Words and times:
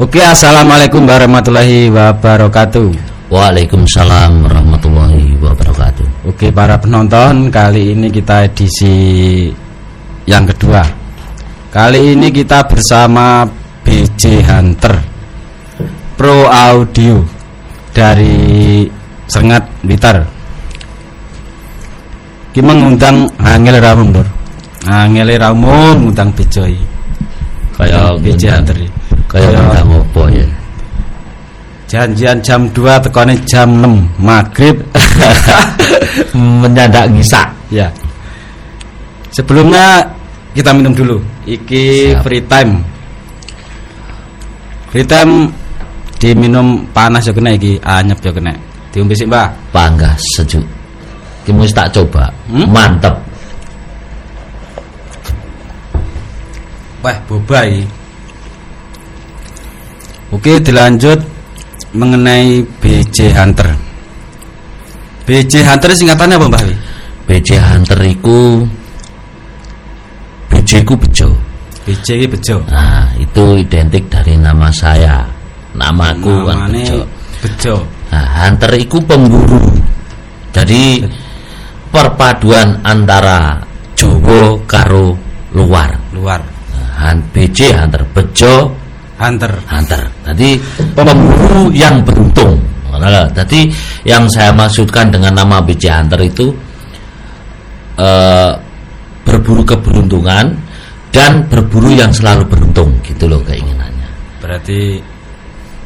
Oke, 0.00 0.24
assalamualaikum 0.24 1.04
warahmatullahi 1.04 1.92
wabarakatuh. 1.92 2.96
Waalaikumsalam 3.28 4.40
warahmatullahi 4.40 5.36
wabarakatuh. 5.36 6.32
Oke, 6.32 6.48
para 6.48 6.80
penonton, 6.80 7.52
kali 7.52 7.92
ini 7.92 8.08
kita 8.08 8.48
edisi 8.48 9.52
yang 10.24 10.48
kedua. 10.48 10.80
Kali 11.68 12.16
ini 12.16 12.32
kita 12.32 12.64
bersama 12.64 13.44
BJ 13.84 14.40
Hunter 14.48 14.96
Pro 16.16 16.48
Audio 16.48 17.20
dari 17.92 18.88
Sengat 19.28 19.68
Blitar. 19.84 20.24
Ki 22.56 22.64
mengundang 22.64 23.28
Angel 23.44 23.76
Lur. 24.08 24.24
Angel 24.88 25.36
Ramum 25.36 26.08
ngundang 26.08 26.32
Bejoy. 26.32 26.80
Kayak 27.76 28.16
BJ 28.24 28.56
Hunter. 28.56 28.91
Kayak 29.32 29.50
ngundang 29.56 29.88
apa 29.96 30.22
ya? 30.28 30.46
Janjian 31.88 32.38
jam 32.44 32.60
2 32.72 33.04
tekone 33.04 33.34
jam 33.48 33.68
6 33.80 34.20
maghrib 34.20 34.76
Menyandak 36.62 37.08
ngisa. 37.12 37.48
Ya. 37.72 37.88
Sebelumnya 39.32 40.04
kita 40.52 40.72
minum 40.76 40.92
dulu. 40.92 41.16
Iki 41.48 42.12
Siap. 42.12 42.22
free 42.24 42.44
time. 42.44 42.72
Free 44.92 45.08
time 45.08 45.48
diminum 46.20 46.84
panas 46.92 47.24
ya 47.24 47.32
kena 47.32 47.56
iki, 47.56 47.80
anyep 47.80 48.20
ya 48.20 48.32
kena. 48.32 48.52
Diombe 48.92 49.16
sik, 49.16 49.32
Mbah. 49.32 49.48
Panggah 49.72 50.12
sejuk. 50.36 50.60
Ki 51.48 51.50
mesti 51.50 51.72
tak 51.72 51.88
coba. 51.96 52.28
Hmm? 52.52 52.68
Mantep. 52.68 53.16
Wah, 57.02 57.16
boba 57.24 57.64
iki. 57.66 58.01
Oke, 60.32 60.56
dilanjut 60.64 61.20
mengenai 61.92 62.64
BJ 62.80 63.36
Hunter. 63.36 63.68
BJ 65.28 65.60
Hunter 65.60 65.92
singkatannya 65.92 66.40
apa, 66.40 66.46
Mbah? 66.48 66.62
Wi? 66.64 66.74
BJ 67.28 67.60
Hunter 67.60 68.00
iku 68.00 68.64
BJ 70.48 70.88
ku 70.88 70.96
bejo. 70.96 71.28
BJ 71.84 72.24
iki 72.24 72.28
bejo. 72.32 72.64
Nah, 72.72 73.12
itu 73.20 73.60
identik 73.60 74.08
dari 74.08 74.40
nama 74.40 74.72
saya. 74.72 75.20
Namaku 75.76 76.48
kan 76.48 76.68
bejo. 76.68 77.04
bejo. 77.44 77.76
Nah, 78.12 78.26
hunter 78.44 78.72
iku 78.76 79.00
pemburu. 79.04 79.72
Jadi 80.52 81.00
perpaduan 81.88 82.80
antara 82.84 83.56
Jawa 83.96 84.56
karo 84.68 85.16
luar. 85.56 85.92
Luar. 86.12 86.40
Nah, 86.72 87.16
BJ 87.32 87.72
hunter 87.76 88.04
bejo 88.12 88.81
Hunter. 89.22 89.52
hunter. 89.70 90.02
Jadi 90.26 90.58
pemburu 90.98 91.70
yang 91.70 92.02
beruntung. 92.02 92.58
Nah, 92.92 93.26
Jadi 93.34 93.66
yang 94.06 94.28
saya 94.30 94.52
maksudkan 94.52 95.10
dengan 95.10 95.34
nama 95.38 95.58
BJ 95.62 95.90
hunter 95.90 96.20
itu 96.22 96.50
eh, 97.98 98.52
berburu 99.22 99.62
keberuntungan 99.62 100.54
dan 101.14 101.46
berburu 101.46 101.94
yang 101.94 102.10
selalu 102.10 102.46
beruntung 102.46 102.92
gitu 103.06 103.30
loh 103.30 103.40
keinginannya. 103.42 104.08
Berarti 104.42 105.00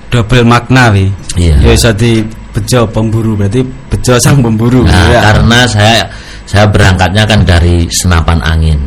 double 0.08 0.44
makna 0.46 0.92
wi. 0.92 1.06
Iya. 1.36 1.56
Ya 1.60 1.70
iso 1.72 1.90
di 1.92 2.24
bejo 2.54 2.88
pemburu 2.88 3.36
berarti 3.36 3.60
bejo 3.62 4.16
sang 4.16 4.40
pemburu. 4.40 4.86
Nah, 4.86 5.08
ya. 5.12 5.20
karena 5.20 5.58
saya 5.68 6.08
saya 6.46 6.64
berangkatnya 6.70 7.24
kan 7.26 7.40
dari 7.42 7.84
senapan 7.90 8.38
angin. 8.40 8.78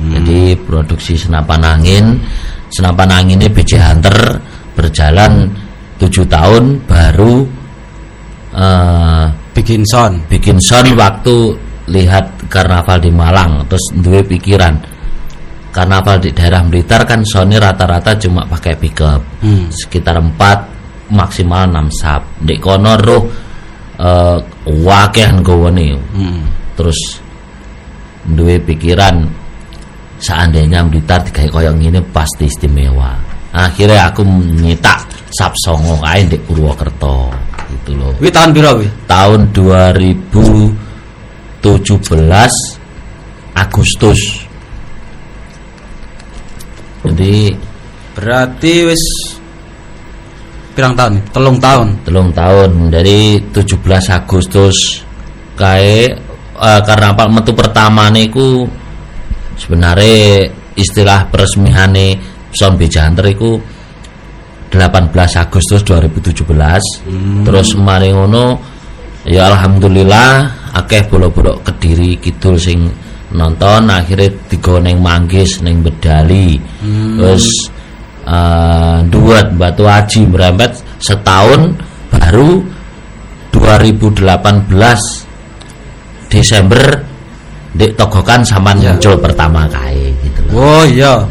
Hmm. 0.00 0.16
Jadi 0.16 0.56
produksi 0.64 1.12
senapan 1.18 1.60
angin, 1.76 2.16
senapan 2.70 3.10
anginnya 3.10 3.50
BJ 3.50 3.78
Hunter 3.82 4.38
berjalan 4.74 5.50
tujuh 6.00 6.24
tahun 6.24 6.80
baru 6.88 7.44
eh, 8.54 9.24
bikin 9.52 9.82
sound. 9.84 10.24
bikin 10.30 10.58
sound 10.62 10.94
waktu 10.96 11.54
lihat 11.90 12.46
karnaval 12.46 13.02
di 13.02 13.10
Malang 13.10 13.66
terus 13.66 13.90
duwe 13.98 14.22
pikiran 14.22 14.78
karnaval 15.70 16.18
di 16.18 16.30
daerah 16.34 16.62
Blitar 16.66 17.02
kan 17.06 17.22
soundnya 17.22 17.70
rata-rata 17.70 18.14
cuma 18.18 18.46
pakai 18.46 18.74
pickup 18.78 19.22
Hmm. 19.42 19.70
sekitar 19.70 20.18
4 20.18 21.10
maksimal 21.10 21.66
6 21.66 21.90
sub 21.90 22.22
di 22.42 22.54
kono 22.58 22.94
roh 22.98 23.22
eh 23.98 24.38
wakehan 24.66 25.42
gowone 25.42 25.94
Hmm. 26.14 26.42
terus 26.78 26.98
duwe 28.26 28.58
pikiran 28.62 29.26
seandainya 30.20 30.84
Blitar 30.84 31.24
digawe 31.24 31.48
koyo 31.48 31.72
ngene 31.74 32.00
pasti 32.12 32.44
istimewa 32.46 33.16
akhirnya 33.50 34.06
aku 34.12 34.22
nyetak 34.60 35.02
sub 35.34 35.50
songo 35.64 35.98
kae 35.98 36.22
di 36.28 36.38
Purwokerto 36.38 37.32
gitu 37.72 37.96
loh 37.98 38.12
Wi 38.22 38.30
tahun 38.30 38.54
piro 38.54 38.70
wi? 38.78 38.86
tahun 39.08 39.50
2017 39.50 40.76
Agustus 43.56 44.20
jadi 47.00 47.56
Berarti 48.20 48.74
wis 48.84 49.04
pirang 50.76 50.92
tahun 50.92 51.16
nih? 51.16 51.24
Telung 51.32 51.58
tahun. 51.62 51.88
telung 52.04 52.30
tahun 52.36 52.70
dari 52.92 53.40
17 53.48 53.80
Agustus 54.12 55.00
kae 55.56 56.12
eh, 56.60 56.80
karnaval 56.84 57.32
metu 57.32 57.56
pertama 57.56 58.12
niku 58.12 58.68
sebenarnya 59.60 60.48
istilah 60.74 61.28
peresmihane 61.28 62.16
Son 62.50 62.80
Bejanter 62.80 63.28
iku 63.28 63.60
18 64.72 65.12
Agustus 65.36 65.84
2017 65.84 67.44
terus 67.44 67.68
mari 67.76 68.14
ngono 68.14 68.56
ya 69.28 69.52
alhamdulillah 69.52 70.48
akeh 70.72 71.04
bolo-bolo 71.10 71.60
kediri 71.60 72.16
kidul 72.22 72.56
sing 72.56 72.88
nonton 73.34 73.90
akhirnya 73.90 74.30
tiga 74.50 74.80
neng 74.82 75.02
manggis 75.02 75.62
neng 75.62 75.82
bedali. 75.82 76.60
Terus 77.18 77.70
eh, 78.26 79.02
duet 79.06 79.54
batu 79.54 79.86
aji 79.86 80.26
merembet 80.26 80.82
setahun 81.02 81.74
baru 82.10 82.62
2018 83.54 86.30
Desember 86.30 87.09
di 87.74 87.86
togokan 87.94 88.42
sampan 88.42 88.76
Ya. 88.82 88.90
muncul 88.94 89.14
pertama 89.22 89.66
kali 89.70 90.10
gitu 90.26 90.40
loh. 90.50 90.80
Oh 90.80 90.82
iya. 90.86 91.22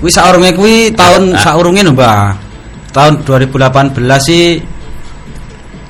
Kuwi 0.00 0.10
saurunge 0.12 0.50
kuwi 0.56 0.92
tahun 0.92 1.32
saurunge 1.44 1.80
lho, 1.84 1.92
Mbah. 1.96 2.36
Tahun 2.92 3.22
2018 3.22 3.96
sih 4.20 4.58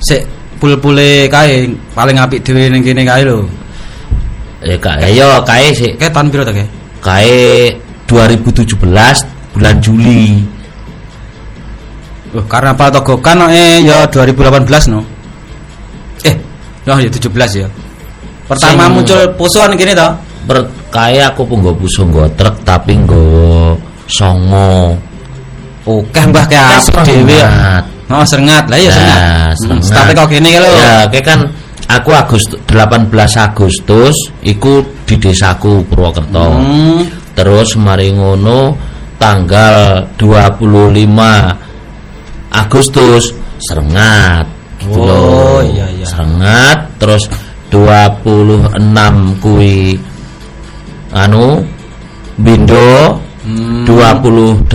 sik 0.01 0.21
pul-pule 0.61 1.25
kae 1.27 1.65
paling 1.97 2.17
apik 2.21 2.45
dhewe 2.45 2.69
ning 2.69 2.85
kene 2.85 3.03
kae 3.03 3.23
lho. 3.25 3.43
Ya 4.61 4.77
kak, 4.77 5.01
ya 5.09 5.41
kae 5.41 5.73
sih 5.73 5.89
Kae 5.97 6.09
tahun 6.13 6.29
piro 6.29 6.45
ta, 6.45 6.53
Kae? 6.53 6.65
kae 7.01 7.73
2017 8.05 8.77
bulan 9.57 9.75
Juli. 9.81 10.45
Oh, 12.31 12.45
karena 12.47 12.71
Pak 12.71 12.95
Togokan 12.95 13.43
eh 13.51 13.83
ya 13.83 14.07
2018 14.07 14.87
no. 14.93 15.03
Eh, 16.23 16.35
no 16.87 16.95
ya 16.95 17.09
17 17.11 17.27
ya. 17.59 17.67
Pertama 18.51 18.83
Sing- 18.83 18.93
muncul 18.99 19.19
posoan 19.39 19.71
kene 19.73 19.95
to. 19.95 20.09
Per, 20.43 20.57
kae 20.91 21.23
aku 21.23 21.47
pun 21.47 21.63
nggo 21.63 21.71
puso 21.77 22.03
nggo 22.03 22.27
truk 22.35 22.55
tapi 22.67 22.99
nggo 22.99 23.23
songo. 24.11 24.97
Oke, 25.87 26.19
Mbah 26.29 26.45
apik 26.45 26.83
Serengat. 26.85 27.05
dhewe 27.07 27.35
ya. 27.41 27.51
Oh, 28.11 28.25
serengat. 28.27 28.63
Lah 28.69 28.77
iya 28.77 28.91
serengat. 28.91 29.17
Nah, 29.17 29.49
Hmm. 29.55 29.81
Starte 29.81 30.11
kok 30.13 30.27
kene 30.29 30.51
lho. 30.59 30.69
Ya, 30.77 31.07
kayak 31.07 31.25
kan 31.25 31.39
aku 31.87 32.09
Agustus 32.11 32.59
18 32.67 33.33
Agustus 33.39 34.15
iku 34.43 34.83
di 35.07 35.15
desaku 35.17 35.81
Purwokerto. 35.87 36.59
Hmm. 36.59 37.07
Terus 37.33 37.79
mari 37.79 38.11
ngono 38.11 38.75
tanggal 39.15 40.05
25 40.19 41.55
Agustus 42.51 43.31
Serengat. 43.61 44.45
gitu 44.81 44.97
Oh, 44.97 45.05
loh. 45.05 45.59
iya, 45.61 45.85
iya. 45.93 46.05
Serengat 46.09 46.77
terus 46.97 47.29
26 47.71 49.41
kui 49.41 49.95
anu 51.15 51.63
Bindo 52.37 53.17
Hmm. 53.41 53.89
28 53.89 54.69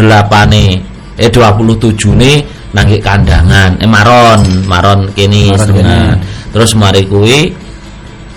nih 0.50 0.74
eh 1.22 1.30
27 1.30 2.18
nih 2.18 2.42
nangge 2.74 2.98
kandangan. 2.98 3.78
Eh 3.78 3.86
maron 3.86 4.42
maron 4.66 5.06
kini 5.14 5.54
Maron 5.54 6.18
terus 6.50 6.74
mari 6.74 7.06
kuwi 7.06 7.54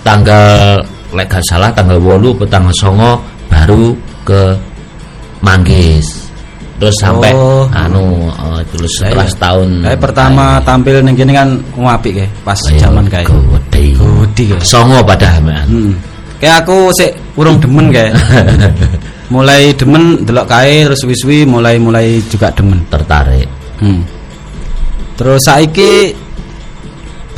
tanggal 0.06 0.78
lek 1.10 1.26
gak 1.26 1.42
salah 1.42 1.74
tanggal 1.74 1.98
8 1.98 2.38
atau 2.38 2.46
tanggal 2.46 2.70
9 2.70 3.50
baru 3.50 3.84
ke 4.22 4.54
Manggis 5.42 6.19
terus 6.80 6.96
sampai 6.96 7.30
Oh. 7.36 7.68
anu 7.76 8.32
eh, 8.32 8.64
terus 8.72 8.88
Lah 9.04 9.12
setelah 9.12 9.28
setahun 9.28 9.68
Kayak 9.84 10.00
pertama 10.00 10.44
tampil 10.64 10.96
ning 11.04 11.12
kene 11.12 11.32
kan 11.36 11.48
apik 11.76 12.12
kae 12.24 12.28
pas 12.40 12.56
Ayo, 12.56 12.80
zaman 12.80 13.04
kae. 13.06 13.28
gede 13.28 13.84
Gede 14.00 14.56
songo 14.64 15.04
padahal. 15.04 15.44
Hmm. 15.68 15.92
Kayak 16.40 16.64
aku 16.64 16.88
sik 16.96 17.12
urung 17.36 17.60
demen 17.60 17.92
kae. 17.92 18.08
mulai 19.34 19.70
demen 19.76 20.24
delok 20.24 20.48
kae 20.48 20.88
terus 20.88 21.04
suwi-suwi 21.04 21.44
mulai 21.44 21.76
mulai 21.76 22.18
juga 22.32 22.48
demen. 22.50 22.80
tertarik 22.88 23.46
Hmm. 23.80 24.00
Terus 25.20 25.44
saiki 25.44 26.16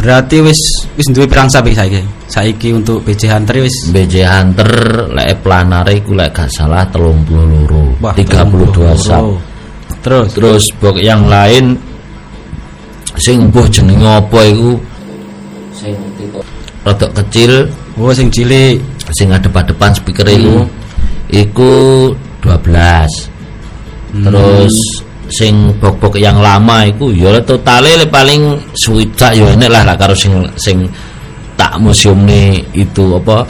berarti 0.03 0.43
wis 0.43 0.59
wis 0.99 1.07
duwe 1.15 1.31
pirang 1.31 1.47
sapi 1.47 1.71
saiki. 1.71 2.03
Saiki 2.27 2.75
untuk 2.75 3.07
BJ 3.07 3.31
Hunter 3.31 3.63
wis? 3.63 3.89
BJ 3.95 4.27
Hunter 4.27 4.69
lek 5.15 5.39
planare 5.47 6.03
iku 6.03 6.19
lek 6.19 6.35
gak 6.35 6.51
salah 6.51 6.83
32 6.91 8.03
Wah, 8.03 8.11
32 8.19 8.99
sap. 8.99 9.23
Terus? 10.03 10.35
Terus 10.35 10.65
bok 10.83 10.99
yang 10.99 11.31
lain 11.31 11.79
sing 13.15 13.47
mbuh 13.47 13.71
jenenge 13.71 14.03
apa 14.03 14.41
iku? 14.51 14.75
Sing 15.79 15.95
rada 16.83 17.07
kecil. 17.23 17.71
Oh 17.95 18.11
sing 18.11 18.27
cilik. 18.27 18.83
sing 19.13 19.29
adep-adepan 19.31 19.95
speaker 19.95 20.27
iku. 20.27 20.67
Iku 21.31 21.73
12 22.43 23.33
terus 24.13 24.77
sing 25.33 25.73
bok-bok 25.81 26.21
yang 26.21 26.37
lama 26.39 26.85
iku 26.87 27.09
ya 27.11 27.33
totale 27.43 27.97
le 27.97 28.07
paling 28.07 28.61
swidak 28.77 29.33
ya 29.33 29.49
enek 29.57 29.73
lah 29.73 29.83
lah 29.89 29.97
karo 29.97 30.13
sing 30.13 30.45
sing 30.61 30.85
tak 31.57 31.81
museum 31.81 32.23
nih 32.29 32.61
itu 32.77 33.17
apa 33.17 33.45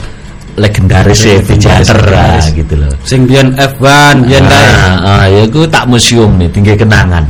legendaris 0.55 1.19
ya 1.27 1.41
legendaris. 1.43 2.45
gitu 2.55 2.73
loh 2.77 2.93
Sing 3.03 3.25
biyen 3.27 3.57
F1, 3.57 4.23
biyen 4.23 4.45
kae. 4.45 4.65
ah, 4.69 4.95
ah, 5.01 5.23
ya 5.27 5.41
iku 5.43 5.65
tak 5.67 5.89
museum 5.89 6.31
nih 6.39 6.47
tinggal 6.49 6.77
kenangan 6.79 7.25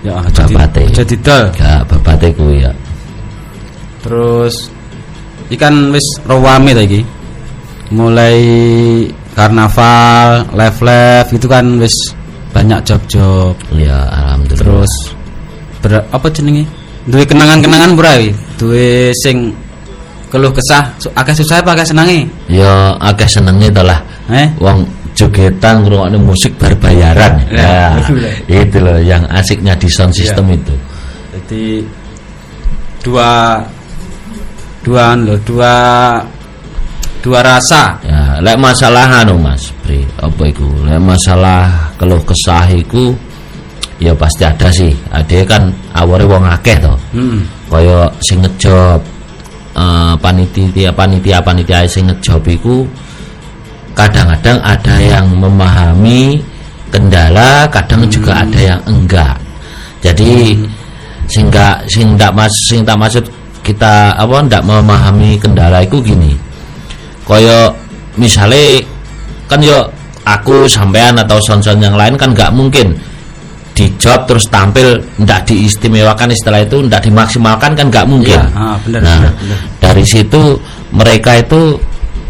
Ya, 0.00 0.16
Babate. 0.32 0.88
aja 0.88 1.04
didol. 1.04 1.52
gak 1.60 1.84
babate 1.84 2.32
kuwi 2.32 2.64
ya 2.64 2.72
Terus 4.00 4.72
ikan 5.52 5.92
wis 5.92 6.04
rawame 6.24 6.72
ta 6.72 6.80
iki. 6.80 7.04
Mulai 7.92 8.38
karnaval, 9.36 10.46
live-live 10.56 11.28
itu 11.36 11.46
kan 11.50 11.64
wis 11.76 11.92
banyak 12.50 12.80
job-job. 12.82 13.54
ya 13.72 14.06
alhamdulillah 14.10 14.58
Terus 14.84 14.92
ber, 15.80 15.92
apa 16.10 16.26
jenenge? 16.28 16.64
Duwe 17.08 17.24
kenangan-kenangan 17.24 17.90
pura 17.96 18.12
iki? 18.20 18.30
Duwe 18.58 19.14
sing 19.16 19.54
keluh 20.30 20.52
kesah, 20.52 20.86
akeh 21.16 21.34
susah 21.34 21.58
apa 21.58 21.74
akeh 21.74 21.86
senange? 21.88 22.28
ya 22.46 22.94
akeh 22.98 23.26
senenge 23.26 23.70
to 23.70 23.82
lah 23.82 23.98
Eh? 24.30 24.46
wong 24.62 24.86
jogetan 25.18 25.82
ngrungokne 25.82 26.14
musik 26.16 26.54
berbayaran 26.54 27.42
Ya, 27.50 27.98
ya, 28.46 28.62
itu 28.62 28.78
loh 28.78 28.94
yang 29.02 29.26
asiknya 29.26 29.74
di 29.74 29.90
sound 29.90 30.14
system 30.14 30.54
itu 30.54 30.70
Jadi 31.34 31.82
dua 33.02 33.58
dua 34.86 35.18
loh, 35.18 35.34
dua 35.42 35.74
dua 37.20 37.40
rasa. 37.44 38.00
ya 38.04 38.40
lek 38.40 38.56
masalah 38.56 39.24
anu 39.24 39.36
Mas 39.36 39.68
Pri 39.84 40.04
apa 40.18 40.42
iku? 40.48 40.66
Lek 40.88 41.00
masalah 41.00 41.92
keluh 42.00 42.20
kesah 42.24 42.66
iku 42.72 43.12
ya 44.00 44.16
pasti 44.16 44.42
ada 44.48 44.68
sih. 44.72 44.92
Ada 45.12 45.44
kan 45.44 45.68
awore 45.96 46.24
wong 46.24 46.44
akeh 46.48 46.76
to. 46.80 46.94
Hmm. 47.14 47.44
kaya 47.70 48.10
sing 48.24 48.42
ngejob 48.42 48.98
eh, 49.78 50.14
panitia 50.18 50.90
panitia 50.90 51.38
panitia 51.38 51.86
sing 51.86 52.10
ngejob 52.10 52.42
iku 52.50 52.82
kadang-kadang 53.94 54.58
ada 54.64 54.96
yang 54.98 55.28
memahami 55.36 56.40
kendala 56.90 57.68
kadang 57.70 58.08
juga 58.10 58.42
ada 58.42 58.58
yang 58.58 58.80
enggak. 58.88 59.36
Jadi 60.00 60.56
sing 61.30 61.46
nggak 61.46 61.86
sing 61.86 62.18
ndak 62.18 62.32
mas 62.34 62.50
sing 62.66 62.82
tak 62.82 62.98
maksud 62.98 63.22
kita 63.62 64.16
apa 64.18 64.36
ndak 64.42 64.66
memahami 64.66 65.38
kendala 65.38 65.84
itu 65.84 66.02
gini 66.02 66.49
kaya 67.24 67.70
misalnya 68.14 68.82
kan 69.46 69.60
yo 69.60 69.78
aku 70.24 70.66
sampean 70.66 71.16
atau 71.18 71.38
son-son 71.42 71.80
yang 71.80 71.94
lain 71.94 72.14
kan 72.14 72.30
nggak 72.30 72.52
mungkin 72.52 72.94
di 73.70 73.86
job 73.96 74.26
terus 74.28 74.44
tampil 74.50 74.98
ndak 75.18 75.46
diistimewakan 75.46 76.30
istilah 76.30 76.60
itu 76.60 76.84
ndak 76.84 77.06
dimaksimalkan 77.06 77.72
kan 77.72 77.86
nggak 77.88 78.06
mungkin 78.06 78.36
Iya, 78.36 78.52
ah, 78.52 78.76
benar, 78.84 79.00
nah 79.00 79.18
benar, 79.24 79.32
benar. 79.40 79.58
dari 79.80 80.04
situ 80.04 80.40
mereka 80.92 81.38
itu 81.38 81.78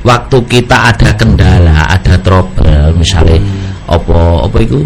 waktu 0.01 0.37
kita 0.47 0.77
ada 0.95 1.11
kendala 1.17 1.91
ada 1.91 2.15
trouble 2.21 2.95
misalnya 2.95 3.41
Hmm. 3.41 3.99
opo 3.99 4.47
opo 4.47 4.57
itu 4.63 4.81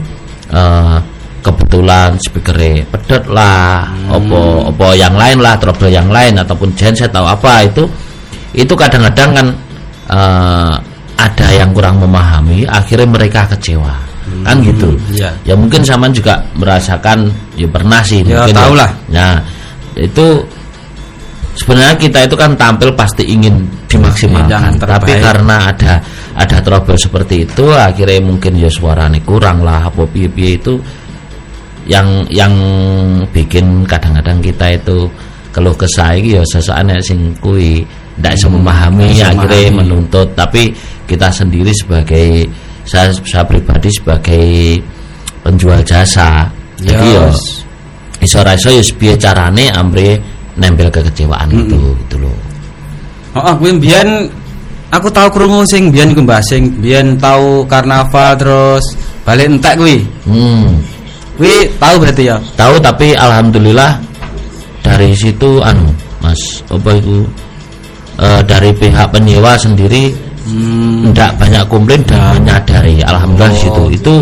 eh, 0.50 0.96
kebetulan 1.44 2.16
speakernya 2.18 2.86
pedet 2.88 3.24
lah 3.28 3.84
Hmm. 3.90 4.16
opo 4.16 4.40
opo 4.72 4.86
yang 4.96 5.12
lain 5.14 5.38
lah 5.44 5.58
trouble 5.60 5.90
yang 5.92 6.08
lain 6.08 6.38
ataupun 6.40 6.72
genset 6.72 7.12
atau 7.12 7.28
apa 7.28 7.66
itu 7.66 7.84
itu 8.54 8.72
kadang-kadang 8.72 9.30
kan 9.34 9.46
eh, 10.10 10.74
ada 11.14 11.48
yang 11.54 11.70
kurang 11.70 12.02
memahami 12.02 12.66
akhirnya 12.66 13.06
mereka 13.06 13.46
kecewa. 13.54 13.94
Kan 14.44 14.60
gitu. 14.64 14.92
Iya. 15.14 15.30
ya 15.44 15.54
mungkin 15.54 15.84
sama 15.84 16.08
juga 16.10 16.40
merasakan 16.56 17.28
ya 17.54 17.68
pernah 17.68 18.00
sih 18.02 18.24
Ya, 18.24 18.44
mungkin 18.44 18.56
tahu 18.56 18.74
lah. 18.76 18.90
nah 19.12 19.36
itu 19.94 20.42
sebenarnya 21.54 21.96
kita 21.96 22.18
itu 22.26 22.34
kan 22.34 22.56
tampil 22.58 22.92
pasti 22.98 23.24
ingin 23.30 23.62
dimaksimalkan. 23.86 24.74
Terbaik. 24.80 24.90
tapi 24.90 25.12
karena 25.22 25.56
ada 25.70 25.92
ada 26.34 26.56
trouble 26.64 26.98
seperti 26.98 27.46
itu 27.46 27.68
akhirnya 27.72 28.20
mungkin 28.24 28.58
ya 28.58 28.66
suaranya 28.68 29.22
kurang 29.22 29.62
lah 29.62 29.86
apa 29.86 30.02
piye-piye 30.08 30.50
itu. 30.58 30.76
Yang 31.84 32.08
yang 32.32 32.54
bikin 33.28 33.84
kadang-kadang 33.84 34.40
kita 34.40 34.72
itu 34.72 35.04
keluh 35.52 35.76
kesah 35.76 36.16
iki 36.16 36.40
ya 36.40 36.42
sesaane 36.48 36.96
sing 37.04 37.36
kuwi 37.38 37.84
ndak 38.20 38.32
iso 38.38 38.46
memahami 38.50 39.10
iso 39.10 39.26
akhirnya 39.26 39.70
memahami. 39.70 39.78
menuntut. 39.82 40.28
Tapi 40.34 40.70
kita 41.04 41.28
sendiri 41.30 41.70
sebagai 41.74 42.46
saya, 42.84 43.10
saya 43.24 43.44
pribadi 43.44 43.88
sebagai 43.90 44.78
penjual 45.42 45.80
jasa. 45.82 46.48
Ya, 46.82 46.98
jadi 46.98 47.08
ya 47.16 47.26
iso 48.24 48.40
ra 48.40 48.56
iso 48.56 48.72
ya 48.72 49.14
carane 49.20 49.68
amre 49.68 50.16
nempel 50.56 50.88
kekecewaan 50.88 51.52
itu 51.52 51.78
gitu 52.06 52.16
loh. 52.24 52.36
Oh, 53.34 53.52
oh 53.52 53.54
mbiyen 53.58 54.30
aku 54.94 55.10
tahu 55.10 55.28
krungu 55.34 55.66
sing 55.66 55.90
mbiyen 55.90 56.14
iku 56.14 56.22
Mbah 56.22 56.40
sing 56.46 56.72
mbiyen 56.80 57.18
tahu 57.20 57.66
karnaval 57.66 58.38
terus 58.38 58.84
balik 59.26 59.50
entek 59.50 59.76
kuwi. 59.76 60.00
hmm. 60.24 60.70
Kuwi 61.34 61.66
tahu 61.82 61.94
berarti 61.98 62.30
ya. 62.30 62.38
tahu 62.54 62.78
tapi 62.78 63.10
alhamdulillah 63.18 63.98
dari 64.86 65.10
situ 65.18 65.58
anu 65.60 65.90
mas 66.22 66.38
apa 66.70 66.94
itu 66.94 67.26
eh, 68.16 68.42
dari 68.44 68.70
pihak 68.72 69.10
penyewa 69.10 69.54
sendiri 69.56 70.12
Hmm. 70.44 71.08
tidak 71.08 71.40
banyak 71.40 71.64
komplain 71.72 72.04
dan 72.04 72.36
menyadari 72.36 73.00
alhamdulillah 73.00 73.48
Oh. 73.48 73.62
situ 73.64 73.82
itu 73.96 74.14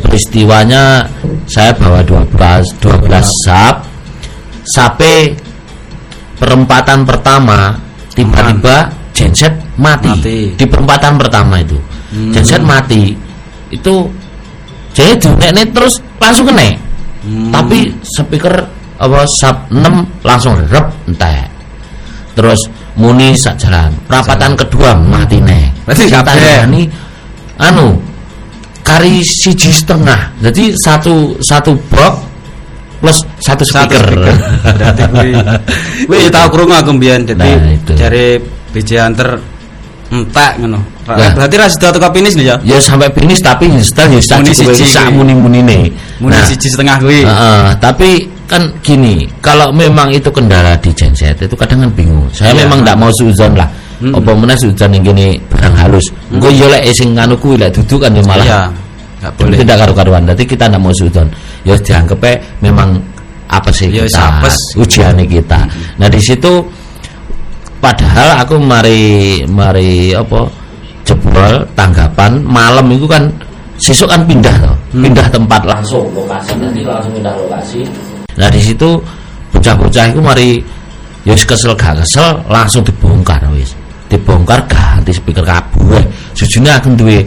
peristiwanya 0.00 1.04
saya 1.44 1.76
bawa 1.76 2.00
12 2.00 2.64
12 2.80 3.20
sap 3.44 3.84
sampai 4.64 5.36
perempatan 6.36 7.04
pertama 7.04 7.76
tiba-tiba 8.16 8.88
genset 9.12 9.52
mati. 9.76 10.08
Mati. 10.08 10.38
di 10.56 10.64
perempatan 10.64 11.20
pertama 11.20 11.60
itu 11.60 11.76
Hmm. 12.12 12.32
genset 12.32 12.64
mati 12.64 13.12
itu 13.68 13.94
jadi 14.96 15.20
dinekne 15.20 15.68
terus 15.68 16.00
langsung 16.16 16.48
kena 16.48 16.72
Hmm. 17.20 17.52
tapi 17.52 17.92
speaker 18.00 18.56
apa 18.96 19.20
sub 19.28 19.56
6 19.68 20.00
langsung 20.24 20.56
rep 20.72 20.88
entek 21.04 21.44
terus 22.32 22.60
muni 22.96 23.36
sak 23.36 23.60
jalan. 23.60 23.92
Perapatan 24.08 24.56
kedua 24.56 24.96
mati 24.96 25.38
nih 25.38 25.68
Berarti 25.86 26.10
ini 26.66 26.82
anu 27.60 27.94
kari 28.82 29.22
siji 29.22 29.70
setengah. 29.70 30.34
Jadi 30.42 30.74
satu 30.74 31.36
satu 31.38 31.76
box 31.92 32.14
plus 32.96 33.18
satu 33.44 33.62
Satu 33.62 33.92
speaker, 33.92 34.04
Berarti 34.64 35.02
kuwi 35.12 35.32
kuwi 36.08 36.28
tahu 36.32 36.46
krungu 36.50 36.74
aku 36.74 36.90
mbiyen. 36.96 37.22
Dadi 37.28 37.38
Nah, 37.38 37.76
dari 37.94 38.40
BJ 38.74 38.90
Hunter 39.04 39.38
entek 40.10 40.52
ngono. 40.62 40.80
Nah. 41.06 41.32
Berarti 41.38 41.54
ra 41.54 41.66
sida 41.70 41.94
teko 41.94 42.10
finish 42.10 42.34
nih 42.34 42.46
ya. 42.50 42.56
ya 42.66 42.78
sampai 42.82 43.10
finish 43.14 43.38
tapi 43.38 43.70
install 43.70 44.10
ya 44.10 44.20
sak 44.22 44.42
Muni 44.42 44.54
siji. 44.54 44.84
sak 44.90 45.06
muni 45.14 45.34
muni 45.38 45.60
Muni 46.18 46.38
siji 46.50 46.66
setengah 46.66 46.98
kuwi. 46.98 47.22
Heeh, 47.22 47.66
tapi 47.78 48.26
kan 48.46 48.62
gini, 48.80 49.26
kalau 49.42 49.74
memang 49.74 50.10
itu 50.14 50.30
kendala 50.30 50.78
di 50.78 50.90
genset 50.94 51.34
itu 51.38 51.54
kadang 51.58 51.82
kan 51.86 51.90
bingung. 51.92 52.26
Saya 52.30 52.54
Iya. 52.54 52.66
memang 52.66 52.78
tidak 52.86 52.96
mau 52.98 53.10
suzon 53.18 53.52
lah. 53.58 53.68
Mm-mm. 53.96 54.12
Apa 54.12 54.30
meneh 54.36 54.56
suzon 54.60 54.90
yang 54.92 55.04
gini 55.04 55.26
barang 55.50 55.74
halus. 55.74 56.06
Engko 56.30 56.48
yo 56.52 56.66
lek 56.70 56.86
sing 56.94 57.16
nganu 57.16 57.34
kuwi 57.40 57.56
lek 57.58 57.74
duduk 57.74 58.06
kan 58.06 58.14
ya 58.14 58.22
malah 58.22 58.46
Iya. 58.46 58.60
Enggak 59.16 59.32
boleh. 59.40 59.56
tidak 59.64 59.76
karu-karuan. 59.82 60.22
Berarti 60.28 60.44
kita 60.46 60.64
tidak 60.68 60.80
mau 60.80 60.92
suzon. 60.94 61.28
Ya 61.66 61.74
dianggap 61.80 62.22
memang 62.62 63.00
apa 63.46 63.70
sih 63.70 63.88
Ya, 63.90 64.04
kita 64.06 64.42
ujiannya 64.78 65.24
kita. 65.26 65.60
Nah 65.98 66.08
di 66.10 66.20
situ 66.22 66.62
padahal 67.80 68.42
aku 68.42 68.58
mari 68.58 69.42
mari 69.46 70.10
apa 70.12 70.48
jebol 71.06 71.62
tanggapan 71.78 72.42
malam 72.42 72.90
itu 72.90 73.06
kan 73.06 73.30
sesuk 73.78 74.08
kan 74.08 74.24
pindah 74.26 74.52
toh 74.58 74.76
pindah 74.96 75.28
tempat 75.28 75.62
langsung 75.62 76.08
lokasi 76.16 76.56
nanti 76.56 76.80
langsung 76.82 77.12
pindah 77.14 77.34
lokasi 77.36 77.84
nah 78.36 78.48
di 78.52 78.60
situ 78.60 79.00
bocah-bocah 79.52 80.12
itu 80.12 80.20
mari 80.20 80.48
ya 81.24 81.32
wis 81.32 81.44
kesel 81.48 81.72
gak 81.74 81.98
kesel 82.04 82.38
langsung 82.46 82.84
dibongkar 82.84 83.40
wis 83.56 83.72
dibongkar 84.12 84.62
ganti 84.70 85.10
speaker 85.10 85.42
kabeh 85.42 86.04
sujune 86.36 86.70
aku 86.70 86.94
duwe 86.94 87.20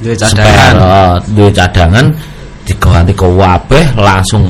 Duwe 0.00 0.16
cadangan. 0.16 1.20
duwe 1.36 1.50
cadangan 1.52 2.06
diganti 2.64 3.12
ke 3.12 3.26
wabeh 3.26 3.84
langsung 3.98 4.48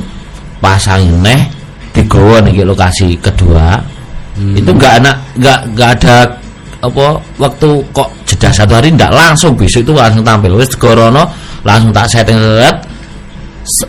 pasang 0.61 1.03
neh 1.25 1.43
digawa 1.91 2.39
nih 2.43 2.63
lokasi 2.63 3.17
kedua 3.19 3.79
Hmm. 4.31 4.55
itu 4.55 4.71
enggak 4.71 5.03
anak 5.03 5.15
enggak 5.35 5.59
enggak 5.67 5.89
ada 5.99 6.15
apa 6.79 7.05
waktu 7.35 7.69
kok 7.91 8.09
jeda 8.23 8.47
satu 8.47 8.79
hari 8.79 8.87
enggak 8.95 9.11
langsung 9.11 9.51
besok 9.59 9.83
itu 9.83 9.91
langsung 9.91 10.23
tampil 10.23 10.55
wis 10.55 10.71
digorono 10.71 11.27
langsung 11.67 11.91
tak 11.91 12.07
setting 12.07 12.39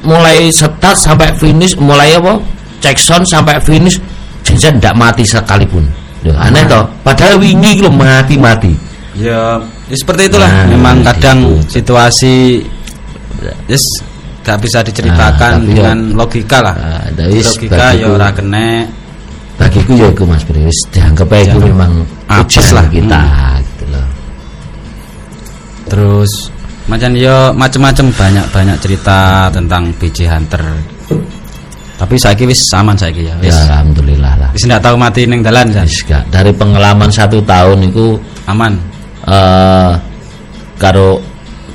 mulai 0.02 0.48
start 0.48 0.96
sampai 0.96 1.32
finish 1.34 1.72
mulai 1.76 2.14
apa 2.14 2.36
cek 2.78 2.96
sound 2.96 3.24
sampai 3.24 3.56
finish 3.58 3.96
jenjen 4.42 4.76
enggak 4.76 4.92
mati 4.92 5.22
sekalipun 5.22 5.86
Loh, 6.22 6.36
aneh 6.38 6.62
toh 6.64 6.86
padahal 7.02 7.34
wingi 7.36 7.80
lo 7.80 7.90
mati-mati 7.90 8.72
Ya, 9.12 9.60
ya 9.92 9.96
seperti 10.00 10.24
itulah. 10.24 10.48
Nah, 10.48 10.72
Memang 10.72 11.04
kadang 11.04 11.44
gitu. 11.60 11.76
situasi 11.76 12.64
yes 13.68 13.84
gak 14.40 14.56
bisa 14.56 14.80
diceritakan 14.80 15.52
Nah, 15.52 15.60
tapi 15.60 15.68
ya- 15.68 15.76
dengan 15.76 15.98
logika 16.16 16.58
lah. 16.64 16.72
Ah, 16.80 17.04
tapi 17.12 17.44
logika 17.44 17.86
ya 17.92 18.08
ora 18.08 18.32
kena. 18.32 18.88
bagiku 19.60 19.92
ya 19.94 20.08
itu 20.08 20.24
mas 20.24 20.40
Bri 20.42 20.64
wis 20.64 20.80
dianggap 20.88 21.28
Dianggap 21.28 21.60
memang 21.60 21.92
apes 22.24 22.56
ujian 22.56 22.72
lah. 22.72 22.86
kita 22.88 23.20
gitu 23.60 23.84
loh 23.92 24.06
Terus 25.86 26.32
macam 26.90 27.14
yo 27.14 27.54
macam-macam 27.54 28.06
banyak-banyak 28.10 28.76
cerita 28.82 29.46
tentang 29.54 29.94
BJ 30.02 30.26
Hunter. 30.26 30.62
Tapi 32.02 32.18
saiki 32.18 32.50
wis 32.50 32.66
aman 32.74 32.98
saiki 32.98 33.30
ya. 33.30 33.34
Wis. 33.38 33.54
Ya 33.54 33.78
alhamdulillah 33.78 34.34
lah. 34.34 34.50
Wis 34.50 34.66
ndak 34.66 34.82
tahu 34.82 34.98
mati 34.98 35.22
ning 35.22 35.38
dalan. 35.46 35.70
Wis 35.70 36.02
gak 36.02 36.26
dari 36.34 36.50
pengalaman 36.50 37.06
satu 37.06 37.38
tahun 37.46 37.86
itu 37.86 38.18
Aman. 38.50 38.74
eh 39.22 39.94
karo 40.82 41.22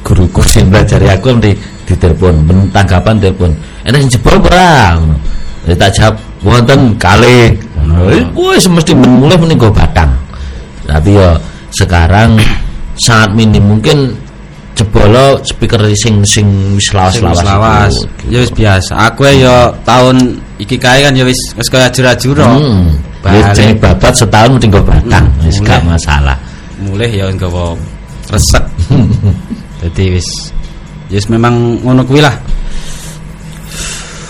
guruku 0.03 0.43
sing 0.51 0.67
belajari 0.67 1.07
aku 1.07 1.31
di 1.39 1.55
di 1.87 1.95
telepon 1.95 2.43
tanggapan 2.75 3.15
telepon 3.23 3.55
enak 3.87 4.03
jebol 4.11 4.35
ora 4.51 4.99
ngono. 4.99 5.15
Jadi 5.63 5.75
tak 5.79 5.91
jawab 5.95 6.15
wonten 6.43 6.91
kalih 6.99 7.55
ngono. 7.79 8.11
Wis 8.35 8.67
mesti 8.67 8.91
ben 8.91 9.15
mulai 9.15 9.39
go 9.55 9.71
batang. 9.71 10.11
Tapi 10.83 11.15
ya 11.15 11.39
sekarang 11.71 12.35
sangat 12.99 13.31
minim. 13.31 13.63
Mungkin 13.63 14.26
jebolo 14.77 15.41
speaker 15.41 15.81
sing 15.97 16.21
sing 16.21 16.77
wis 16.77 16.93
lawas 16.93 17.17
Sing 17.17 17.25
lawas 17.25 17.41
wis 17.41 17.49
lawas. 17.49 17.93
Ya 18.29 18.37
wis 18.45 18.51
biasa. 18.53 18.93
Aku 19.09 19.25
ya 19.25 19.73
tahun 19.81 20.37
iki 20.61 20.77
kae 20.77 21.01
kan 21.01 21.17
ya 21.17 21.25
wis 21.25 21.39
wis 21.57 21.67
kaya 21.67 21.89
jura-jura. 21.89 22.45
hmm. 22.53 22.93
Balik. 23.25 23.41
Wis 23.41 23.57
jeneng 23.57 23.77
babat 23.81 24.13
setahun 24.13 24.49
mending 24.55 24.71
go 24.71 24.81
batang 24.85 25.25
Hmm, 25.25 25.45
wis 25.49 25.57
gak 25.65 25.81
masalah 25.81 26.37
mulai 26.77 27.09
ya 27.09 27.25
nggawa 27.33 27.73
resek 28.29 28.61
jadi 29.81 30.03
wis 30.17 30.53
wis 31.09 31.25
memang 31.25 31.81
ngono 31.81 32.05
kuwi 32.05 32.21
lah 32.21 32.33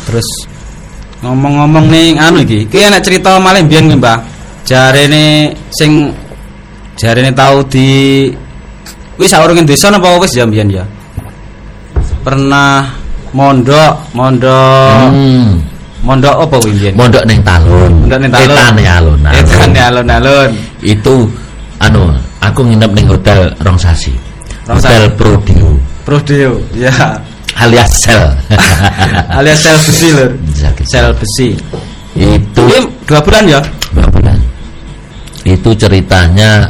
terus 0.07 0.27
ngomong-ngomong 1.19 1.91
nih 1.91 2.15
anu 2.15 2.39
iki 2.47 2.63
iki 2.69 2.77
enak 2.79 3.03
cerita 3.03 3.35
malih 3.35 3.67
mbiyen 3.67 3.99
Mbah 3.99 4.23
jarene 4.63 5.51
sing 5.75 6.15
jarene 6.95 7.35
tau 7.35 7.59
di 7.67 8.31
wis 9.17 9.29
saurunge 9.33 9.65
desa 9.65 9.89
napa 9.89 10.17
wis 10.21 10.33
ya 10.37 10.45
mbiyen 10.45 10.69
ya? 10.69 10.85
Pernah 12.21 12.85
mondok 13.33 13.93
mondok. 14.13 15.11
Hmm. 15.11 15.61
mondok 16.05 16.35
apa 16.47 16.55
kuwi 16.61 16.73
mbiyen? 16.77 16.93
Mondok 16.95 17.23
ning 17.25 17.39
talun. 17.41 17.91
Mondok 18.05 18.19
ning 18.21 18.31
talun. 18.31 18.55
Etane 18.55 18.83
alun 18.87 19.19
etane 19.33 19.79
alun-alun. 19.81 20.51
Itu 20.85 21.15
anu 21.81 22.13
aku 22.39 22.61
nginep 22.63 22.91
ning 22.93 23.05
hotel 23.09 23.51
rong 23.65 23.77
sasi 23.77 24.13
Rong 24.69 24.79
hotel. 24.79 25.09
Prodeo. 25.17 25.69
Prodeo 26.05 26.51
ya 26.77 26.93
alias 27.57 27.91
sel. 28.05 28.23
Alias 29.37 29.59
sel 29.65 29.77
besi 29.81 30.07
gitu. 30.13 30.25
sel 30.85 31.09
besi. 31.17 31.57
Itu 32.17 32.63
ini 32.69 32.85
dua 33.05 33.19
bulan 33.21 33.43
ya? 33.49 33.61
Berapa 33.93 34.09
bulan. 34.13 34.37
Itu 35.45 35.73
ceritanya 35.73 36.69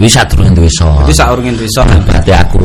wis 0.00 0.16
durung 0.30 0.56
duwe 0.56 0.70
so 0.72 0.88
itu 1.04 1.12
saurungin 1.12 1.52
desa 1.56 1.84
berarti 1.84 2.32
aku 2.32 2.64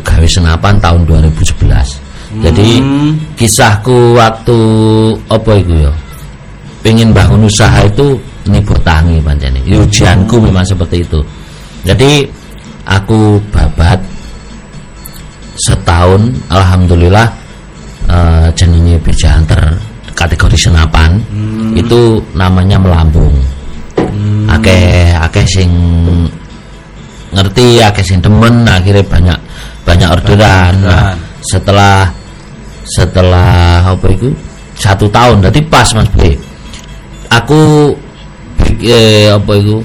gawe 0.00 0.26
senapan 0.28 0.80
tahun 0.80 1.04
2011 1.04 2.12
jadi 2.40 2.80
Hmm. 2.80 3.12
kisahku 3.36 4.16
waktu 4.16 4.56
apa 5.28 5.52
itu 5.60 5.84
ya? 5.84 5.92
Pengen 6.80 7.12
bangun 7.12 7.44
usaha 7.44 7.84
itu 7.84 8.16
nibotangi 8.48 9.20
pancene. 9.20 9.60
Ujianku 9.68 10.40
memang 10.40 10.64
seperti 10.64 11.04
itu. 11.04 11.20
Jadi 11.84 12.24
aku 12.88 13.36
babat 13.52 14.00
setahun 15.60 16.32
alhamdulillah 16.48 17.28
eh, 18.08 18.48
jenenge 18.56 18.96
bija 19.04 19.36
hunter 19.36 19.76
kategori 20.16 20.56
senapan. 20.56 21.20
Hmm. 21.28 21.76
itu 21.76 22.20
namanya 22.36 22.76
melambung 22.76 23.32
akeh 24.44 25.16
akeh 25.16 25.44
sing 25.48 25.72
ngerti 27.32 27.80
akeh 27.80 28.04
sing 28.04 28.20
demen 28.20 28.68
akhirnya 28.68 29.04
banyak 29.04 29.38
banyak 29.82 30.08
orderan. 30.08 30.72
Nah, 30.84 31.16
setelah 31.42 32.06
setelah 32.86 33.82
apa 33.82 34.06
itu? 34.12 34.30
Satu 34.76 35.08
tahun 35.08 35.42
berarti 35.42 35.60
pas 35.68 35.88
mas 35.96 36.08
Bre. 36.12 36.36
Aku 37.32 37.92
eh, 38.84 39.32
apa 39.32 39.52
itu? 39.56 39.80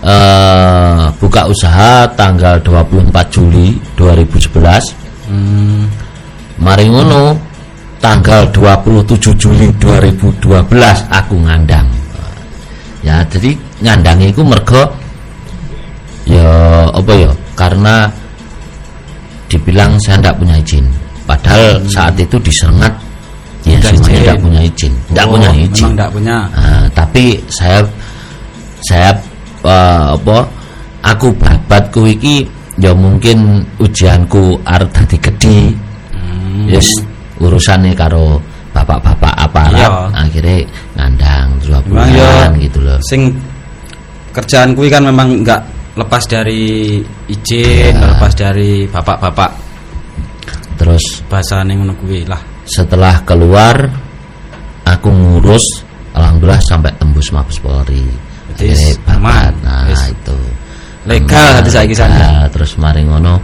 Eh, 0.00 1.02
buka 1.20 1.44
usaha 1.44 2.08
tanggal 2.16 2.56
24 2.64 3.12
Juli 3.28 3.76
2011 4.00 5.28
hmm. 5.28 5.84
mari 6.56 6.88
ngono 6.88 7.36
tanggal 8.00 8.48
27 8.48 9.36
Juli 9.36 9.68
2012 9.76 10.40
aku 11.04 11.36
ngandang. 11.44 11.84
Ya 13.04 13.20
jadi 13.28 13.52
ngandang 13.84 14.24
itu 14.24 14.40
mergo 14.40 14.88
ya 16.26 16.48
apa 16.92 17.12
ya? 17.14 17.30
Karena 17.56 18.08
dibilang 19.50 19.98
saya 20.00 20.16
tidak 20.22 20.36
punya 20.38 20.54
izin. 20.62 20.86
Padahal 21.26 21.82
saat 21.90 22.14
itu 22.18 22.36
disengat. 22.40 22.92
Ya 23.66 23.76
semuanya 23.84 24.00
izin. 24.00 24.20
tidak 24.24 24.38
punya 24.40 24.60
izin. 24.64 24.92
Tidak 25.12 25.24
Oh, 25.26 25.30
punya 25.36 25.50
izin. 25.52 25.88
ndak 25.92 26.10
punya. 26.14 26.36
Nah, 26.56 26.84
tapi 26.96 27.24
saya 27.52 27.80
saya 28.80 29.10
eh, 29.66 30.04
apa 30.16 30.38
aku 31.04 31.28
babat 31.36 31.84
ku 31.92 32.08
iki 32.08 32.48
ya 32.80 32.96
mungkin 32.96 33.60
ujianku 33.76 34.56
arep 34.64 34.88
dadi 34.96 35.16
gedhi 35.20 35.60
hmm. 36.16 36.72
yes 36.72 36.88
urusannya 37.36 37.92
karo 37.92 38.40
bapak-bapak 38.72 39.34
aparat. 39.36 39.76
Iya. 39.76 39.90
akhirnya 40.14 40.56
ngandang 40.96 41.46
dua 41.60 41.78
Memang 41.84 42.08
ya 42.08 42.24
bulan 42.24 42.50
gitu 42.62 42.78
loh. 42.80 42.98
Sing 43.04 43.22
kerjaan 44.32 44.72
kuwi 44.72 44.88
kan 44.88 45.04
memang 45.04 45.42
enggak 45.42 45.60
lepas 45.98 46.22
dari 46.26 46.98
izin 47.26 47.94
Ya. 47.94 48.06
lepas 48.14 48.32
dari 48.34 48.86
bapak-bapak. 48.86 49.50
Terus 50.78 51.20
bahasane 51.28 51.76
ngono 51.76 51.92
kuwi 52.00 52.24
lah. 52.24 52.40
setelah 52.64 53.18
keluar 53.26 53.74
aku 54.86 55.10
ngurus 55.10 55.82
alhamdulillah 56.14 56.62
sampai 56.62 56.94
tembus 56.96 57.34
Mabes 57.34 57.58
Polri. 57.58 58.06
Babat 58.54 58.98
aman. 59.16 59.52
nah 59.64 59.88
Wis 59.88 60.12
itu. 60.12 60.36
legal 61.08 61.58
hati 61.58 61.70
sana. 61.96 62.14
Legal. 62.14 62.42
terus 62.54 62.76
mari 62.78 63.02
ngono 63.04 63.34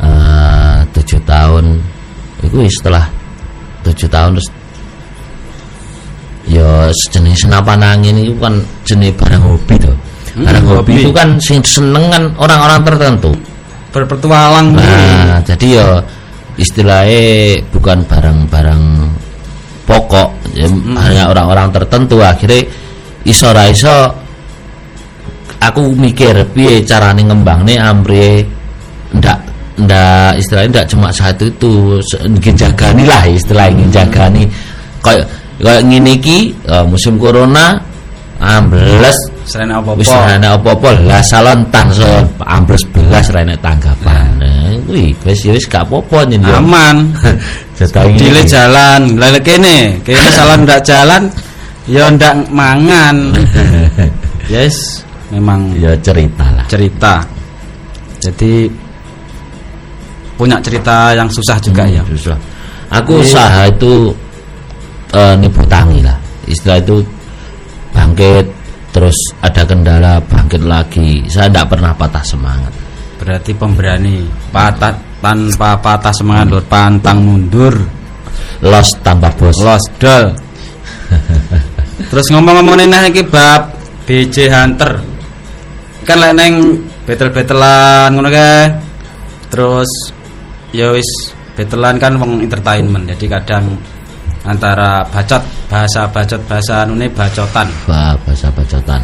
eh, 0.00 0.78
tujuh 0.94 1.20
tahun. 1.26 1.80
Itu 2.42 2.58
setelah 2.70 3.06
tujuh 3.82 4.06
tahun 4.06 4.38
terus 4.38 4.48
ya 6.46 6.90
sejenis 6.90 7.46
senapan 7.46 7.80
angin 7.82 8.18
itu 8.18 8.34
kan 8.38 8.54
jenis 8.82 9.14
barang 9.14 9.42
hobi 9.42 9.74
tuh 9.78 9.94
Hmm, 10.32 10.48
barang 10.48 10.64
hobi, 10.64 10.76
hobi. 10.80 10.92
itu 11.04 11.10
kan 11.12 11.28
sing 11.36 11.60
seneng 11.60 12.08
kan 12.08 12.24
orang-orang 12.40 12.80
tertentu. 12.88 13.32
Berpetualang. 13.92 14.72
Nah 14.72 15.36
jadi 15.44 15.66
ya 15.76 15.86
istilahnya 16.56 17.60
bukan 17.68 18.00
barang-barang 18.08 18.82
pokok. 19.84 20.28
Ya, 20.56 20.68
Hmm. 20.68 20.96
hanya 20.96 21.28
orang-orang 21.28 21.68
tertentu. 21.72 22.20
Akhirnya 22.24 22.64
iso 23.28 23.52
ra 23.52 23.68
iso 23.68 23.92
aku 25.60 25.92
mikir 25.94 26.32
piye 26.56 26.80
carane 26.82 27.22
ngembangne 27.22 27.76
ambre 27.78 28.42
ndak 29.12 29.38
ndak 29.76 30.40
istilahnya 30.40 30.80
ndak 30.80 30.86
cuma 30.88 31.08
satu 31.12 31.44
itu. 31.52 32.00
Ingin 32.24 32.56
jagani 32.56 33.04
lah 33.04 33.28
istilah 33.28 33.68
ingin 33.68 33.92
jagani. 33.92 34.48
Kayak 35.04 35.28
kayak 35.60 35.82
ngene 35.84 36.16
iki 36.16 36.56
eh, 36.64 36.84
musim 36.88 37.20
corona 37.20 37.76
ambles 38.40 39.16
wis 39.42 40.08
apa-apa 40.08 40.38
ana 40.38 40.48
apa-apa 40.54 40.90
lah 41.02 41.22
salon 41.24 41.60
tan 41.74 41.90
so 41.90 42.06
ambles 42.46 42.84
belas 42.94 43.26
ra 43.34 43.42
enek 43.42 43.58
tanggapan 43.58 44.26
nah 44.38 44.70
kuwi 44.86 45.14
wis 45.26 45.40
ya 45.42 45.52
wis 45.54 45.66
gak 45.66 45.84
apa-apa 45.88 46.28
nyen 46.30 46.42
yo 46.46 46.54
aman 46.58 46.96
Dile 47.90 48.46
jalan, 48.46 49.18
lele 49.18 49.42
kene, 49.42 49.98
kene 50.06 50.30
salah 50.30 50.54
ndak 50.54 50.86
jalan, 50.86 51.26
ya 51.90 52.06
ndak 52.06 52.46
mangan. 52.52 53.34
Yes, 54.50 55.00
memang 55.32 55.72
ya 55.78 55.94
cerita 56.02 56.44
lah 56.52 56.66
cerita. 56.66 57.22
Jadi 58.20 58.66
punya 60.34 60.58
cerita 60.60 61.14
yang 61.14 61.30
susah 61.30 61.56
juga 61.62 61.86
ya. 61.86 62.02
susah 62.04 62.36
Aku 62.92 63.16
Iya. 63.16 63.24
usaha 63.24 63.62
itu 63.70 64.12
eh, 65.14 65.34
nipu 65.38 65.62
tangi 65.70 66.04
lah. 66.04 66.18
Istilah 66.44 66.78
itu 66.82 67.00
bangkit 67.94 68.44
terus 68.92 69.16
ada 69.40 69.64
kendala 69.64 70.20
bangkit 70.20 70.62
lagi. 70.62 71.24
Saya 71.26 71.48
tidak 71.48 71.74
pernah 71.76 71.92
patah 71.96 72.24
semangat. 72.24 72.72
Berarti 73.18 73.52
pemberani, 73.56 74.22
patah 74.52 74.92
tanpa 75.22 75.78
patah 75.78 76.12
semangat 76.12 76.46
lur, 76.50 76.64
pantang 76.66 77.22
mundur, 77.22 77.74
Los 78.62 78.94
tanpa 79.02 79.30
bos. 79.34 79.58
lost 79.58 79.90
dol. 79.98 80.30
Terus 82.10 82.26
ngomong-ngomong 82.30 82.78
nih 82.78 83.10
iki 83.10 83.22
bab 83.26 83.74
BJ 84.06 84.50
Hunter. 84.50 85.02
Kan 86.06 86.18
lek 86.18 86.32
neng 86.34 86.54
battle-battlean 87.06 88.14
ngono 88.14 88.30
kae. 88.30 88.70
Terus 89.50 89.90
ya 90.74 90.94
wis 90.94 91.06
battlean 91.58 91.98
kan 91.98 92.18
wong 92.18 92.42
entertainment. 92.42 93.06
Jadi 93.10 93.26
kadang 93.30 93.78
antara 94.42 95.06
bacot 95.06 95.42
bahasa 95.70 96.06
bacot 96.10 96.40
bahasa 96.50 96.82
anune 96.82 97.06
bacotan. 97.10 97.66
Wah, 97.86 98.14
bahasa 98.26 98.50
bacotan. 98.50 99.00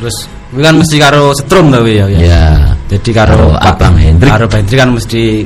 Terus 0.00 0.16
kan 0.54 0.74
mesti 0.78 0.96
karo 1.00 1.32
setrum 1.34 1.72
kuwi 1.72 1.98
ya. 1.98 2.06
ya. 2.06 2.18
Ya. 2.20 2.46
Jadi 2.92 3.10
karo 3.10 3.34
Karo 3.34 3.48
Abang 3.58 3.96
Hendrik. 3.96 4.30
Karo 4.30 4.46
Hendrik 4.46 4.78
kan 4.78 4.90
mesti 4.92 5.42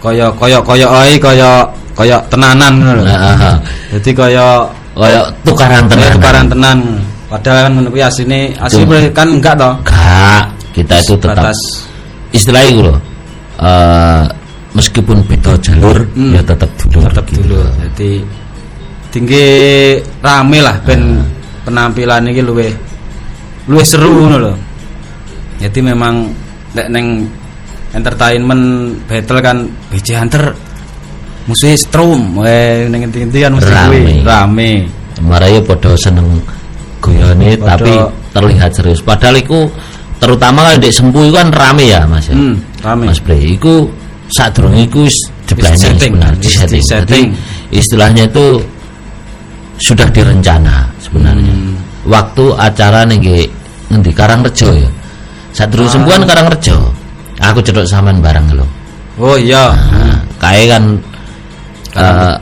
kaya 0.00 0.26
kaya 0.38 0.58
kaya 0.62 0.86
oi 0.86 1.14
kaya 1.20 1.50
kaya 1.96 2.16
tenanan 2.32 2.72
ngono 2.80 2.92
lho. 3.00 3.04
Nah, 3.04 3.56
Jadi 3.92 4.10
kaya 4.16 4.46
kayak 4.96 5.24
tukaran 5.44 5.84
tenan. 5.88 6.10
tukaran 6.16 6.46
tenan. 6.48 6.78
Padahal 7.26 7.58
kan 7.68 7.72
kuwi 7.90 8.00
asline 8.02 8.40
asline 8.62 9.10
kan 9.12 9.28
enggak 9.28 9.54
toh. 9.58 9.74
Gak, 9.84 10.44
kita 10.72 10.94
itu 11.02 11.14
tetap 11.18 11.42
Batas 11.42 11.58
istilah 12.32 12.62
itu 12.64 12.80
loh. 12.84 12.98
eh, 13.56 14.22
meskipun 14.76 15.24
beda 15.24 15.56
jalur 15.58 16.04
Hmm. 16.12 16.36
ya 16.36 16.42
tetap 16.44 16.68
dulur. 16.76 17.08
tetap 17.08 17.24
gitu. 17.26 17.40
dulu. 17.42 17.58
Jadi 17.80 18.10
tinggi 19.08 19.44
rame 20.20 20.58
lah 20.60 20.76
ben 20.84 21.24
penampilan 21.64 22.28
iki 22.28 22.42
luwe 22.44 22.68
luwe 23.66 23.82
seru 23.82 24.12
ngono 24.12 24.36
lho. 24.38 24.54
Jadi 25.56 25.80
memang 25.80 26.28
nek 26.76 26.86
neng 26.92 27.24
entertainment 27.96 28.64
battle 29.08 29.40
kan 29.40 29.56
BJ 29.88 30.08
Hunter 30.20 30.52
musuhnya 31.46 31.78
Strom, 31.78 32.42
eh 32.44 32.84
ning 32.86 33.06
endi-endi 33.06 33.38
kan 33.40 33.56
mesti 33.56 33.72
Rame. 33.72 34.00
rame. 34.20 34.70
Maraya 35.22 35.62
podo 35.62 35.96
seneng 35.96 36.42
guyone 37.00 37.56
Padha- 37.56 37.78
tapi 37.78 37.92
terlihat 38.34 38.70
serius. 38.74 39.00
Padahal 39.00 39.40
iku 39.40 39.64
terutama 40.18 40.68
kan 40.68 40.76
di 40.76 40.92
sempu 40.92 41.32
kan 41.32 41.48
rame 41.48 41.88
ya 41.88 42.04
Mas 42.04 42.28
ya. 42.28 42.36
Hmm, 42.36 42.60
rame. 42.84 43.08
Mas 43.08 43.20
Bre, 43.22 43.38
iku 43.40 43.88
sadurunge 44.32 44.86
iku 44.90 45.06
wis 45.06 45.16
diplani 45.46 45.78
setting, 45.78 46.12
sebenarnya, 46.18 46.42
disetting. 46.42 46.82
Jadi 46.82 47.20
istilahnya 47.70 48.22
itu 48.26 48.46
sudah 49.78 50.08
direncana 50.10 50.88
sebenarnya. 50.98 51.52
Hmm. 51.52 51.74
Waktu 52.06 52.44
acara 52.58 53.06
nih 53.06 53.16
nggih 53.18 53.44
ngendi 53.92 54.10
Karangrejo 54.14 54.68
ya. 54.74 54.90
Sadurunge 55.54 55.90
Ah. 55.90 55.94
sempuan 55.94 56.22
Karangrejo. 56.26 56.76
Aku 57.36 57.60
cedok 57.60 57.84
sampean 57.86 58.24
bareng 58.24 58.48
lho. 58.56 58.66
Oh 59.20 59.36
iya. 59.36 59.72
Nah, 59.72 60.18
kae 60.40 60.68
kan 60.68 60.96
eh 61.96 62.34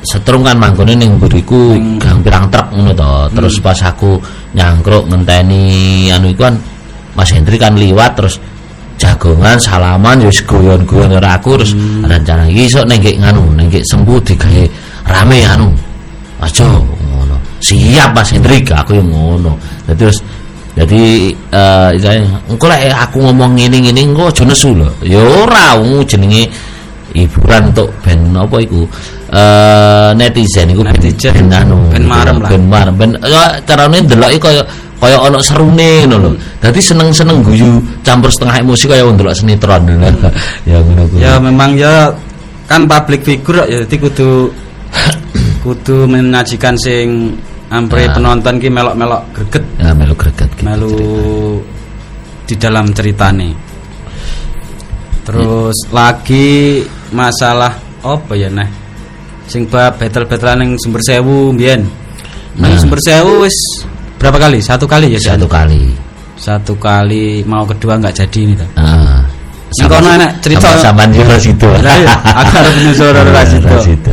setrum 0.00 0.40
kan 0.42 0.56
manggone 0.56 0.96
ning 0.96 1.20
mburiku 1.20 1.76
Ning- 1.76 2.00
gang 2.00 2.18
pirang 2.24 2.46
truk 2.50 2.66
ngono 2.74 2.92
to. 2.92 3.12
Terus 3.36 3.54
pas 3.62 3.78
aku 3.84 4.18
nyangkruk 4.56 5.06
ngenteni 5.08 6.08
anu 6.10 6.30
iku 6.32 6.48
kan 6.50 6.56
Mas 7.14 7.30
Hendri 7.34 7.58
kan 7.58 7.74
liwat 7.74 8.14
terus 8.18 8.38
jagongan 9.00 9.56
salaman 9.56 10.20
ya 10.20 10.28
wis 10.28 10.44
guyon-guyon 10.44 11.16
karo 11.16 11.28
aku 11.32 11.48
terus 11.56 11.72
rencana 12.04 12.44
iki 12.52 12.68
iso 12.68 12.84
ning 12.84 13.00
nganu 13.00 13.56
ning 13.56 13.72
sembuh 13.72 14.20
digawe 14.20 14.64
rame 15.08 15.40
anu. 15.48 15.72
Aja 16.40 16.68
ngono. 16.68 17.36
Siap 17.64 18.12
Mas 18.12 18.28
Hendri 18.32 18.60
aku 18.68 19.00
yang 19.00 19.08
ngono. 19.08 19.56
Jadi 19.88 19.96
terus 19.96 20.18
jadi 20.76 21.32
eh 21.32 21.88
istilahnya, 21.98 22.38
engko 22.46 22.64
lek 22.70 22.94
aku 22.94 23.16
ngomong 23.24 23.56
ngene-ngene 23.56 24.00
engko 24.04 24.28
aja 24.28 24.44
nesu 24.44 24.76
lho. 24.76 24.88
Ya 25.00 25.20
ora 25.20 25.80
jenenge 26.04 26.52
hiburan 27.10 27.74
untuk 27.74 27.90
ben 28.06 28.20
apa 28.38 28.56
iku 28.62 28.86
eh 29.34 30.10
netizen 30.14 30.70
iku 30.70 30.86
ben 30.86 30.94
Netizen. 30.94 31.32
ben 31.34 31.48
anu 31.50 31.76
Ben 31.90 32.04
marem 32.06 32.36
ben 32.38 32.62
marem 32.70 32.94
ben 32.94 33.10
ya 33.26 33.58
carane 33.66 33.98
ndeloki 33.98 34.38
kaya 34.38 34.62
kaya 35.00 35.16
ana 35.16 35.40
serune 35.40 36.04
ngono 36.04 36.16
lho 36.20 36.30
dadi 36.60 36.76
seneng-seneng 36.76 37.40
guyu 37.40 37.80
campur 38.04 38.28
setengah 38.28 38.60
emosi 38.60 38.84
kaya 38.84 39.02
wong 39.08 39.16
ndelok 39.16 39.32
sinetron 39.32 39.82
ya 40.68 40.76
ngono 40.84 41.02
kuwi 41.08 41.20
Ya 41.24 41.40
memang 41.40 41.72
ya 41.74 42.12
kan 42.68 42.84
public 42.84 43.24
figure 43.24 43.64
ya 43.64 43.80
jadi 43.88 43.96
kudu 43.96 44.52
kudu 45.64 46.04
menyajikan 46.04 46.76
sing 46.76 47.32
ampre 47.72 48.04
Ya. 48.04 48.12
penonton 48.12 48.60
ki 48.60 48.68
melok-melok 48.68 49.22
greget 49.32 49.64
ya 49.80 49.90
melu 49.96 50.14
greget 50.14 50.50
gitu. 50.58 50.62
melu 50.68 50.94
di 52.50 52.54
dalam 52.58 52.90
ceritane. 52.90 53.54
Terus 55.22 55.76
lagi 55.94 56.82
masalah 57.14 57.70
apa 58.02 58.32
ya 58.34 58.50
nah 58.50 58.66
sing 59.46 59.66
bab 59.70 59.98
battle-battlean 59.98 60.62
ning 60.66 60.70
Sumber 60.82 61.02
Sewu 61.02 61.54
mbiyen. 61.54 61.86
Nah. 62.58 62.74
Sumber 62.78 62.98
Sewu 62.98 63.46
wis 63.46 63.54
berapa 64.20 64.36
kali? 64.36 64.60
Satu 64.60 64.84
kali 64.84 65.16
ya 65.16 65.20
satu 65.32 65.48
kali 65.48 65.96
Satu 66.36 66.76
kali 66.76 67.40
mau 67.48 67.64
kedua 67.64 67.96
nggak 67.96 68.14
jadi 68.20 68.38
ini 68.44 68.54
tuh. 68.56 68.68
ah 68.76 69.24
kono 69.88 70.08
enak 70.10 70.30
cerita. 70.42 70.68
sampean 70.82 71.14
yo 71.14 71.24
situ 71.38 71.68
iya, 71.80 72.10
aku 72.34 72.52
harus 72.58 72.72
menyusul 72.76 73.14
ora 73.14 73.42
situ. 73.46 74.12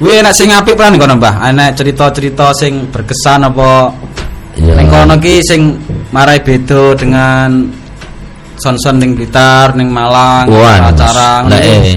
Wih 0.00 0.24
enak 0.24 0.32
sing 0.32 0.48
apik 0.48 0.78
plan 0.78 0.96
kono 0.96 1.20
Mbah. 1.20 1.52
Enak 1.52 1.76
cerita-cerita 1.76 2.56
sing 2.56 2.88
berkesan 2.88 3.44
apa 3.44 3.92
ya 4.56 4.72
ning 4.78 4.88
kono 4.88 5.20
ki 5.20 5.44
sing 5.44 5.76
marai 6.14 6.40
beda 6.40 6.96
dengan 6.96 7.68
son-son 8.60 9.00
ning 9.00 9.16
Blitar, 9.16 9.72
ning 9.72 9.88
Malang, 9.88 10.44
acara 10.48 11.44
ngono. 11.44 11.56
eh, 11.56 11.96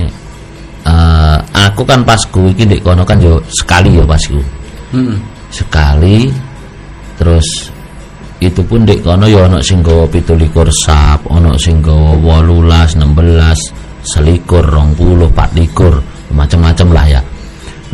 eh, 0.88 1.38
aku 1.52 1.84
kan 1.84 2.08
pas 2.08 2.20
kuwi 2.32 2.56
iki 2.56 2.64
ndek 2.68 2.82
kono 2.84 3.04
kan 3.04 3.20
yo 3.20 3.40
sekali 3.52 3.96
yo 3.96 4.04
pas 4.04 4.24
ku. 4.24 4.40
Heeh. 4.96 5.18
Sekali 5.54 6.34
terus 7.24 7.72
itu 8.44 8.60
pun 8.68 8.84
ndek 8.84 9.00
kono 9.00 9.24
yo 9.24 9.48
ana 9.48 9.64
sing 9.64 9.80
gawa 9.80 10.04
17 10.12 10.44
sap, 10.76 11.24
ana 11.32 11.56
sing 11.56 11.80
gawa 11.80 12.20
18, 12.20 13.00
16, 13.00 13.72
selikur, 14.04 14.68
20, 14.68 15.32
24, 15.32 16.36
macam-macam 16.36 16.88
lah 16.92 17.06
ya. 17.08 17.22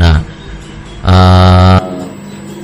Nah, 0.02 0.18
eh 1.06 1.78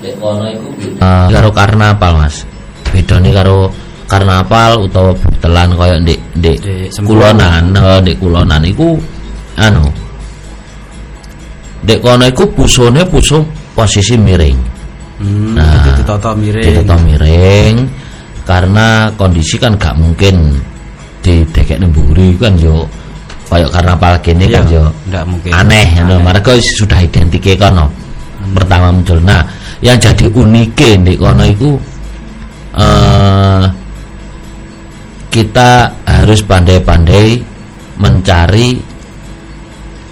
ndek 0.02 0.18
kono 0.18 0.50
iku 0.50 0.70
eh, 0.98 1.28
karo 1.30 1.50
karnaval 1.54 2.14
Mas. 2.26 2.42
Bedane 2.90 3.30
karo 3.30 3.70
karnaval 4.10 4.90
utawa 4.90 5.14
butelan 5.14 5.78
kaya 5.78 6.02
ndek 6.02 6.20
ndek 6.42 6.58
kulonan, 7.06 7.70
eh, 7.78 8.02
ndek 8.02 8.18
kulonan 8.18 8.66
iku 8.66 8.98
anu 9.62 9.86
Dek 11.86 12.02
kono 12.02 12.26
iku 12.26 12.50
pusone 12.50 13.06
puso 13.06 13.46
posisi 13.78 14.18
miring. 14.18 14.75
Hmm, 15.16 15.56
Nah, 15.56 15.96
ditata 15.96 16.36
miring. 16.36 16.66
Ditata 16.84 16.96
miring 17.00 17.76
karena 18.46 19.10
kondisi 19.18 19.56
kan 19.58 19.74
gak 19.80 19.96
mungkin 19.98 20.60
di 21.26 21.42
dekek 21.50 21.82
nemburi 21.82 22.38
kan 22.38 22.54
yo 22.62 22.86
kayak 23.50 23.74
karnaval 23.74 24.14
kene 24.22 24.46
kan 24.46 24.62
Iya, 24.70 24.76
yo 24.76 24.84
ndak 25.10 25.24
mungkin. 25.26 25.52
aneh 25.56 25.88
ngono. 26.04 26.16
Mereka 26.22 26.50
wis 26.54 26.68
sudah 26.78 27.00
identike 27.02 27.56
kono. 27.56 27.90
Pertama 28.54 28.94
muncul. 28.94 29.18
Nah 29.24 29.42
yang 29.82 29.98
jadi 29.98 30.30
unike 30.30 31.00
di 31.02 31.14
kono 31.18 31.44
itu 31.48 31.74
eh 32.76 33.64
kita 35.32 35.70
harus 36.08 36.40
pandai-pandai 36.44 37.40
mencari 37.98 38.78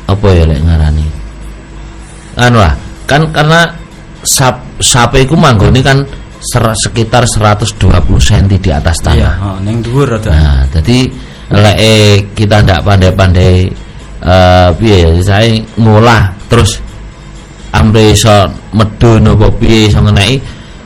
apa 0.04 0.28
ya 0.32 0.44
lek 0.48 0.60
ngarani? 0.64 1.08
Anu 2.40 2.58
lah 2.60 2.74
kan 3.06 3.22
karena 3.32 3.70
sap 4.26 4.58
sape 4.84 5.24
iku 5.24 5.34
manggone 5.34 5.80
kan 5.80 6.04
ser- 6.38 6.76
sekitar 6.76 7.24
120 7.24 7.80
cm 8.20 8.46
di 8.60 8.70
atas 8.70 9.00
Iya, 9.00 9.08
tanah 9.08 9.34
oh, 9.42 9.58
ning 9.64 9.80
dhuwur 9.80 10.20
ada. 10.20 10.30
Nah, 10.30 10.62
jadi 10.70 11.08
lek 11.54 11.80
kita 12.36 12.60
ndak 12.62 12.84
pandai-pandai 12.84 13.72
eh 14.24 14.70
piye 14.80 14.98
ya 15.04 15.10
saya 15.20 15.52
ngolah 15.76 16.32
terus 16.48 16.80
ampe 17.76 18.16
iso 18.16 18.32
medun 18.72 19.28
apa 19.28 19.52
piye 19.60 19.92
iso 19.92 20.00
ngeneki 20.00 20.40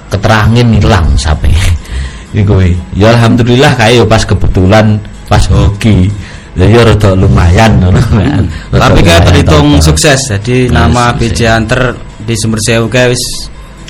keterangin 0.10 0.68
hilang 0.78 1.06
sampai 1.18 1.54
iku. 2.38 2.58
Ya 2.94 3.14
alhamdulillah 3.18 3.74
kae 3.76 3.98
ya 3.98 4.06
pas 4.06 4.22
kebetulan 4.24 4.98
pas 5.26 5.42
hoki. 5.50 6.10
Ya 6.58 6.82
rada 6.82 7.14
lumayan 7.14 7.78
Tapi 8.74 9.00
kayak 9.06 9.06
lumayan 9.06 9.22
terhitung 9.30 9.68
sukses. 9.78 10.18
Jadi 10.26 10.74
Nah, 10.74 10.90
nama. 10.90 11.14
BJ 11.14 11.54
Hunter 11.54 11.94
di 12.18 12.34
Sumber 12.34 12.58
Sewu 12.58 12.90
kayak 12.90 13.14
wis 13.14 13.24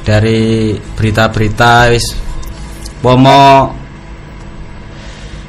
dari 0.08 0.72
berita-berita 0.96 1.92
wis 1.92 2.16
pomo 3.04 3.76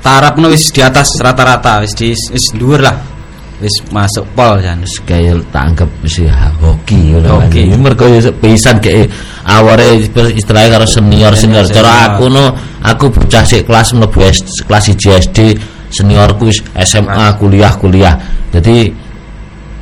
tarap 0.02 0.34
wis 0.50 0.74
di 0.74 0.82
atas 0.82 1.14
rata-rata 1.22 1.78
wis 1.86 1.94
di 1.94 2.10
wis 2.10 2.50
dhuwur 2.50 2.82
lah. 2.82 2.98
wis 3.58 3.74
masuk 3.90 4.22
pol 4.38 4.58
jan. 4.62 4.82
Wis 4.82 4.98
kaya 5.02 5.34
tak 5.54 5.74
anggap 5.74 5.90
wis 6.02 6.26
ya 6.26 6.50
hoki 6.58 7.14
ngono 7.14 7.26
kan. 7.26 7.46
Hoki. 7.46 7.62
Ini 7.70 7.78
Mergo 7.78 8.06
ya 8.10 8.30
pisan 8.34 8.82
kayak 8.82 9.10
aware 9.46 9.98
istilahnya 10.34 10.78
karo 10.78 10.86
senior 10.86 11.34
senior. 11.38 11.66
Cara 11.70 12.14
aku 12.14 12.26
no 12.26 12.54
aku 12.82 13.14
bocah 13.14 13.46
sik 13.46 13.66
kelas 13.66 13.94
mlebu 13.94 14.26
kelas 14.66 14.84
1 14.90 15.22
SD 15.22 15.38
seniorku 15.90 16.50
SMA 16.82 17.26
kuliah 17.38 17.74
kuliah. 17.78 18.14
Jadi 18.54 18.90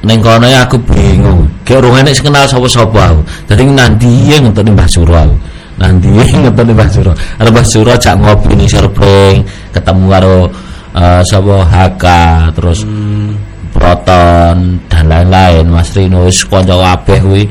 ning 0.07 0.23
kono 0.23 0.47
ya 0.47 0.62
aku 0.62 0.79
bingung. 0.87 1.51
Kayak 1.66 1.83
urung 1.83 1.99
enek 1.99 2.23
kenal 2.23 2.47
sapa-sapa 2.47 3.11
aku. 3.11 3.21
Dadi 3.51 3.66
nanti 3.66 4.31
ya 4.31 4.38
ngenteni 4.38 4.71
Mbah 4.71 4.87
Suro 4.87 5.14
aku. 5.19 5.37
Nanti 5.83 6.07
ngenteni 6.14 6.73
Mbah 6.73 6.88
Suro. 6.88 7.12
Arep 7.42 7.51
Mbah 7.51 7.66
Suro 7.66 7.92
jak 7.99 8.14
ngopi 8.14 8.55
ning 8.55 8.71
Surpring, 8.71 9.42
ketemu 9.75 10.05
karo 10.07 10.37
eh, 10.95 11.23
sapa 11.27 11.57
HK 11.66 12.05
terus 12.55 12.87
Proton 13.77 14.81
dan 14.88 15.05
lain-lain 15.05 15.69
Mas 15.69 15.92
Rino 15.92 16.25
wis 16.25 16.40
kanca 16.49 16.73
kabeh 16.73 17.21
kuwi 17.21 17.42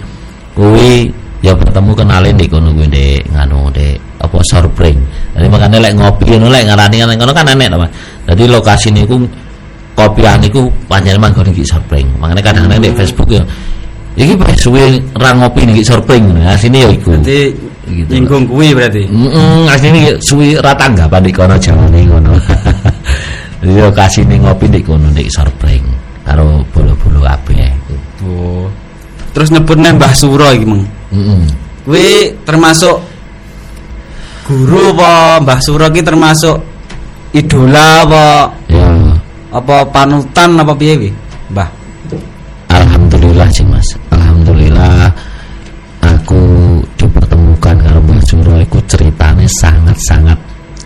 kuwi 0.58 1.13
ya 1.46 1.54
bertemu 1.54 1.94
kenalin 1.94 2.34
di 2.34 2.50
kono 2.50 2.74
kuwi 2.74 2.89
Dek 2.89 3.30
nganu 3.30 3.70
Dek 3.70 4.00
apa 4.24 4.41
Surpring. 4.41 4.98
Jadi 5.38 5.46
makanya 5.52 5.78
lek 5.78 5.94
ngopi 5.94 6.34
ngono 6.34 6.50
lek 6.50 6.65
ngarani 6.65 7.04
nang 7.04 7.20
kono 7.20 7.32
kan 7.36 7.52
enek 7.52 7.68
to 7.70 7.78
Mas. 7.78 7.91
Jadi 8.26 8.44
lokasi 8.50 8.89
niku 8.89 9.22
kopian 9.95 10.38
niku 10.43 10.67
panjenengan 10.91 11.31
manggon 11.31 11.49
iki 11.49 11.63
Surpring. 11.63 12.05
Makanya 12.19 12.51
kadang-kadang 12.51 12.84
di 12.84 12.91
Facebook 12.93 13.29
ya 13.31 13.43
iki 14.15 14.36
wis 14.39 14.60
suwe 14.60 14.99
ra 15.15 15.31
ngopi 15.34 15.63
niki 15.63 15.81
Surpring 15.81 16.23
ngono. 16.29 16.43
Asline 16.45 16.77
ya 16.84 16.89
iku. 16.91 17.15
Berarti 17.15 17.73
Gitu. 17.86 18.17
nyinggung 18.17 18.49
kuwi 18.49 18.73
berarti. 18.73 19.05
Heeh, 19.05 19.69
asline 19.69 20.17
suwi 20.17 20.58
ra 20.58 20.73
tanggapan 20.73 21.21
di 21.21 21.31
kono 21.31 21.53
jawane 21.53 22.01
ngono. 22.01 22.34
Jadi 23.62 23.73
lokasi 23.77 24.25
ning 24.25 24.41
ngopi 24.41 24.65
di 24.69 24.81
kono 24.81 25.10
di 25.13 25.29
Surpring 25.29 25.86
karo 26.25 26.65
bolo-bolo 26.73 27.21
kabeh. 27.21 27.69
Oh. 28.25 28.65
Terus 29.38 29.53
nyebutnya 29.53 29.93
Mbah 29.93 30.13
Suro 30.17 30.49
iki. 30.49 30.65
Heeh. 30.65 31.41
Kuwi 31.86 32.34
termasuk 32.41 32.97
guru 34.49 34.97
apa 34.97 35.45
Mbah 35.45 35.60
Suro 35.62 35.86
ki 35.93 36.01
termasuk 36.01 36.58
idola 37.38 38.01
apa 38.01 38.25
Ya, 38.65 38.85
apa 39.56 39.88
panutan 39.88 40.60
apa 40.60 40.74
piye 40.76 40.94
wi? 41.00 41.10
Mbah. 41.56 41.70
alhamdulillah 42.68 43.48
sih 43.56 43.63
Mas. 43.63 43.88
Alhamdulillah 44.12 45.08
aku 46.04 46.41
dipertemukan 47.00 47.76
karo 47.80 48.00
Mbah 48.04 48.20
Suro 48.28 48.60
iku 48.60 48.84
ceritanya 48.91 49.48
sangat-sangat 49.63 50.38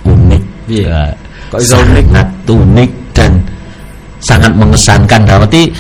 unik. 0.06 0.44
Piye? 0.70 0.86
Ya, 0.86 1.10
Kok 1.50 1.58
iso 1.58 1.76
unik? 1.82 2.06
sangat 2.14 2.28
unik 2.46 2.92
dan 3.18 3.32
sangat 4.22 4.52
mengesankan. 4.54 5.22
Berarti 5.26 5.74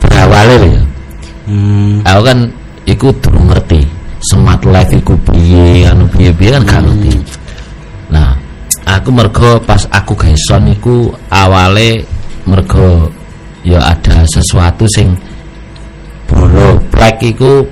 berawalnya 0.00 0.56
ya. 0.80 0.82
Hmm. 1.42 2.06
aku 2.06 2.22
kan 2.22 2.38
iku 2.86 3.10
durung 3.18 3.50
ngerti 3.50 3.82
smart 4.22 4.62
life 4.62 4.94
iku 4.94 5.18
piye 5.26 5.90
anu 5.90 6.06
piye-piye 6.06 6.54
kan 6.54 6.62
gak 6.62 6.80
ngerti 6.86 7.18
nah 8.14 8.38
aku 8.86 9.10
mergo 9.10 9.58
pas 9.66 9.82
aku 9.90 10.14
gawe 10.14 10.36
son 10.38 10.70
iku 10.70 11.10
awale 11.34 12.06
mergo 12.48 13.10
ya 13.62 13.78
ada 13.78 14.26
sesuatu 14.26 14.84
sing 14.90 15.14
bolo 16.26 16.80
plek 16.90 17.22
iku 17.22 17.62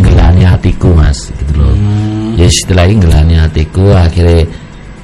ngelani 0.00 0.42
hatiku 0.46 0.90
mas 0.96 1.30
gitu 1.34 1.52
loh. 1.60 1.74
Ya 2.38 2.46
istilahnya 2.48 2.94
ngelani 3.04 3.34
hatiku 3.36 3.92
akhirnya 3.92 4.46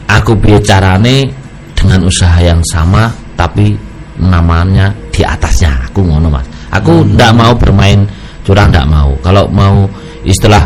aku 0.08 0.32
piye 0.38 0.58
carane 0.62 1.30
dengan 1.76 2.06
usaha 2.08 2.38
yang 2.40 2.62
sama 2.66 3.12
tapi 3.36 3.76
namanya 4.16 4.90
di 5.12 5.20
atasnya. 5.20 5.92
Aku 5.92 6.00
ngono 6.02 6.32
mas. 6.32 6.46
Aku 6.72 7.04
ndak 7.04 7.32
mau 7.36 7.52
bermain 7.54 8.02
curang 8.42 8.72
ndak 8.72 8.88
mau. 8.88 9.12
Kalau 9.20 9.44
mau 9.52 9.84
istilah 10.24 10.64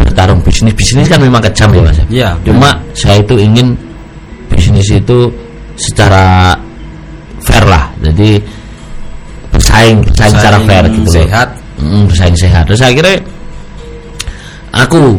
bertarung 0.00 0.40
bisnis 0.40 0.72
bisnis 0.72 1.08
kan 1.10 1.20
memang 1.20 1.44
kejam 1.44 1.68
ya 1.76 1.82
mas 1.84 1.98
Iya. 2.08 2.30
cuma 2.40 2.72
saya 2.96 3.20
itu 3.20 3.36
ingin 3.36 3.76
bisnis 4.48 4.88
itu 4.88 5.28
secara 5.76 6.56
fair 7.42 7.64
lah 7.66 7.90
jadi 8.00 8.40
bersaing 9.50 10.04
bersaing 10.06 10.34
secara 10.38 10.58
fair 10.64 10.84
gitu 10.88 11.10
loh 11.10 11.26
sehat. 11.26 11.48
Mm, 11.80 12.02
bersaing 12.06 12.36
sehat 12.36 12.62
terus 12.68 12.82
akhirnya 12.84 13.16
aku 14.70 15.18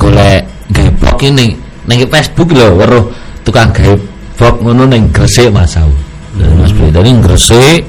golek 0.00 0.42
gawe 0.72 0.90
blog 0.98 1.18
ini 1.22 1.54
ning 1.86 1.98
Facebook 2.06 2.50
lho 2.54 2.78
weruh 2.78 3.04
tukang 3.42 3.70
gawe 3.74 3.94
blog 4.38 4.54
ngono 4.64 4.88
ning 4.88 5.12
Gresik 5.12 5.52
Mas 5.52 5.76
aku. 5.76 5.92
Dari 6.38 6.54
Mas 6.56 6.72
Bri 6.72 6.88
tadi 6.88 7.10
Gresik 7.20 7.82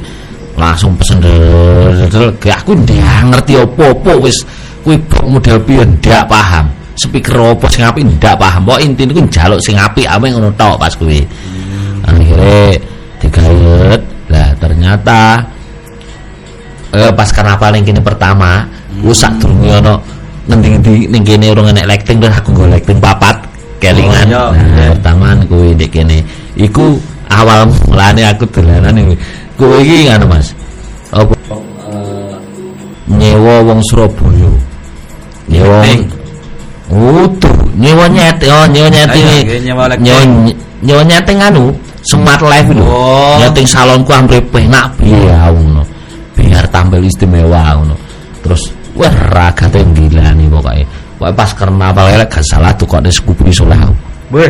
langsung 0.59 0.93
pesen 0.99 1.23
kayak 2.37 2.67
aku 2.67 2.75
ndak 2.75 3.23
ngerti 3.31 3.55
opo-opo 3.55 4.27
wis 4.27 4.35
kuwi 4.83 4.99
model 5.23 5.57
piye 5.63 5.87
ndak 5.87 6.27
paham. 6.27 6.67
Speaker 6.99 7.55
opo 7.55 7.71
sing 7.71 7.87
apik 7.87 8.03
ndak 8.03 8.35
paham. 8.35 8.67
Pokok 8.67 8.81
intine 8.83 9.15
ku 9.15 9.21
njaluk 9.23 9.63
sing 9.63 9.79
apik 9.79 10.05
ame 10.09 10.27
ngono 10.33 10.51
tok 10.59 10.75
pas 10.75 10.91
kuwi. 10.97 11.23
Akhirnya 12.03 12.75
digawe 13.21 13.95
lah 14.31 14.49
ternyata 14.57 15.45
eh, 16.91 17.11
pas 17.13 17.29
karnaval 17.29 17.77
yang 17.77 17.85
kini 17.85 18.01
pertama 18.01 18.65
hmm. 18.65 19.13
sak 19.13 19.37
durunge 19.39 19.71
ono 19.77 19.95
ngendi-ngendi 20.49 21.07
ning 21.07 21.23
kene 21.23 21.45
urung 21.53 21.69
enek 21.69 21.85
lighting 21.85 22.17
terus 22.17 22.33
aku 22.33 22.49
nggo 22.51 22.65
lighting 22.67 22.97
papat 22.97 23.37
kelingan. 23.81 24.27
Oh, 24.29 24.53
iya, 24.53 24.65
nah 24.69 24.87
pertama 24.93 25.27
kuwi 25.49 25.73
ndek 25.73 25.89
kene. 25.89 26.21
Iku 26.53 27.01
awal 27.33 27.65
mulane 27.89 28.21
aku 28.29 28.45
dolanan 28.49 28.97
iki. 28.97 29.15
Kuwi 29.57 29.77
iki 29.81 29.97
ngono 30.09 30.25
Mas. 30.29 30.53
Apa? 31.13 31.33
Eh, 31.33 32.33
nyewa 33.09 33.65
wong 33.65 33.81
Surabaya. 33.89 34.49
Nyewa. 35.49 35.79
Utuh, 36.91 37.55
nyewa 37.79 38.03
nyet, 38.11 38.43
oh 38.51 38.67
nyewa 38.67 38.91
nggih, 38.91 39.63
nyewa 39.63 39.95
nyewa 39.95 40.21
nyewa 40.83 41.01
nyeting 41.07 41.39
anu, 41.39 41.71
smart 42.05 42.41
life 42.41 42.69
itu, 42.69 42.81
Oh. 42.81 43.37
nyeting 43.37 43.67
salonku 43.67 44.11
hampir 44.13 44.41
penak 44.49 44.97
biar 44.97 45.53
ngono, 45.53 45.85
biar 46.33 46.65
tampil 46.69 47.05
istimewa 47.05 47.77
ngono. 47.77 47.95
Terus, 48.41 48.73
wah 48.97 49.13
raga 49.29 49.69
tuh 49.69 49.85
gila 49.93 50.33
nih 50.33 50.49
pokoknya. 50.49 50.85
Pokoknya 51.21 51.37
pas 51.37 51.49
karnaval 51.53 52.07
elek 52.17 52.29
gak 52.33 52.45
salah 52.49 52.73
tuh 52.73 52.89
kok 52.89 53.05
ada 53.05 53.13
sekupu 53.13 53.45
isolah. 53.45 53.77
Weh. 54.33 54.49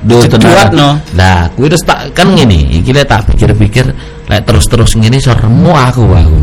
Duh, 0.00 0.24
Ceduat, 0.24 0.72
no. 0.72 0.96
Nah, 1.12 1.44
kuwi 1.52 1.68
terus 1.68 1.84
tak 1.84 2.08
kan 2.16 2.32
ngene, 2.32 2.72
iki 2.72 2.88
lek 2.88 3.04
tak 3.04 3.20
pikir-pikir 3.28 3.84
lek 4.32 4.48
terus-terus 4.48 4.96
ngene 4.96 5.20
iso 5.20 5.28
remu 5.36 5.76
aku 5.76 6.08
aku. 6.08 6.40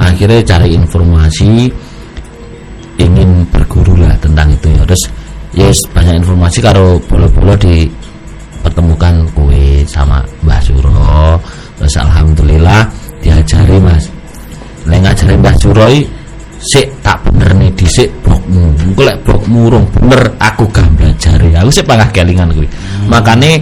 Akhirnya 0.00 0.40
cari 0.40 0.72
informasi 0.72 1.68
ingin 2.96 3.44
berguru 3.52 4.00
lah 4.00 4.16
tentang 4.18 4.48
itu 4.56 4.72
ya. 4.72 4.82
Terus 4.88 5.04
yes 5.52 5.78
banyak 5.92 6.24
informasi 6.24 6.58
karo 6.64 6.96
bolo-bolo 7.04 7.52
di 7.60 7.84
pertemukan 8.64 9.28
kue 9.36 9.84
sama 9.84 10.24
Mbah 10.40 10.60
Suro. 10.64 11.36
Terus 11.76 11.94
alhamdulillah 12.00 12.88
diajari 13.20 13.76
Mas. 13.76 14.08
Lek 14.88 15.04
ngajari 15.04 15.36
Mbah 15.36 15.54
Suro 15.60 15.86
sik 16.64 16.88
tak 17.04 17.20
bener 17.28 17.52
nih 17.60 17.68
dhisik 17.76 18.08
blogmu. 18.24 18.72
Engko 18.80 19.02
lek 19.04 19.20
blogmu 19.20 19.68
urung 19.68 19.84
bener 19.92 20.32
aku 20.40 20.64
gak 20.72 20.88
belajari. 20.96 21.52
Aku 21.60 21.68
sik 21.68 21.84
pangah 21.84 22.08
kelingan 22.08 22.48
kuwi. 22.56 22.68
Makane 23.04 23.60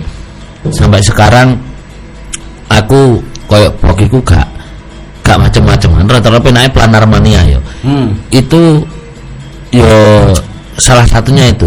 sampai 0.71 1.03
sekarang 1.03 1.59
aku 2.71 3.19
koyo 3.51 3.69
blog 3.83 3.99
iku 4.01 4.19
gak 4.23 4.47
gak 5.27 5.39
macem-macem 5.39 5.91
rata-rata 6.07 6.41
penake 6.43 6.69
planar 6.73 7.05
mania 7.05 7.43
ya 7.47 7.61
Hmm. 7.83 8.15
itu 8.31 8.79
yo 9.75 9.91
salah 10.79 11.03
satunya 11.03 11.51
itu 11.51 11.67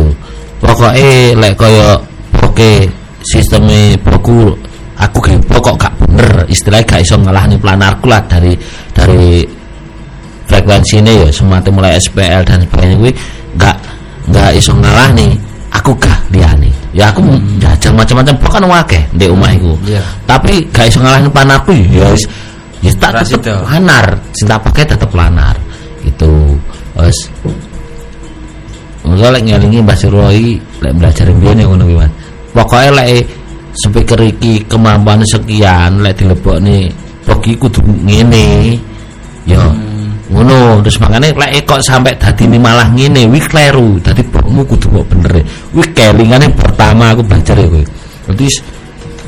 pokoknya 0.63 1.36
lek 1.36 1.54
koyo 1.60 2.00
oke 2.39 2.88
sistemnya 3.26 3.98
blogku 4.02 4.54
aku 4.96 5.18
gak 5.20 5.42
pokok 5.50 5.76
gak 5.82 5.94
bener. 6.06 6.46
Istilahnya 6.48 6.86
gak 6.86 7.02
iso 7.04 7.16
ngalahani 7.20 7.58
planarku 7.60 8.06
lah 8.08 8.22
dari 8.30 8.54
dari 8.94 9.44
frekuensi 10.46 11.02
ini 11.02 11.14
ya. 11.26 11.30
Semacam 11.34 11.72
mulai 11.82 11.98
SPL 11.98 12.42
dan 12.46 12.64
sebagainya. 12.64 12.96
Gue 13.02 13.12
gak 13.58 13.78
gak 14.30 14.52
iso 14.56 14.72
ngalahani 14.78 15.36
aku 15.74 15.92
gak 16.00 16.18
liani 16.32 16.72
ya 16.96 17.12
aku 17.12 17.22
jajal 17.60 17.92
macam-macam. 17.92 18.34
Bukan 18.40 18.64
wakeh 18.72 19.04
di 19.12 19.26
omahku 19.28 19.76
Iya. 19.84 20.02
tapi 20.24 20.64
gak 20.72 20.88
iso 20.88 21.04
ngalahin 21.04 21.28
planarku 21.28 21.76
ya 21.92 22.08
wis 22.14 22.24
ya 22.80 22.92
tak 23.02 23.26
tetep 23.26 23.42
itu. 23.42 23.54
planar. 23.66 24.06
Cinta 24.32 24.56
pakai 24.62 24.84
tetep 24.88 25.10
planar. 25.10 25.56
Gitu. 26.06 26.56
Wes 26.96 27.18
Mula 29.06 29.38
lek 29.38 29.46
ngelingi 29.46 29.86
Mbah 29.86 29.98
Suroi 29.98 30.58
lek 30.82 30.94
belajar 30.98 31.30
mbiyen 31.30 31.62
ya 31.62 31.66
ngono 31.70 31.86
kuwi 31.86 31.98
Mas. 32.02 32.12
Pokoke 32.56 32.89
lek 32.96 33.28
speaker 33.76 34.20
iki 34.24 34.63
kemampuan 34.63 35.20
sekian 35.28 36.00
lek 36.00 36.15
dilebokne 36.15 36.88
iki 37.44 37.54
kudu 37.60 37.84
ngene. 37.84 38.80
Ya. 39.44 39.60
Ngono, 40.26 40.82
terus 40.82 40.98
makane 41.04 41.36
lek 41.36 41.68
kok 41.68 41.84
sampai 41.84 42.15
dadi 42.18 42.48
ini 42.48 42.58
malah 42.58 42.88
ngene, 42.96 43.28
wi 43.28 43.38
kleru. 43.44 44.00
Dadi 44.00 44.24
blogmu 44.24 44.63
kudu 44.63 44.88
kok 44.89 45.06
bener. 45.12 45.44
Wi 45.76 45.84
kelingane 45.91 46.48
pertama 46.56 47.12
aku 47.12 47.22
belajar 47.22 47.60
ya 47.60 47.68
kowe. 47.68 47.84
Berarti 48.26 48.48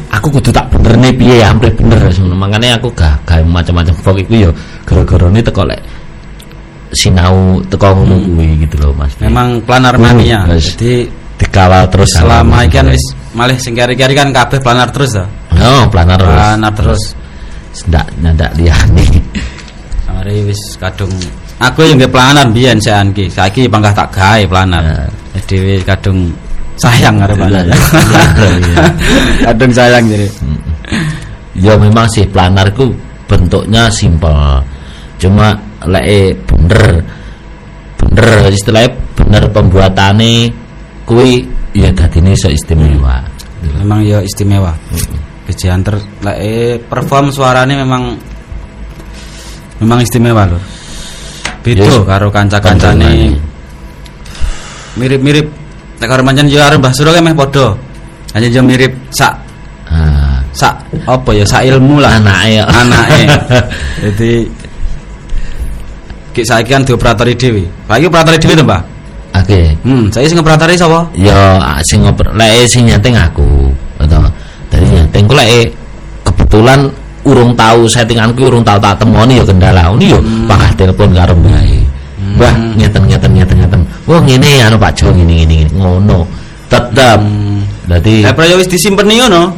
aku 0.08 0.28
kudu 0.40 0.50
tak 0.56 0.72
bener 0.72 0.94
nih 0.98 1.13
piye 1.13 1.44
hampir 1.44 1.70
bener 1.76 2.00
makanya 2.32 2.80
aku 2.80 2.88
gak 2.96 3.20
gak 3.28 3.44
macam-macam 3.44 3.92
vlog 3.92 4.18
iku 4.24 4.34
ya 4.48 4.52
gara-gara 4.88 5.28
ini 5.28 5.42
teko 5.44 5.62
lek 5.68 5.82
sinau 6.96 7.60
teko 7.68 7.88
ngono 7.92 8.16
kuwi 8.24 8.63
gitu 8.63 8.76
loh 8.88 8.96
Mas 8.96 9.12
Memang 9.20 9.60
planar 9.68 10.00
Hmm, 10.00 10.16
mania. 10.16 10.48
wes. 10.48 10.72
Jadi 10.74 11.04
dikawal 11.38 11.86
terus 11.89 12.12
selama 12.17 12.65
iki 12.65 12.82
kan 12.82 12.89
wis 12.89 13.06
malih 13.38 13.58
sing 13.62 13.78
kari-kari 13.78 14.17
kan 14.17 14.34
kabeh 14.34 14.58
planar 14.62 14.89
terus 14.89 15.13
to. 15.13 15.26
oh 15.62 15.86
planar 15.89 16.17
terus 16.17 16.34
Planar 16.34 16.73
terus. 16.73 17.04
ndak 17.88 18.06
ndak 18.17 18.52
liyane 18.58 19.06
Mari 20.17 20.50
wis 20.50 20.62
kadung 20.82 21.13
aku 21.62 21.86
yang 21.86 22.02
nggih 22.02 22.10
planar 22.10 22.50
biyen 22.50 22.82
sean 22.82 23.13
ki. 23.13 23.30
Saiki 23.30 23.69
bangkah 23.69 23.93
tak 23.93 24.10
gawe 24.17 24.41
planar. 24.50 24.82
Ya. 24.82 24.97
Jadi 25.38 25.56
wis 25.62 25.82
kadung 25.86 26.34
sayang 26.82 27.21
karo 27.21 27.38
planar. 27.38 27.69
Iya, 27.69 28.82
kadung 29.54 29.71
sayang 29.78 30.10
jadi. 30.10 30.26
ya 31.54 31.73
memang 31.78 32.10
sih 32.10 32.26
planar 32.26 32.73
ku 32.73 32.89
bentuknya 33.30 33.89
simpel 33.93 34.62
cuma 35.17 35.54
lek 35.86 36.06
eh, 36.06 36.28
bener 36.34 37.02
bener 37.97 38.54
istilahnya 38.54 38.93
bener 39.17 39.43
pembuatane 39.50 40.50
kuwi 41.08 41.48
ya 41.72 41.89
dadine 41.96 42.36
iso 42.36 42.52
istimewa 42.52 43.24
Memang 43.58 44.06
ya 44.06 44.22
istimewa. 44.22 44.70
BJ 45.50 45.74
Hunter 45.74 45.98
lek 46.22 46.38
eh, 46.38 46.76
perform 46.78 47.34
suarane 47.34 47.74
memang 47.74 48.13
memang 49.82 50.00
istimewa 50.04 50.46
lho. 50.46 50.60
Beda 51.65 51.84
Yes. 51.88 52.06
karo 52.06 52.28
kanca-kancane. 52.30 53.34
Mirip-mirip 54.98 55.48
nek 55.98 56.08
karo 56.10 56.22
pancen 56.22 56.52
yo 56.52 56.62
karo 56.62 56.78
Mbah 56.78 56.93
Suro 56.93 57.10
meh 57.17 57.34
padha. 57.34 57.74
Hanya 58.38 58.48
yo 58.52 58.62
mirip 58.62 58.93
sak 59.10 59.34
ah 59.89 60.38
sak 60.54 60.76
apa 61.08 61.30
ya 61.34 61.46
sak 61.48 61.65
ilmu 61.65 61.98
lah 61.98 62.17
anake 62.22 62.62
anake. 62.62 63.22
Jadi 64.06 64.32
Ki 66.38 66.46
saiki 66.46 66.70
kan 66.70 66.86
dioperatori 66.86 67.34
dhewe. 67.34 67.65
Pak 67.89 67.98
iki 67.98 68.06
operatori 68.06 68.38
dhewe 68.38 68.54
to, 68.54 68.62
Mbah? 68.62 68.82
Oke. 69.43 69.62
Hmm, 69.84 70.04
saiki 70.10 70.34
sing 70.34 70.39
operatori 70.39 70.73
sapa? 70.78 71.06
ya 71.17 71.62
sing 71.84 72.06
ngoper 72.06 72.34
lek 72.34 72.65
sing 72.69 72.88
nyeting 72.88 73.15
aku 73.17 73.71
atau 74.02 74.26
dari 74.69 74.86
nyeting 74.88 75.26
ku 75.26 75.34
lek 75.34 75.73
kebetulan 76.23 76.89
urung 77.28 77.52
tahu 77.58 77.88
settinganku 77.88 78.47
urung 78.47 78.63
tahu 78.63 78.80
tak 78.80 78.97
temoni 79.02 79.39
ya 79.39 79.43
kendala. 79.43 79.91
Ini 79.97 80.06
yo 80.15 80.19
bakal 80.47 80.71
telepon 80.80 81.12
karo 81.12 81.34
mbae 81.36 81.78
Mbah 82.38 82.54
nyeten 82.78 83.02
nyeten 83.10 83.32
nyeten 83.34 83.58
nyeten 83.65 83.82
wah 84.06 84.21
ngene 84.21 84.62
anu 84.62 84.78
Pak 84.78 84.91
Jo 84.93 85.10
ngene 85.10 85.43
ngene 85.43 85.58
ngono. 85.73 86.26
Tetep. 86.69 87.19
Dadi 87.88 88.21
Lah 88.21 88.36
prayo 88.36 88.60
wis 88.62 88.69
disimpeni 88.69 89.17
ngono. 89.17 89.56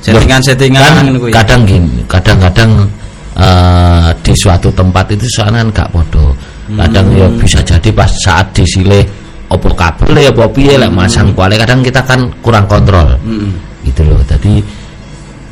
Settingan-settingan 0.00 0.80
kan 0.80 1.06
kadang 1.28 1.60
gini 1.68 2.00
kadang-kadang 2.08 2.88
eh, 3.36 4.08
di 4.24 4.32
suatu 4.32 4.72
tempat 4.72 5.12
itu 5.12 5.28
soalnya 5.28 5.60
kan 5.60 5.68
gak 5.84 5.88
podo 5.92 6.32
kadang 6.78 7.06
ya 7.14 7.26
bisa 7.40 7.58
jadi 7.64 7.88
pas 7.90 8.10
saat 8.10 8.46
disilih 8.54 9.02
opo 9.50 9.74
kabel 9.74 10.14
ya 10.14 10.30
opo 10.30 10.46
piye 10.54 10.78
lek 10.78 10.90
masang 10.94 11.34
kuali 11.34 11.58
kadang 11.58 11.82
kita 11.82 12.02
kan 12.06 12.30
kurang 12.44 12.66
kontrol. 12.70 13.16
Heeh. 13.18 13.50
gitu 13.88 14.06
loh. 14.06 14.20
Tadi 14.28 14.62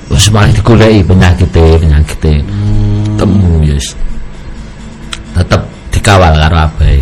wis 0.09 0.27
malah 0.31 0.53
digoleki 0.53 1.01
penyakitnya 1.05 1.77
penyakitnya 1.81 2.41
temu 3.19 3.61
yes. 3.65 3.97
Tetep 5.35 5.63
dikawal 5.95 6.35
karo 6.35 6.57
abai. 6.71 6.99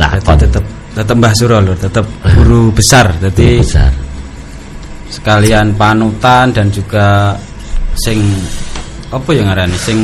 Takon. 0.00 0.36
Tetep 0.40 0.64
tetep. 0.96 1.14
Mbah 1.16 1.32
Suro 1.36 1.58
lho, 1.60 1.74
tetep 1.76 2.04
guru 2.36 2.72
besar. 2.72 3.12
Jadi 3.20 3.60
besar. 3.60 3.92
sekalian 5.10 5.74
panutan 5.74 6.54
dan 6.54 6.70
juga 6.70 7.34
sing 7.98 8.22
apa 9.10 9.30
yang 9.34 9.50
ngarani 9.50 9.74
sing 9.74 9.98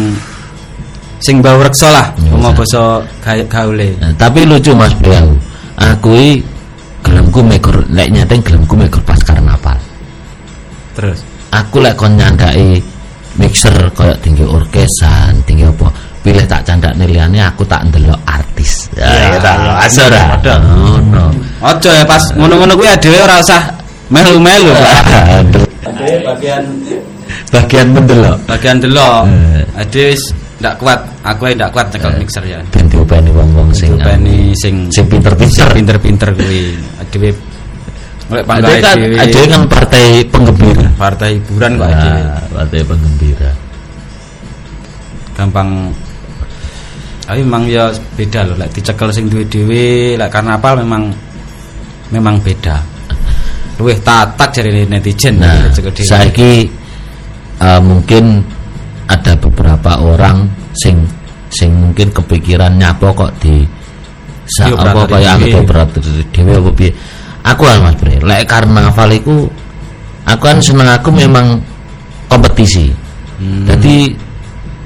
sing 1.19 1.41
bau 1.41 1.57
reksa 1.59 1.89
lah 1.91 2.07
Ya, 2.19 2.29
ngomong 2.31 2.53
bisa. 2.55 2.61
basa 2.63 2.83
ga- 3.25 3.49
gaule 3.49 3.89
Nah, 3.99 4.13
tapi 4.15 4.45
lucu 4.45 4.73
Mas 4.73 4.93
Beliau. 4.95 5.33
Aku 5.77 6.13
i 6.13 6.41
gelemku 7.01 7.41
mekur 7.41 7.77
lek 7.89 8.09
nyateng 8.11 8.41
gelemku 8.43 8.75
mekur 8.75 9.01
pas 9.03 9.21
karnaval. 9.21 9.77
terus 10.93 11.21
Aku 11.53 11.79
lek 11.79 11.95
kon 11.95 12.17
nyandai 12.17 12.81
mixer 13.37 13.73
koyo 13.93 14.13
tinggi 14.21 14.43
orkesan, 14.43 15.37
tinggi 15.45 15.65
apa 15.65 15.89
pilih 16.21 16.43
tak 16.45 16.65
candak 16.65 16.97
liyane 16.97 17.39
aku 17.39 17.63
tak 17.65 17.85
ndelok 17.87 18.19
artis. 18.27 18.91
Ya, 18.97 19.07
Ya, 19.07 19.39
ta, 19.39 19.53
ya, 19.55 19.73
asora. 19.79 20.23
ada. 20.35 20.55
Oh, 20.59 20.99
no. 20.99 21.31
ojo 21.63 21.89
ya 21.89 22.03
pas 22.03 22.21
ngono-ngono 22.35 22.75
kuwi 22.75 22.91
dhewe 22.99 23.19
ora 23.23 23.39
usah 23.39 23.63
melu-melu 24.09 24.73
bagian 26.25 26.65
Bagian 27.51 27.87
mendelok. 27.95 28.39
bagian 28.47 28.77
delok 28.79 29.23
Eh. 29.27 29.65
Ndak 30.57 30.75
kuat. 30.81 31.01
Aku 31.23 31.49
ae 31.49 31.55
ndak 31.55 31.71
kuat 31.73 31.87
nyekel 31.93 32.13
mixer 32.17 32.45
ya. 32.45 32.59
Ben 32.73 32.87
diopeni 32.89 33.31
wong-wong 33.33 33.71
sing 33.77 33.93
Bani 34.01 34.57
sing 34.57 34.89
sing 34.89 35.05
pinter-pinter. 35.09 35.69
pinter-pinter 35.73 36.29
kuwi. 36.33 36.77
Dhewe 37.13 37.31
Ada 38.27 38.43
panggae 38.43 38.83
kan, 38.83 38.97
ada 39.23 39.41
kan 39.47 39.63
partai 39.71 40.05
penggembira. 40.27 40.89
partai 40.99 41.31
hiburan 41.39 41.79
kok 41.79 41.87
Nah, 41.87 42.43
partai 42.51 42.81
penggembira. 42.83 43.51
gampang. 45.37 45.95
Tapi 47.23 47.43
memang 47.43 47.67
ya 47.71 47.87
beda 48.19 48.47
loh 48.51 48.57
lek 48.59 48.71
dicekel 48.75 49.11
sing 49.15 49.31
duwe 49.31 49.47
dhewe 49.47 50.15
lek 50.19 50.31
karnaval 50.33 50.83
memang 50.83 51.11
memang 52.11 52.43
beda. 52.43 52.83
Luwih 53.79 53.99
tatak 54.03 54.57
dari 54.57 54.83
netizen 54.89 55.37
Nah, 55.39 55.69
saiki 55.95 56.67
eh, 57.61 57.81
mungkin 57.85 58.41
ada 59.07 59.33
beberapa 59.39 60.03
orang 60.03 60.51
sing 60.75 61.07
sing 61.51 61.71
mungkin 61.73 62.11
kepikiran 62.11 62.75
nyapo 62.75 63.15
kok 63.15 63.33
di 63.39 63.63
sa, 64.47 64.71
apa 64.71 65.07
kaya 65.11 65.35
dhewe. 65.39 65.51
aku 65.51 65.57
operator 65.67 66.03
dhewe 66.31 66.53
apa 66.59 66.71
piye. 66.75 66.91
Aku 67.47 67.63
kan 67.63 67.79
Mas 67.79 67.95
Bre, 67.95 68.19
lek 68.27 68.43
karnaval 68.51 69.11
iku 69.15 69.47
aku 70.27 70.43
kan 70.43 70.59
seneng 70.59 70.91
aku 70.91 71.15
memang 71.15 71.63
kompetisi. 72.27 72.91
Hmm. 73.39 73.67
Jadi 73.71 74.11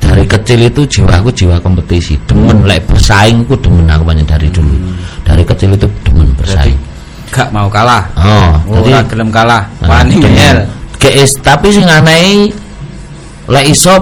dari 0.00 0.24
kecil 0.28 0.68
itu 0.68 0.84
jiwaku 0.84 1.32
jiwa 1.32 1.56
kompetisi. 1.64 2.20
Demen 2.28 2.68
lek 2.68 2.84
bersaing 2.84 3.48
ku 3.48 3.56
demen 3.56 3.88
aku 3.88 4.04
banyak 4.04 4.28
dari 4.28 4.48
dulu. 4.52 4.76
Dari 5.24 5.44
kecil 5.44 5.72
itu 5.76 5.88
demen 6.04 6.28
Hmm. 6.28 6.38
bersaing. 6.40 6.80
gak 7.30 7.48
mau 7.54 7.70
kalah 7.70 8.02
Oh, 8.18 8.82
ora 8.82 8.98
jadi 8.98 9.06
gelem 9.06 9.30
kalah 9.30 9.62
Nah, 9.86 10.02
wani 10.02 10.18
tapi 11.40 11.68
sing 11.72 11.86
aneh 11.86 12.50
lek 13.50 13.66
iso 13.66 13.94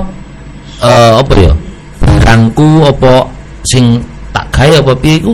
eh, 0.85 1.13
apa 1.17 1.33
ya 1.35 1.53
barangku 1.99 2.69
apa 2.85 3.13
sing 3.65 3.99
tak 4.31 4.45
gawe 4.53 4.77
apa 4.85 4.93
piye 5.01 5.17
iku 5.19 5.33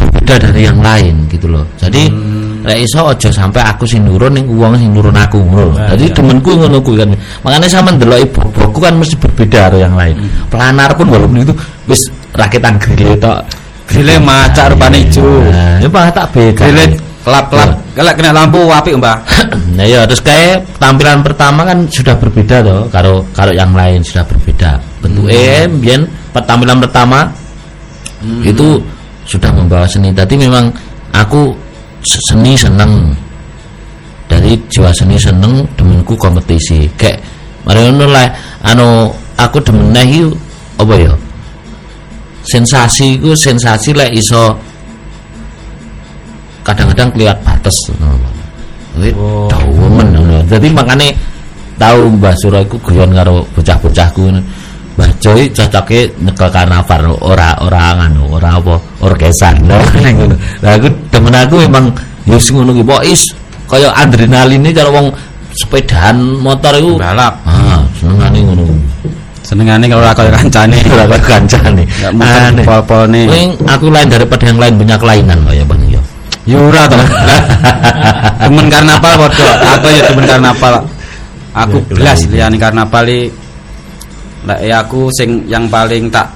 berbeda 0.00 0.34
dari 0.48 0.62
yang 0.64 0.78
lain 0.80 1.26
gitu 1.28 1.50
loh 1.50 1.66
jadi 1.76 2.08
Hmm. 2.08 2.62
lek 2.68 2.84
iso 2.84 3.08
aja 3.08 3.28
sampai 3.32 3.64
aku 3.64 3.88
sing 3.88 4.04
nurun 4.04 4.36
ning 4.36 4.44
wong 4.52 4.76
sing 4.76 4.92
nurun 4.92 5.16
aku 5.16 5.40
ngono. 5.40 5.72
Nah, 5.80 5.96
jadi 5.96 6.12
iya. 6.12 6.14
temenku 6.14 6.52
ngono 6.60 6.76
kuwi 6.84 7.00
kan 7.00 7.08
makanya 7.40 7.68
sama 7.72 7.88
ndelok 7.96 8.20
ibu-ibuku 8.28 8.78
kan 8.84 8.94
mesti 9.00 9.16
berbeda 9.16 9.58
karo 9.68 9.76
yang 9.80 9.96
lain 9.96 10.12
Hmm. 10.20 10.48
pelanar 10.52 10.92
pun 10.92 11.08
walaupun 11.08 11.40
itu 11.40 11.54
wis 11.88 12.04
rakitan 12.36 12.76
grile 12.76 13.16
tok 13.16 13.44
Grile 13.90 14.22
macak 14.22 14.70
rupane 14.70 15.02
ijo. 15.02 15.24
nah, 15.50 15.82
ya 15.82 15.88
tak 16.14 16.26
beda 16.30 16.62
Grile 16.62 16.84
kelap-kelap 17.26 17.70
kelak 18.00 18.14
kena 18.16 18.32
lampu 18.32 18.64
apik 18.64 18.96
Mbak 18.96 19.18
Nah 19.76 19.84
ya 19.84 20.08
terus 20.08 20.24
kayak 20.24 20.64
tampilan 20.80 21.20
pertama 21.20 21.68
kan 21.68 21.84
sudah 21.92 22.16
berbeda 22.16 22.64
toh 22.64 22.88
karo 22.88 23.28
karo 23.36 23.52
yang 23.52 23.76
lain 23.76 24.00
sudah 24.00 24.24
berbeda. 24.24 24.80
Bentuknya 25.04 25.68
biyen 25.68 26.08
tampilan 26.32 26.80
pertama 26.80 27.28
itu 28.40 28.80
sudah 29.28 29.52
membawa 29.52 29.84
seni. 29.88 30.12
Tadi 30.12 30.34
memang 30.36 30.68
aku 31.12 31.52
se- 32.04 32.20
seni 32.32 32.56
seneng. 32.56 33.12
Dari 34.30 34.54
jiwa 34.70 34.90
seni 34.94 35.18
seneng 35.18 35.66
demenku 35.74 36.14
kompetisi. 36.14 36.86
Kayak 36.94 37.20
mari 37.66 37.90
ngono 37.90 38.06
lah 38.08 38.26
anu 38.64 39.10
aku 39.36 39.58
demen 39.60 39.96
apa 40.80 40.94
ya? 40.96 41.12
Sensasi 42.40 43.20
ku 43.20 43.36
sensasi 43.36 43.92
lek 43.92 44.16
iso 44.16 44.56
kadang-kadang 46.70 47.10
kelihat 47.12 47.38
batas 47.42 47.76
Oh. 49.16 49.48
dawa 49.48 49.86
men. 50.02 50.12
Dadi 50.50 50.68
makane 50.68 51.14
tahu 51.78 52.18
Mbah 52.18 52.34
Sura 52.36 52.60
iku 52.60 52.76
guyon 52.82 53.14
karo 53.14 53.46
bocah-bocahku 53.54 54.20
ngono. 54.28 54.40
Mbah 54.98 55.10
Joy 55.22 55.48
cocoke 55.54 56.10
nyekel 56.20 56.50
karnaval 56.52 57.16
ora 57.22 57.56
ora 57.64 57.96
nganu, 57.96 58.36
ora 58.36 58.58
apa 58.60 58.74
orkesan. 59.00 59.64
Lah 59.70 59.80
ngono. 59.94 60.34
Lah 60.60 60.76
aku 60.76 60.88
temen 61.08 61.32
aku 61.32 61.56
memang 61.64 61.84
ya 62.28 62.36
wis 62.36 62.50
ngono 62.52 62.74
ki 62.76 62.82
pokok 62.84 63.04
is 63.06 63.22
kaya 63.70 63.88
adrenalin 63.94 64.66
kalau 64.74 64.92
wong 64.92 65.06
sepedaan 65.54 66.36
motor 66.42 66.74
iku 66.76 66.98
balap 66.98 67.40
ah 67.46 67.82
senengane 67.98 68.38
ngono. 68.42 68.64
senengane 69.40 69.90
kalau 69.90 70.02
ora 70.04 70.14
kaya 70.14 70.30
kancane 70.30 70.78
Ora 70.94 71.04
kaya 71.10 71.22
kancane. 71.26 71.82
Muter 72.14 72.62
pol-polne. 72.66 73.26
Aku 73.66 73.90
lain 73.90 74.06
daripada 74.10 74.46
yang 74.46 74.58
lain 74.62 74.74
banyak 74.78 74.98
kelainan 74.98 75.38
kaya 75.46 75.64
Bang. 75.66 75.89
Yura 76.50 76.90
toh. 76.90 76.98
Temen 78.42 78.66
karnaval 78.66 79.14
padha. 79.14 79.48
Aku 79.78 79.86
ya 79.86 80.02
temen 80.10 80.26
karnaval. 80.26 80.74
aku 81.54 81.78
Ya, 81.82 81.94
belas 81.98 82.18
kelain. 82.22 82.30
liyane 82.34 82.56
karnaval 82.58 83.04
iki 83.10 83.22
lek 84.46 84.60
ya 84.64 84.80
aku 84.80 85.12
sing 85.12 85.44
yang 85.50 85.68
paling 85.68 86.08
tak 86.08 86.30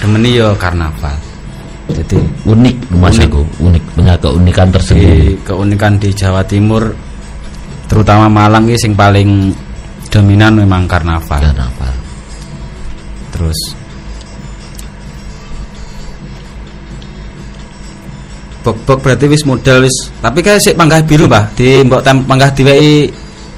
demeni 0.00 0.38
yo 0.38 0.56
karnaval 0.56 1.12
jadi 1.92 2.16
unik 2.48 2.76
mas 2.96 3.20
Unik. 3.20 3.28
aku 3.28 3.42
unik 3.60 3.84
punya 3.92 4.14
keunikan 4.16 4.68
tersendiri 4.72 5.12
di 5.20 5.30
keunikan 5.44 5.92
di 6.00 6.08
Jawa 6.16 6.40
Timur 6.46 6.88
terutama 7.90 8.32
Malang 8.32 8.64
ini 8.64 8.80
sing 8.80 8.96
paling 8.96 9.52
dominan 10.08 10.56
memang 10.56 10.88
karnaval 10.88 11.42
karnaval 11.42 11.94
terus 13.34 13.58
bok-bok 18.62 18.98
berarti 19.02 19.26
wis 19.26 19.42
modal 19.42 19.82
wis 19.82 20.10
tapi 20.22 20.38
kayak 20.40 20.62
sik 20.62 20.78
panggah 20.78 21.02
biru 21.02 21.26
bah 21.26 21.50
di 21.58 21.82
mbok 21.82 22.00
tem 22.06 22.22
panggah 22.22 22.50
diweki 22.54 23.10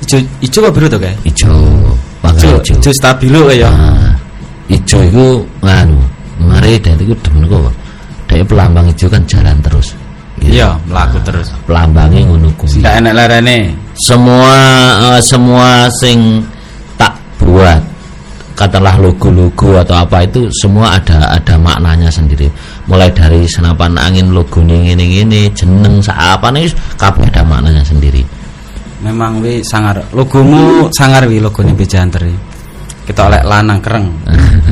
ijo 0.05 0.17
ijo 0.45 0.59
apa 0.65 0.71
biru 0.73 0.87
to 0.89 0.99
kayak? 1.01 1.17
Ijo 1.25 1.53
pangkat 2.21 2.61
ijo 2.61 2.73
ijo. 2.81 2.91
stabilo 2.93 3.41
kayak 3.49 3.61
ya. 3.65 3.71
Nah, 3.73 4.13
ijo 4.69 4.99
itu 5.01 5.27
nganu 5.65 5.99
mari 6.45 6.77
dan 6.81 6.97
itu 7.01 7.15
demen 7.25 7.49
kok 7.49 7.73
dari 8.29 8.45
pelambang 8.45 8.87
ijo 8.93 9.07
kan 9.09 9.23
jalan 9.25 9.57
terus. 9.65 9.97
Iya 10.45 10.77
melaku 10.91 11.19
terus. 11.25 11.49
Pelambangnya 11.65 12.27
ngono 12.29 12.53
kuwi. 12.59 12.85
Ndak 12.85 12.95
enak 13.01 13.15
lerene 13.17 13.59
semua 13.97 14.55
eh, 15.15 15.21
semua 15.23 15.87
sing 16.03 16.43
tak 16.99 17.15
buat 17.41 17.81
katakanlah 18.55 18.97
logo-logo 19.03 19.83
atau 19.83 19.99
apa 19.99 20.23
itu 20.23 20.47
semua 20.55 20.95
ada 20.99 21.35
ada 21.35 21.59
maknanya 21.59 22.09
sendiri. 22.09 22.47
Mulai 22.87 23.11
dari 23.11 23.43
senapan 23.51 23.99
angin 23.99 24.31
logo 24.31 24.63
ini 24.63 24.95
ini 24.95 25.27
ini 25.27 25.41
jeneng 25.51 25.99
apa 26.11 26.49
nih 26.55 26.71
kabeh 26.95 27.27
ada 27.35 27.43
maknanya 27.43 27.83
sendiri. 27.83 28.23
Memang 29.03 29.43
wi 29.43 29.61
sangar. 29.67 30.01
Logomu 30.15 30.89
sangar 30.95 31.27
wi 31.27 31.43
logonya 31.43 31.75
Bejanter 31.77 32.25
iki. 32.25 32.39
kita 33.05 33.21
oleh 33.29 33.43
lanang 33.45 33.85
kereng. 33.85 34.09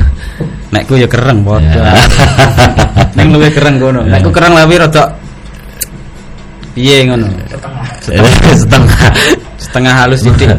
Nek 0.73 0.89
ku 0.89 0.97
ya 0.97 1.05
kereng 1.05 1.45
padha 1.45 1.69
Ya. 1.69 1.93
ning 3.17 3.29
luwe 3.29 3.45
kereng 3.53 3.77
kono 3.77 4.01
nek 4.01 4.25
ku 4.25 4.33
kereng 4.33 4.57
lawi 4.57 4.81
rada 4.81 5.05
piye 6.73 7.05
ngono? 7.05 7.29
Setengah. 8.57 9.13
Setengah 9.61 9.93
halus 9.93 10.25
sithik 10.25 10.49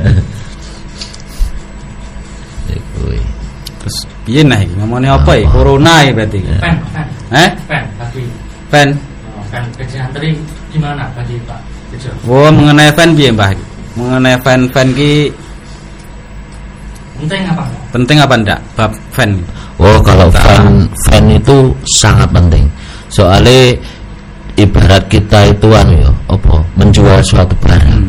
Kuwi. 3.04 3.20
terus 3.84 3.96
piye 4.24 4.40
nah 4.40 4.56
iki? 4.56 4.72
Ngomongnya 4.80 5.20
apa 5.20 5.36
ya 5.36 5.44
corona 5.52 6.00
ya 6.00 6.12
berarti 6.16 6.40
Pen, 6.40 6.76
pen, 6.88 7.06
eh? 7.36 7.50
Pen, 7.68 7.84
tapi 8.00 8.20
pen? 8.72 8.88
Oh, 9.28 9.44
pen. 9.52 9.64
Bejanti 9.76 10.32
gimana 10.72 11.04
bagi 11.12 11.36
Pak? 11.44 11.60
Bejo? 11.92 12.10
oh 12.24 12.48
mengenai 12.48 12.88
fan 12.96 13.12
piye 13.12 13.28
mbah? 13.28 13.52
Mengenai 13.94 14.40
fan 14.40 14.64
fan 14.72 14.88
ki 14.96 15.28
Penting 17.14 17.46
apa 17.46 17.64
penting 17.92 18.16
apa 18.18 18.34
ndak? 18.40 18.60
Bab 18.74 18.92
fan 19.12 19.30
Oh 19.78 19.98
kalau 20.00 20.32
fan 20.32 20.88
fan 21.06 21.24
itu 21.28 21.74
sangat 22.00 22.30
penting. 22.30 22.64
Soalnya 23.10 23.74
ibarat 24.54 25.06
kita 25.10 25.50
itu 25.50 25.68
anu 25.74 25.94
ya, 25.98 26.10
apa? 26.30 26.62
Menjual 26.78 27.18
suatu 27.26 27.54
barang. 27.58 28.06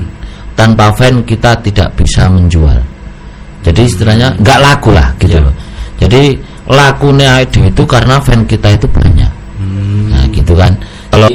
Tanpa 0.54 0.94
fan 0.94 1.26
kita 1.26 1.58
tidak 1.66 1.90
bisa 1.98 2.30
menjual. 2.30 2.80
Jadi 3.66 3.82
istilahnya 3.82 4.38
nggak 4.38 4.60
laku 4.62 4.94
lah 4.94 5.10
gitu 5.18 5.42
Ya. 5.42 5.42
loh. 5.42 5.54
Jadi 5.98 6.38
lakunya 6.70 7.42
ID 7.42 7.74
itu 7.74 7.84
karena 7.90 8.22
fan 8.22 8.46
kita 8.46 8.70
itu 8.78 8.86
banyak. 8.86 9.32
Hmm. 9.58 10.14
Nah 10.14 10.24
gitu 10.30 10.54
kan. 10.54 10.72
Kalau 11.10 11.28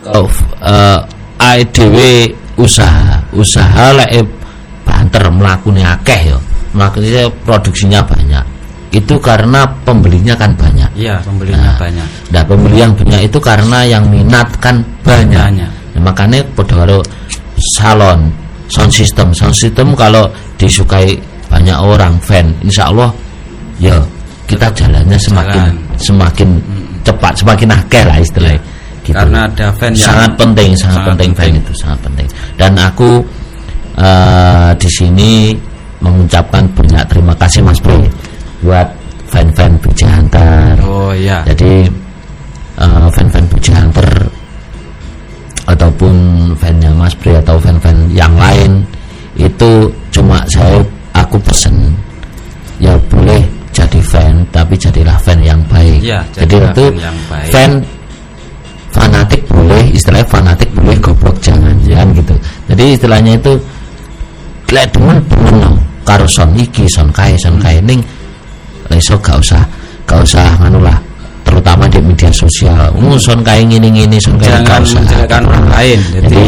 kalau 0.00 0.24
uh, 0.64 0.98
IDW 1.38 1.96
usaha, 2.56 3.20
usaha 3.36 3.92
lek 3.92 4.24
banter 4.88 5.28
melakukan 5.28 5.84
akeh 6.00 6.32
ya. 6.32 6.38
Melakukan 6.72 7.28
produksinya 7.44 8.00
banyak. 8.00 8.44
Itu 8.88 9.20
karena 9.20 9.68
pembelinya 9.84 10.32
kan 10.32 10.56
banyak. 10.56 10.88
iya 10.96 11.20
pembelinya 11.20 11.76
Nah, 11.76 11.78
banyak 11.78 12.08
Nah, 12.32 12.42
pembeli 12.48 12.80
yang 12.80 12.92
banyak 12.96 13.20
itu 13.28 13.36
karena 13.38 13.84
yang 13.84 14.08
minat 14.08 14.48
kan 14.64 14.80
banyak. 15.04 15.36
Banyak. 15.36 15.70
Nah, 15.92 16.00
makanya 16.00 16.40
pada 16.56 16.96
salon 17.76 18.32
sound 18.68 18.92
system, 18.92 19.32
sound 19.34 19.56
system 19.56 19.92
kalau 19.96 20.28
disukai 20.60 21.16
banyak 21.48 21.76
orang 21.76 22.14
fan, 22.20 22.52
insya 22.60 22.92
Allah 22.92 23.08
ya 23.80 23.96
kita 24.48 24.68
jalannya 24.72 25.16
semakin 25.20 25.62
Jalan. 25.64 25.98
semakin 26.00 26.48
cepat, 27.04 27.32
semakin 27.40 27.68
akeh 27.72 28.04
lah 28.04 28.16
istilahnya. 28.20 28.60
Gitu. 29.04 29.16
karena 29.16 29.48
ada 29.48 29.72
fan 29.72 29.96
yang 29.96 30.04
sangat 30.04 30.32
penting, 30.36 30.70
sangat, 30.76 31.00
sangat 31.00 31.08
penting, 31.16 31.30
fan 31.32 31.44
penting. 31.48 31.62
itu 31.64 31.72
sangat 31.80 31.98
penting. 32.04 32.28
Dan 32.60 32.72
aku 32.76 33.10
eh, 33.96 34.70
di 34.76 34.88
sini 34.92 35.30
mengucapkan 36.04 36.62
banyak 36.76 37.04
terima 37.08 37.32
kasih 37.40 37.64
Mas 37.64 37.80
Bro 37.80 38.04
buat 38.60 38.84
fan-fan 39.32 39.80
Bija 39.80 40.08
Hunter. 40.12 40.76
oh 40.84 41.10
iya 41.16 41.40
Jadi 41.48 41.88
eh, 42.78 43.06
fan-fan 43.16 43.44
Puji 43.48 43.72
Hunter 43.72 44.08
ataupun 45.68 46.14
fannya 46.56 46.88
Mas 46.96 47.12
Pri 47.12 47.36
atau 47.36 47.60
fan-fan 47.60 48.08
yang 48.08 48.32
lain 48.40 48.80
itu 49.36 49.92
cuma 50.08 50.40
saya 50.48 50.80
aku 51.12 51.36
pesen 51.44 51.92
ya 52.80 52.96
boleh 53.12 53.44
jadi 53.70 54.00
fan 54.00 54.42
tapi 54.48 54.74
jadilah 54.74 55.14
fan 55.20 55.38
yang 55.44 55.60
baik. 55.68 56.00
Iya, 56.00 56.24
jadi 56.32 56.56
itu 56.72 56.84
fan 56.88 57.04
yang 57.04 57.18
baik. 57.28 57.50
fan 57.52 57.70
fanatik 58.88 59.42
boleh 59.46 59.84
istilahnya 59.92 60.26
fanatik 60.26 60.70
boleh 60.72 60.96
goblok 60.98 61.36
jangan 61.44 61.76
jangan 61.84 62.08
gitu. 62.16 62.34
Jadi 62.72 62.84
istilahnya 62.96 63.32
itu 63.36 63.52
lek 64.72 64.88
demen 64.92 65.20
demen 65.28 65.54
no. 65.60 65.72
karo 66.04 66.24
son 66.24 66.56
iki 66.56 66.88
son 66.88 67.12
kae 67.12 67.36
son 67.36 67.60
kae 67.60 67.80
ning 67.84 68.00
iso 68.96 69.14
gak 69.20 69.38
usah 69.38 69.62
gak 70.08 70.24
usah 70.24 70.44
nganu 70.58 70.80
lah 70.80 70.96
terutama 71.48 71.88
di 71.88 71.98
media 72.04 72.28
sosial 72.28 72.92
hmm. 72.92 73.16
son 73.16 73.40
kae 73.40 73.64
ngene 73.64 73.88
ngene 73.88 74.16
son 74.20 74.36
kae 74.36 74.52
Jangan 74.52 74.84
menjelekkan 74.84 75.42
orang 75.48 75.66
lain. 75.72 75.98
jadi, 76.12 76.44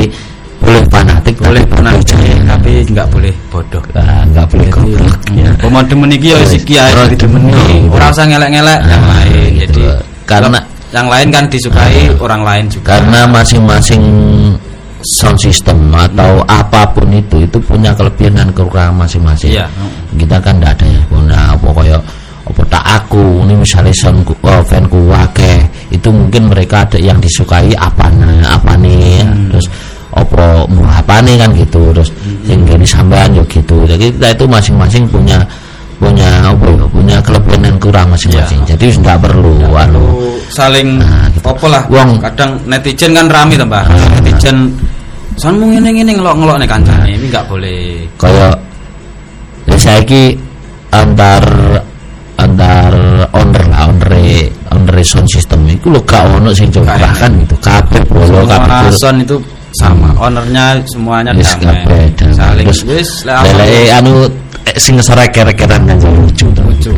boleh 0.61 0.83
fanatik 0.93 1.35
boleh 1.41 1.65
jangan. 2.05 2.37
tapi 2.45 2.85
nggak 2.85 3.07
boleh 3.09 3.33
bodoh 3.49 3.83
nggak 4.31 4.47
boleh 4.53 4.69
goblok 4.69 5.21
ya. 5.33 5.51
Pemain 5.57 5.85
demen 5.89 6.13
iki 6.13 6.29
ya 6.31 6.37
wis 6.45 6.53
iki 6.53 6.77
ae 6.77 6.93
Ora 7.89 8.07
usah 8.13 8.25
ngelek-ngelek 8.29 8.79
yang 8.85 9.03
Nah, 9.03 9.09
lain. 9.17 9.51
Jadi 9.57 9.83
Karena- 10.29 10.65
yang 10.91 11.07
lain 11.07 11.29
kan 11.31 11.45
disukai 11.47 12.11
orang 12.19 12.43
lain 12.43 12.65
juga. 12.67 12.99
karena 12.99 13.23
masing-masing 13.31 14.03
sound 15.17 15.39
system 15.41 15.95
atau 15.95 16.43
apa 16.45 16.83
pun 16.93 17.09
itu 17.15 17.47
itu 17.47 17.57
punya 17.63 17.95
kelebihan 17.95 18.35
dan 18.37 18.49
kekurangan 18.53 19.07
masing-masing 19.07 19.55
Iya. 19.55 19.65
kita 20.19 20.37
kan 20.43 20.59
tidak 20.61 20.77
ada 20.77 20.87
ya 20.91 21.01
punya 21.09 21.39
apa 21.57 21.69
kaya 21.73 21.97
apa 22.51 22.63
tak 22.67 22.85
aku. 22.85 23.47
Ini 23.47 23.55
misalnya 23.55 23.95
soundku 23.95 24.35
oh, 24.43 24.63
fanku 24.67 24.99
wake 25.09 25.67
itu 25.91 26.09
mungkin 26.11 26.51
mereka 26.51 26.87
ada 26.87 26.99
yang 26.99 27.19
disukai 27.19 27.71
apa 27.75 28.11
apa 28.47 28.73
nih 28.79 29.23
terus 29.51 29.67
apa 30.11 30.67
mau 30.67 30.87
apa 30.91 31.23
nih 31.23 31.39
kan 31.39 31.51
gitu. 31.55 31.95
Terus 31.95 32.11
yang 32.47 32.67
gini 32.67 32.87
sampean 32.87 33.33
yo 33.35 33.47
gitu. 33.47 33.87
Jadi 33.87 34.11
kita 34.15 34.35
itu 34.35 34.45
masing-masing 34.51 35.07
punya 35.07 35.39
punya 36.01 36.49
apa 36.49 36.65
ya 36.65 36.87
punya 36.89 37.17
kelebihan 37.21 37.61
dan 37.61 37.77
kurang 37.77 38.07
masing-masing. 38.11 38.61
Jadi 38.65 38.85
tidak 38.99 39.21
perlu 39.21 39.61
anu. 39.77 40.01
Lu 40.01 40.41
saling 40.51 40.99
Nah, 40.99 41.29
gitu. 41.31 41.47
apa 41.47 41.67
lah 41.71 41.83
Wong- 41.87 42.19
kadang 42.19 42.59
netizen 42.67 43.15
kan 43.15 43.31
rame 43.31 43.55
to 43.55 43.63
Mbah 43.69 43.87
netizen 44.19 44.67
sanmu 45.39 45.71
ngene 45.73 45.89
ngene 45.95 46.13
ngelok-ngelok 46.19 46.57
nih 46.59 46.69
kancane 46.69 47.07
ini 47.07 47.27
nggak 47.31 47.45
boleh. 47.47 48.03
Kaya 48.19 48.49
ya 49.69 49.77
saiki 49.79 50.35
antar 50.91 51.45
antar 51.79 51.90
owner 53.41 53.65
lah 53.73 53.81
owner 53.89 54.13
owner 54.71 54.97
sound 55.03 55.29
system 55.29 55.65
itu 55.67 55.89
lo 55.89 56.01
gak 56.05 56.23
ono 56.29 56.53
sing 56.53 56.69
Gak 56.69 56.85
coba 56.85 57.11
kan 57.17 57.33
enak. 57.33 57.41
gitu 57.45 57.57
kabeh 57.65 58.03
bolo 58.07 58.39
kabeh 58.45 58.69
bolo. 58.69 58.93
son 58.97 59.17
itu 59.25 59.37
sama 59.81 60.09
ownernya 60.21 60.65
semuanya 60.91 61.31
damai 61.33 61.57
kabeh 61.59 62.03
damai. 62.19 62.35
saling 62.37 62.67
Terus 62.69 62.83
wis 62.87 63.11
leleke 63.25 63.81
anu 63.95 64.13
eh, 64.69 64.77
sing 64.77 64.95
serek-rekeran 65.01 65.83
kan 65.89 65.97
jadi 65.97 66.17
lucu. 66.21 66.47
Lucu. 66.53 66.93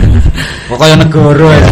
pokoknya 0.70 0.96
negara 1.06 1.50
ya 1.56 1.68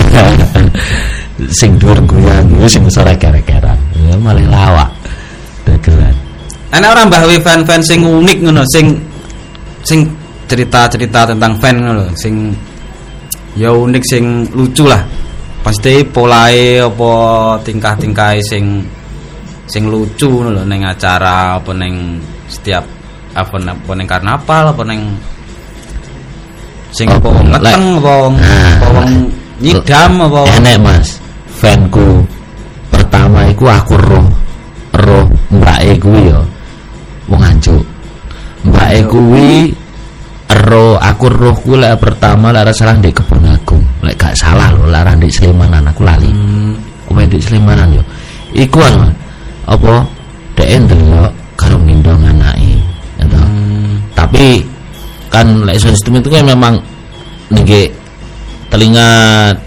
sing 1.58 1.78
dhuwur 1.78 1.98
guyan 2.02 2.44
iku 2.58 2.66
sing 2.66 2.84
serek-rekeran 2.90 3.78
ya 3.94 4.14
malah 4.18 4.46
lawak 4.48 4.90
dagelan 5.62 6.14
Enak 6.68 6.92
orang 6.92 7.08
mbah 7.08 7.24
fan-fan 7.40 7.80
sing 7.80 8.04
unik 8.04 8.44
ngono, 8.44 8.60
sing 8.68 8.92
sing 9.80 10.04
cerita-cerita 10.44 11.32
tentang 11.32 11.56
fan 11.56 11.80
ngono 11.80 12.04
sing 12.12 12.52
ya 13.58 13.74
unik 13.74 14.04
sing 14.06 14.46
lucu 14.54 14.86
lah. 14.86 15.02
Pasti 15.58 16.06
polae 16.06 16.78
apa 16.80 17.12
tingkah-tingkahe 17.66 18.40
sing 18.40 18.86
sing 19.68 19.84
lucu 19.90 20.46
lho 20.46 20.62
ning 20.64 20.86
acara 20.86 21.58
apa 21.60 21.74
ning 21.76 22.22
setiap 22.48 22.86
apa 23.36 23.56
apa 23.60 23.90
ning 23.92 24.06
karnaval 24.08 24.64
apa 24.72 24.82
ning 24.88 25.00
sing 26.94 27.10
apa 27.12 27.28
wong- 27.28 27.52
Nah, 27.52 27.60
apa 28.80 28.86
wong 28.96 29.10
nyidam 29.60 30.12
apa 30.24 30.40
enek 30.56 30.76
mas. 30.80 31.08
Fanku 31.58 32.22
pertama 32.88 33.44
iku 33.50 33.66
aku 33.66 33.98
roh 33.98 34.26
roh 34.94 35.26
mbak 35.50 36.00
kuwi 36.00 36.30
ya 36.30 36.38
wong 37.28 37.42
anjuk 37.42 37.82
mbak 38.62 38.88
Awake 38.94 39.10
kuwi 39.10 39.50
ero 40.48 40.96
aku 40.96 41.26
roh 41.28 41.56
kuwi 41.60 41.76
lek 41.82 41.98
pertama 42.00 42.54
lek 42.54 42.72
salah 42.72 42.96
ndek. 42.96 43.20
Lek 44.04 44.14
gak 44.14 44.34
salah 44.38 44.70
lho 44.70 44.86
lek 44.86 45.02
ora 45.02 45.12
ndek 45.18 45.32
Slemanan 45.32 45.90
aku 45.90 46.02
lali. 46.06 46.30
Hmm. 46.30 46.74
Kuwi 47.10 47.26
ndek 47.26 47.42
Slemanan 47.42 47.98
yo. 47.98 48.02
Iku 48.54 48.78
anu 48.82 49.10
apa 49.66 50.06
dhek 50.54 50.70
ndelok 50.86 51.32
karo 51.58 51.76
ngendong 51.82 52.22
anake. 52.22 52.78
Toh. 53.26 53.42
Hmm. 53.42 53.98
Tapi 54.14 54.62
kan 55.28 55.46
lek 55.66 55.78
system 55.82 56.22
itu 56.22 56.30
kan 56.30 56.46
memang 56.46 56.78
niki 57.50 57.90
telinga 58.68 59.08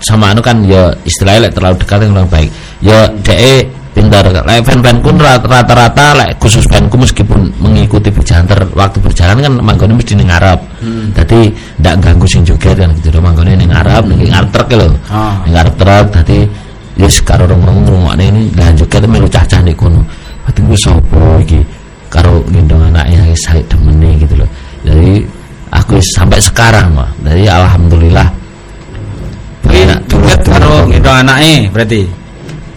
sama 0.05 0.31
anu 0.31 0.39
kan 0.39 0.61
ya 0.63 0.93
istilahnya 1.03 1.49
lek 1.49 1.53
terlalu 1.57 1.75
dekat 1.81 1.97
yang 2.05 2.11
kurang 2.15 2.31
baik. 2.31 2.49
Ya 2.79 2.99
dhek 3.25 3.67
pintar 4.11 4.43
lek 4.43 4.59
fan-fanku 4.67 5.09
rat- 5.15 5.47
rata-rata 5.47 6.07
lek 6.19 6.35
khusus 6.35 6.67
fanku 6.67 6.99
meskipun 6.99 7.47
mengikuti 7.63 8.11
berjalan 8.11 8.43
waktu 8.75 8.99
berjalan 8.99 9.39
kan 9.39 9.53
manggone 9.63 9.95
mesti 9.95 10.19
ning 10.19 10.27
ngarep. 10.27 10.59
Dadi 11.15 11.47
ndak 11.79 11.95
ganggu 12.03 12.27
sing 12.27 12.43
joget 12.43 12.75
kan 12.75 12.91
gitu 12.99 13.23
manggone 13.23 13.55
ning 13.55 13.71
ngarep 13.71 14.03
ning 14.11 14.27
ngarep 14.27 14.51
truk 14.51 14.67
lho. 14.75 14.91
Ah. 15.07 15.39
Ning 15.47 15.55
ngarep 15.55 15.73
truk 15.79 16.05
dadi 16.11 16.37
wis 16.99 17.23
karo 17.23 17.47
rong-rong 17.47 17.87
ngrungokne 17.87 18.23
ini 18.27 18.41
lan 18.59 18.75
joget 18.75 19.07
melu 19.07 19.31
cacah 19.31 19.63
ning 19.63 19.79
kono. 19.79 20.03
Berarti 20.43 20.59
ku 20.59 20.75
sapa 20.75 21.21
iki 21.39 21.59
karo 22.11 22.43
gendong 22.51 22.91
anaknya 22.91 23.31
saling 23.47 23.63
demene 23.71 24.19
gitu 24.19 24.35
loh. 24.43 24.49
Jadi 24.83 25.23
aku 25.71 26.03
sampai 26.19 26.43
sekarang 26.43 26.91
mah. 26.91 27.07
Jadi 27.23 27.47
alhamdulillah 27.47 28.27
joget 29.63 30.03
dulur-dulur 30.11 30.51
karo 30.51 30.67
kok. 30.67 30.83
ngendong 30.91 31.17
anake 31.23 31.55
berarti. 31.71 32.20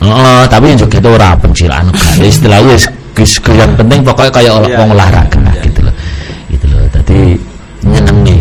Heeh, 0.05 0.43
tapi 0.53 0.65
yang 0.73 0.79
joget 0.85 1.05
ora 1.05 1.33
pencilaan 1.37 1.89
kan. 1.89 2.21
Istilahnya 2.21 2.69
wis 2.77 2.85
wis 3.17 3.33
yang 3.49 3.73
penting 3.79 4.05
pokoknya 4.05 4.31
kayak 4.33 4.53
Iya, 4.53 4.69
iya. 4.69 4.85
olahraga 4.85 5.41
gitu 5.65 5.81
loh. 5.81 5.95
Gitu 6.53 6.67
loh. 6.69 6.85
Tadi 6.93 7.19
nyenengi. 7.89 8.39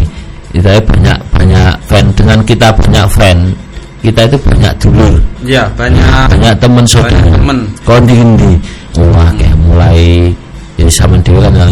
Itu 0.53 0.70
banyak 0.70 1.18
banyak 1.34 1.72
fan 1.89 2.05
dengan 2.14 2.39
kita 2.45 2.70
banyak 2.76 3.05
fan 3.09 3.38
kita 4.03 4.28
itu 4.28 4.38
banyak 4.43 4.74
dulur 4.84 5.16
Iya, 5.47 5.64
banyak 5.80 6.28
banyak 6.28 6.53
teman 6.59 6.84
saudara 6.84 7.16
banyak 7.16 7.39
temen. 7.39 7.57
kau 7.88 7.99
di 8.03 8.16
ndi 8.20 8.51
wah 8.99 9.32
kayak 9.39 9.55
mulai 9.64 10.28
ya 10.76 10.86
sama 10.91 11.16
dewa 11.24 11.47
kan 11.47 11.55
yang 11.55 11.72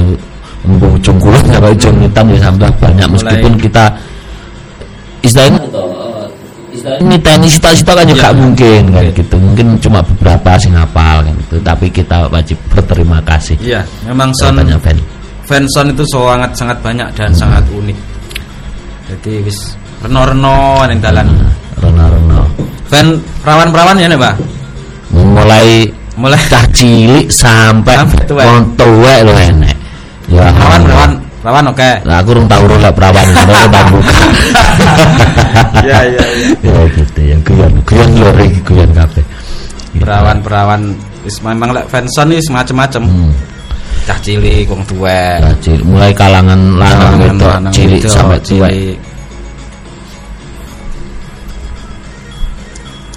kulon 1.20 1.44
sampai 1.52 1.76
ujung 1.76 1.98
hitam 2.00 2.26
ya 2.32 2.40
sampai 2.40 2.72
banyak 2.80 3.08
meskipun 3.12 3.54
kita 3.60 3.86
istilahnya 5.22 5.60
ini 6.74 7.16
teknis 7.20 7.60
cita-cita 7.60 7.92
kan 7.94 8.06
juga 8.08 8.32
Iya. 8.32 8.38
mungkin 8.38 8.82
kan 8.90 9.04
Iya. 9.04 9.12
gitu 9.14 9.36
mungkin 9.38 9.68
cuma 9.84 10.00
beberapa 10.02 10.56
sing 10.56 10.72
hafal 10.74 11.22
kan 11.24 11.34
gitu 11.36 11.56
tapi 11.62 11.86
kita 11.92 12.28
wajib 12.32 12.58
berterima 12.72 13.20
kasih 13.28 13.60
Iya, 13.60 13.82
memang 14.08 14.32
banyak 14.32 14.80
fan 14.80 14.98
fanson 15.46 15.92
itu 15.92 16.04
sangat 16.08 16.52
sangat 16.56 16.78
banyak 16.80 17.08
dan 17.12 17.36
sangat 17.36 17.60
unik. 17.76 17.98
Jadi 19.12 19.44
wis 19.44 19.76
reno-reno 20.00 20.88
ning 20.88 21.04
dalan. 21.04 21.28
Rono 21.82 22.08
Rono 22.08 22.42
Fan 22.88 23.20
perawan-perawan 23.44 24.00
ya 24.00 24.08
nih, 24.08 24.20
Pak. 24.20 24.36
mulai 25.12 25.84
Mulai 26.16 26.40
cah 26.52 26.64
cilik 26.76 27.28
sampai 27.32 27.98
wong 28.30 28.76
tuwek 28.78 29.24
lho 29.26 29.34
enek 29.34 29.76
ya 30.28 30.48
perawan 30.54 30.82
perawan 30.86 31.12
perawan 31.42 31.66
oke. 31.74 31.90
Nah, 32.06 32.16
aku 32.22 32.30
rung 32.38 32.48
tau 32.52 32.64
lah 32.68 32.92
perawan 32.94 33.26
sebenarnya 33.34 33.68
tak 33.74 33.84
buka. 33.90 34.16
Iya, 35.82 35.98
iya, 36.14 36.26
iya. 36.38 36.50
ya 36.62 36.82
gitu 36.94 37.20
ya, 37.22 37.38
guyon, 37.42 37.74
guyon 37.86 38.10
lho 38.18 38.32
iki 38.46 38.60
guyon 38.66 38.90
kabeh. 38.94 39.24
Gitu. 39.92 40.04
Perawan-perawan 40.06 40.82
wis 41.26 41.38
memang 41.44 41.76
lek 41.76 41.86
fanson 41.92 42.32
wis 42.32 42.48
macem-macem. 42.50 43.04
Hmm. 43.04 43.34
Cah 44.02 44.18
cilik, 44.18 44.66
wong 44.66 44.82
tuwek. 44.90 45.40
Ya, 45.42 45.52
cilik. 45.62 45.86
mulai 45.86 46.12
kalangan 46.14 46.58
lanang 46.78 47.14
wedok 47.22 47.50
lanang 47.50 47.74
cilik 47.74 48.02
sampai 48.08 48.40
tuwek. 48.42 48.98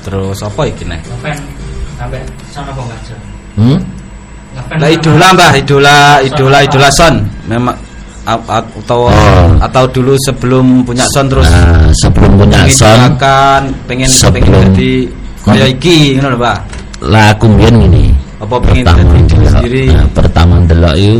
Terus 0.04 0.38
apa 0.44 0.62
iki 0.68 0.84
nih? 0.84 1.00
Ngefan 1.00 1.36
sampai 1.96 2.20
sana 2.52 2.70
kok. 2.76 2.84
Hmm? 3.56 3.78
Lah 4.54 4.90
idola 4.92 5.26
Mbah, 5.34 5.52
idola 5.56 5.96
idola 6.20 6.58
idola 6.60 6.88
son. 6.92 7.24
Memang 7.48 7.74
atau 8.24 9.08
Oh. 9.08 9.48
atau 9.60 9.84
dulu 9.88 10.16
sebelum 10.24 10.80
punya 10.82 11.04
son 11.12 11.28
terus 11.28 11.44
Nah, 11.46 11.92
sebelum 12.00 12.40
punya 12.40 12.64
son, 12.72 12.88
mengidolakan, 13.12 13.62
pengen 13.84 14.08
pengen 14.08 14.10
sebelum- 14.10 14.64
jadi 14.72 14.92
kaya 15.44 15.66
iki 15.68 16.16
ngono 16.16 16.28
lho, 16.32 16.38
Pak. 16.40 16.58
lah 17.04 17.36
aku 17.36 17.44
mbiyen 17.52 17.74
ngene. 17.84 18.04
Apa 18.40 18.56
pengen 18.60 18.84
pertama 18.84 19.00
jadi 19.04 19.20
diri 19.28 19.46
sendiri? 19.48 19.82
nah, 19.92 20.06
pertama 20.10 20.54
ndelok 20.60 20.94
itu 20.96 21.16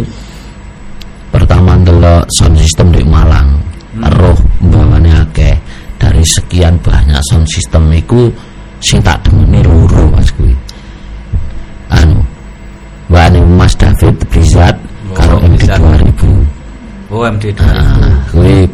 pertama 1.29 1.71
ndelok 1.77 2.23
sound 2.31 2.57
system 2.57 2.89
di 2.89 3.05
Malang. 3.05 3.49
Hmm. 3.95 4.09
Roh 4.11 4.39
mbangane 4.61 5.13
akeh. 5.23 5.55
Dari 5.97 6.25
sekian 6.25 6.77
banyak 6.81 7.21
sound 7.29 7.47
system 7.49 7.89
iku 7.93 8.29
sing 8.81 9.01
tak 9.01 9.21
demeni 9.25 9.61
loro 9.61 10.09
Mas 10.11 10.29
kuwi. 10.33 10.53
Anu. 11.89 12.21
Wane 13.09 13.41
Mas 13.45 13.77
David 13.77 14.17
Blizzard 14.29 14.77
Oh, 15.13 15.15
karo 15.15 15.37
MD. 15.45 15.63
2000. 15.69 16.43
Oh, 17.15 17.23
MD 17.23 17.55
dulu. 17.55 17.71
Nah, 17.71 18.19
kuwi 18.35 18.67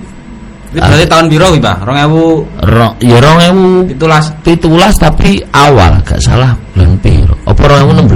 berarti 0.73 1.05
tahun 1.05 1.27
kuwi, 1.29 1.59
Pak? 1.61 1.77
2017. 1.85 2.47
ro, 2.73 2.89
ya 3.03 3.19
2000 3.21 3.93
pitulas 4.41 4.95
tapi 4.97 5.43
awal 5.51 5.99
gak 6.07 6.23
salah 6.23 6.55
bulan 6.73 6.95
piro 7.03 7.35
apa 7.43 7.59
2016 7.85 8.07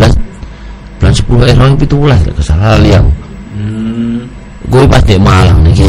bulan 0.96 1.12
10 1.12 1.50
eh 1.50 1.56
2017 1.58 2.30
gak 2.30 2.46
salah 2.46 2.78
aku 2.78 3.10
Hmm, 3.54 4.22
gue 4.66 4.82
pas 4.86 5.02
di 5.02 5.18
Malang 5.18 5.62
niki 5.62 5.86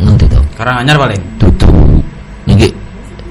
ngendi 0.00 0.24
to 0.26 0.40
Karanganyar 0.56 0.96
paling. 0.96 1.22
dudu 1.36 2.00
niki 2.44 2.68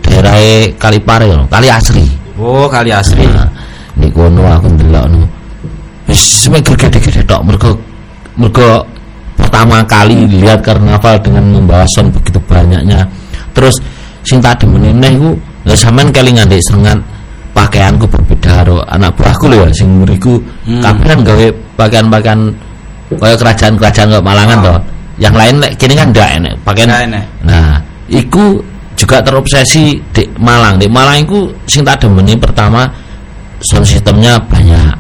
daerah 0.05 0.37
Kalipare 0.77 1.25
lho 1.25 1.45
Kali 1.49 1.67
Asri 1.69 2.05
Oh, 2.37 2.69
kali 2.69 2.91
asri. 2.93 3.25
nah, 3.25 3.49
di 3.97 4.11
kono 4.13 4.45
aku 4.45 4.67
ndelok 4.69 5.05
no 5.09 5.25
wis 6.05 6.45
gede-gede 6.77 7.25
tok 7.25 7.41
mergo 7.41 7.71
mergo 8.37 8.85
pertama 9.55 9.79
kali 9.87 10.27
lihat 10.27 10.59
karnaval 10.59 11.15
dengan 11.23 11.47
membawa 11.47 11.87
sound 11.87 12.11
begitu 12.11 12.43
banyaknya 12.43 13.07
terus 13.55 13.79
sing 14.27 14.43
tak 14.43 14.59
demeni 14.59 14.91
neh 14.91 15.15
iku 15.15 15.31
lha 15.63 15.71
sampean 15.79 16.11
kelingan 16.11 16.43
ndek 16.51 16.59
sengat 16.59 16.99
pakaianku 17.55 18.03
berbeda 18.03 18.51
karo 18.51 18.83
anak 18.91 19.15
buahku 19.15 19.47
lho 19.47 19.63
ya 19.63 19.71
sing 19.71 20.03
mriku 20.03 20.43
Hmm. 20.67 20.83
kabeh 20.83 21.07
kan 21.07 21.19
gawe 21.23 21.47
pakaian-pakaian 21.79 22.39
kaya 23.15 23.35
kerajaan-kerajaan 23.39 24.11
kok 24.11 24.25
Malangan 24.27 24.57
Oh. 24.59 24.65
toh 24.75 24.79
yang 25.23 25.31
lain 25.31 25.55
lek 25.63 25.71
kene 25.79 25.95
kan 25.95 26.11
ndak 26.11 26.29
enek 26.35 26.53
pakaian 26.67 26.91
enek. 26.91 27.23
Nah, 27.47 27.79
iku 28.11 28.59
juga 28.99 29.23
terobsesi 29.23 29.95
di 30.11 30.27
Malang. 30.35 30.75
Di 30.75 30.91
Malang 30.91 31.23
iku 31.23 31.47
sing 31.63 31.87
tak 31.87 32.03
demeni 32.03 32.35
pertama 32.35 32.83
sound 33.63 33.87
sistemnya 33.87 34.35
banyak. 34.51 34.91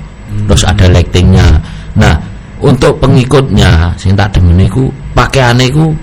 Terus 0.47 0.63
ada 0.63 0.87
lightingnya. 0.87 1.59
Nah, 1.99 2.15
untuk 2.65 2.97
pengikutnya 2.97 3.93
sing 4.01 4.17
tak 4.17 4.33
demeni 4.33 4.65
iku 4.65 4.89
pakaiane 5.13 5.69
iku 5.69 5.93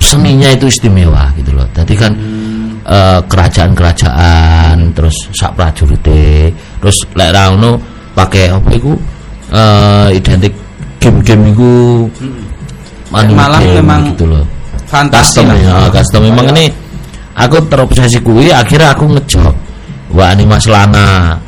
seninya 0.00 0.48
itu 0.48 0.64
istimewa 0.68 1.28
gitu 1.36 1.52
loh. 1.52 1.68
Tadi 1.76 1.92
kan 1.92 2.12
eh, 2.88 3.20
kerajaan-kerajaan 3.20 4.96
terus 4.96 5.28
sak 5.36 5.52
prajurite 5.52 6.48
terus 6.80 7.04
lek 7.12 7.30
ra 7.36 7.52
ngono 7.52 7.76
pakai 8.16 8.48
apa 8.48 8.70
iku 8.72 8.92
eh, 9.52 10.08
identik 10.16 10.54
game-game 11.04 11.52
iku 11.52 11.72
Lek 13.14 13.30
Malang 13.30 13.62
game 13.62 13.78
memang 13.78 14.00
gitu 14.10 14.24
loh. 14.26 14.44
Fantasi 14.90 15.44
custom 15.44 15.46
lah. 15.46 15.58
ya 15.60 15.76
custom. 15.94 16.20
Memang 16.26 16.46
ini 16.56 16.66
aku 17.38 17.62
terobsesi 17.70 18.18
kuwi 18.24 18.50
akhirnya 18.50 18.90
aku 18.90 19.04
ngejob. 19.06 19.54
Wah 20.14 20.34
ini 20.34 20.42
mas 20.48 20.66
lana. 20.66 21.38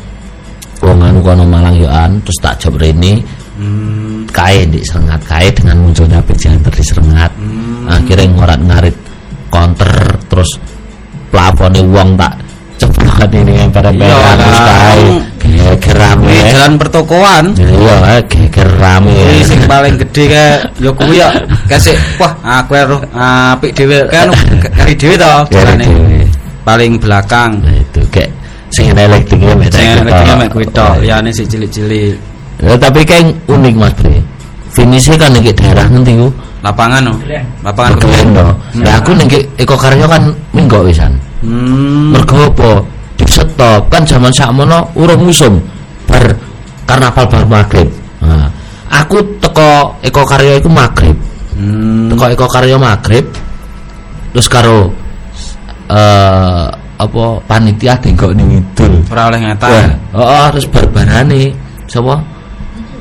Wong 0.85 1.01
anu 1.03 1.19
kono 1.25 1.43
Malang 1.49 1.75
yo 1.75 1.89
an 1.89 2.21
terus 2.23 2.39
tak 2.39 2.61
job 2.61 2.77
rene 2.79 3.25
Hmm, 3.57 4.29
kae 4.29 4.69
di 4.69 4.85
Serengat 4.85 5.25
kae 5.25 5.49
dengan 5.49 5.81
munculnya 5.81 6.21
Bejanter 6.21 6.69
di 6.71 6.85
Serengat 6.85 7.33
Hmm. 7.35 7.89
akhirnya 7.89 8.29
ngorat 8.33 8.61
ngarit 8.61 8.97
counter 9.49 9.89
terus 10.29 10.51
plafonnya 11.33 11.81
uang 11.81 12.21
tak 12.21 12.37
cepat 12.77 13.33
ini 13.33 13.53
yang 13.57 13.73
pada 13.73 13.89
Iya, 13.89 14.05
merah 14.05 14.35
terus 14.37 14.61
kae 14.61 15.05
geger 15.41 15.97
rame 15.97 16.29
Di 16.29 16.53
jalan 16.53 16.73
pertokoan. 16.77 17.45
iya 17.57 17.97
eh, 18.13 18.23
geger 18.29 18.71
rame 18.77 19.17
sing 19.41 19.61
paling 19.65 19.95
gede 20.05 20.23
kayak 20.29 20.59
ya 20.77 20.91
kuwi 20.93 21.17
ya 21.17 21.29
kasih 21.65 21.97
wah 22.21 22.33
aku 22.45 22.77
roh 22.77 23.01
apik 23.17 23.73
dhewe 23.73 24.05
kan 24.13 24.29
kari 24.77 24.93
dhewe 24.93 25.17
to. 25.17 25.33
Paling 26.61 26.99
belakang. 26.99 27.63
nah 27.63 27.73
itu 27.73 28.03
kayak 28.11 28.29
sing 28.69 28.91
elektriknya 28.91 29.55
mek 29.55 29.71
Sing 29.71 30.03
lagi 30.03 30.27
tok. 30.27 30.37
mek 30.37 30.49
kuwi 30.51 30.67
tok, 30.69 30.95
liyane 31.01 31.31
sik 31.31 31.47
cilik-cilik. 31.47 32.19
Ya, 32.57 32.73
tapi 32.81 33.05
kan 33.05 33.37
unik 33.47 33.75
mas 33.77 33.93
Bre 34.01 34.25
finishnya 34.73 35.17
kan 35.17 35.33
nih 35.33 35.53
daerah 35.57 35.89
nanti 35.89 36.13
ku 36.17 36.29
Lapangan 36.65 37.01
no. 37.05 37.15
Lapangan 37.63 37.95
Keren 38.03 38.29
no. 38.35 38.47
Nah 38.83 38.99
aku 38.99 39.15
nih 39.15 39.39
Eko 39.55 39.79
Karyo 39.79 40.11
kan 40.11 40.27
minggu 40.51 40.83
wisan. 40.83 41.15
Hmm. 41.45 42.11
Mergo 42.11 42.51
apa? 42.51 42.83
Di 43.15 43.25
stop 43.29 43.87
kan 43.87 44.03
zaman 44.03 44.35
sakmono 44.35 44.91
urung 44.99 45.31
musim 45.31 45.63
bar 46.11 46.35
karnaval 46.91 47.25
bar 47.31 47.45
maghrib. 47.47 47.87
Nah, 48.19 48.51
aku 48.91 49.23
teko 49.39 49.95
Eko 50.03 50.23
Karyo 50.27 50.59
iku 50.59 50.69
maghrib 50.73 51.15
Hmm. 51.57 52.13
teko 52.13 52.25
Eko 52.35 52.47
Karyo 52.51 52.77
maghrib 52.77 53.25
terus 54.35 54.45
karo 54.51 54.93
eh 55.89 56.67
apa 56.97 57.25
panitia 57.49 57.97
dengkok 58.01 58.33
ning 58.37 58.49
ngidul 58.61 59.05
Ora 59.13 59.29
oleh 59.29 59.41
Wah, 59.41 59.49
ngeta. 59.53 59.69
oh, 60.17 60.47
terus 60.53 60.67
barbarane 60.69 61.53
sapa 61.89 62.17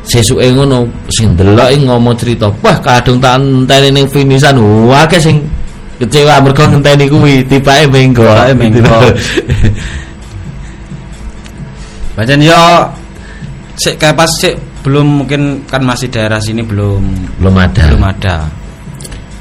sesuke 0.05 0.45
ngono 0.53 0.85
sing 1.09 1.33
delok 1.33 1.69
iki 1.73 1.81
ngomong 1.85 2.15
cerita 2.15 2.47
wah 2.61 2.77
kadung 2.79 3.17
tak 3.17 3.41
enteni 3.41 3.89
ning 3.89 4.05
finishan 4.05 4.57
wah 4.85 5.03
akeh 5.05 5.17
sing 5.17 5.41
kecewa 5.97 6.43
mergo 6.43 6.63
ngenteni 6.67 7.05
kuwi 7.09 7.41
tibake 7.47 7.87
menggo 7.89 8.21
Tibake 8.21 8.53
menggo. 8.53 8.97
Bacan 12.15 12.39
yo 12.49 12.61
sik 13.75 13.95
kayak 13.99 14.15
pas 14.15 14.29
sik 14.39 14.55
belum 14.85 15.25
mungkin 15.25 15.65
kan 15.65 15.81
masih 15.81 16.13
daerah 16.13 16.37
sini 16.37 16.61
belum. 16.61 17.01
Belum 17.41 17.55
ada. 17.57 17.89
Belum 17.89 18.05
ada. 18.05 18.37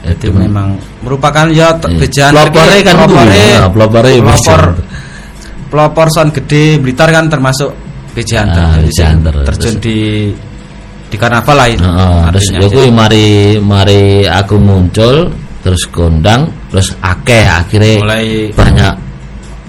Jadi 0.05 0.29
Itu 0.29 0.37
memang 0.37 0.77
merupakan 1.01 1.49
ya 1.49 1.73
Iya. 1.81 1.97
bejaan 1.97 2.33
Pelopore 2.37 2.77
kan 2.85 2.95
pelopore. 3.05 3.41
Nah, 3.57 3.69
pelopore 3.73 4.11
pelopor 4.21 4.63
pelopor 5.73 6.07
son 6.13 6.29
gede 6.29 6.77
Blitar 6.77 7.09
kan 7.09 7.25
termasuk 7.33 7.73
bejaan 8.13 8.47
Ah, 8.53 8.77
ter- 8.79 9.45
terjun 9.49 9.75
di 9.81 10.29
di 11.15 11.19
karnaval 11.23 11.55
lah 11.55 11.69
itu. 11.71 11.87
Heeh, 11.87 12.19
terus 12.35 12.47
kuwi 12.75 12.89
mari 12.91 13.27
mari 13.63 14.27
aku 14.27 14.59
muncul 14.59 15.31
terus 15.63 15.87
kondang 15.89 16.51
terus 16.69 16.93
akeh 17.01 17.47
akhirnya 17.47 18.03
Mulai 18.05 18.53
banyak 18.53 18.95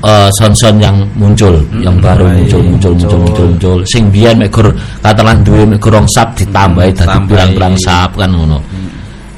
eh, 0.04 0.30
son-son 0.36 0.76
yang 0.82 0.98
muncul 1.16 1.56
yang 1.80 1.96
baru 2.04 2.28
mulai 2.28 2.44
muncul 2.44 2.62
muncul 2.68 2.92
muncul 2.92 3.20
muncul. 3.24 3.46
muncul 3.48 3.78
sing 3.88 4.12
biyen 4.12 4.36
mek 4.36 4.52
gur 4.52 4.76
katalan 5.00 5.40
duwe 5.40 5.64
mek 5.64 5.80
gorong 5.80 6.04
sap 6.12 6.36
ditambahi 6.36 6.92
dadi 6.92 7.16
pirang-pirang 7.32 7.80
sap 7.80 8.12
kan 8.20 8.28
ngono 8.28 8.60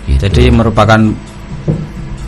Gitu. 0.07 0.23
jadi 0.23 0.43
merupakan 0.55 0.99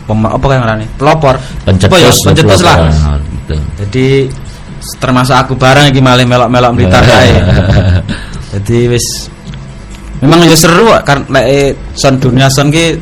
pem, 0.04 0.20
apa 0.28 0.44
yang 0.52 0.62
ngarani? 0.68 0.86
Pelopor. 1.00 1.34
pencetus 1.64 1.96
ya? 1.96 2.12
pencetus 2.28 2.60
lah. 2.60 2.76
Nah, 2.86 3.16
gitu. 3.18 3.56
Jadi 3.80 4.06
termasuk 5.00 5.32
aku 5.32 5.52
barang 5.56 5.88
iki 5.88 6.04
malih 6.04 6.28
melok-melok 6.28 6.70
Blitar 6.76 7.02
kae. 7.02 7.32
Jadi 8.52 8.78
wis 8.92 9.06
memang 10.20 10.44
ya 10.44 10.56
seru 10.56 10.92
kan 11.02 11.24
lek 11.32 11.46
eh, 11.48 11.70
son 11.96 12.20
dunia 12.20 12.46
son 12.52 12.68
ki 12.68 12.96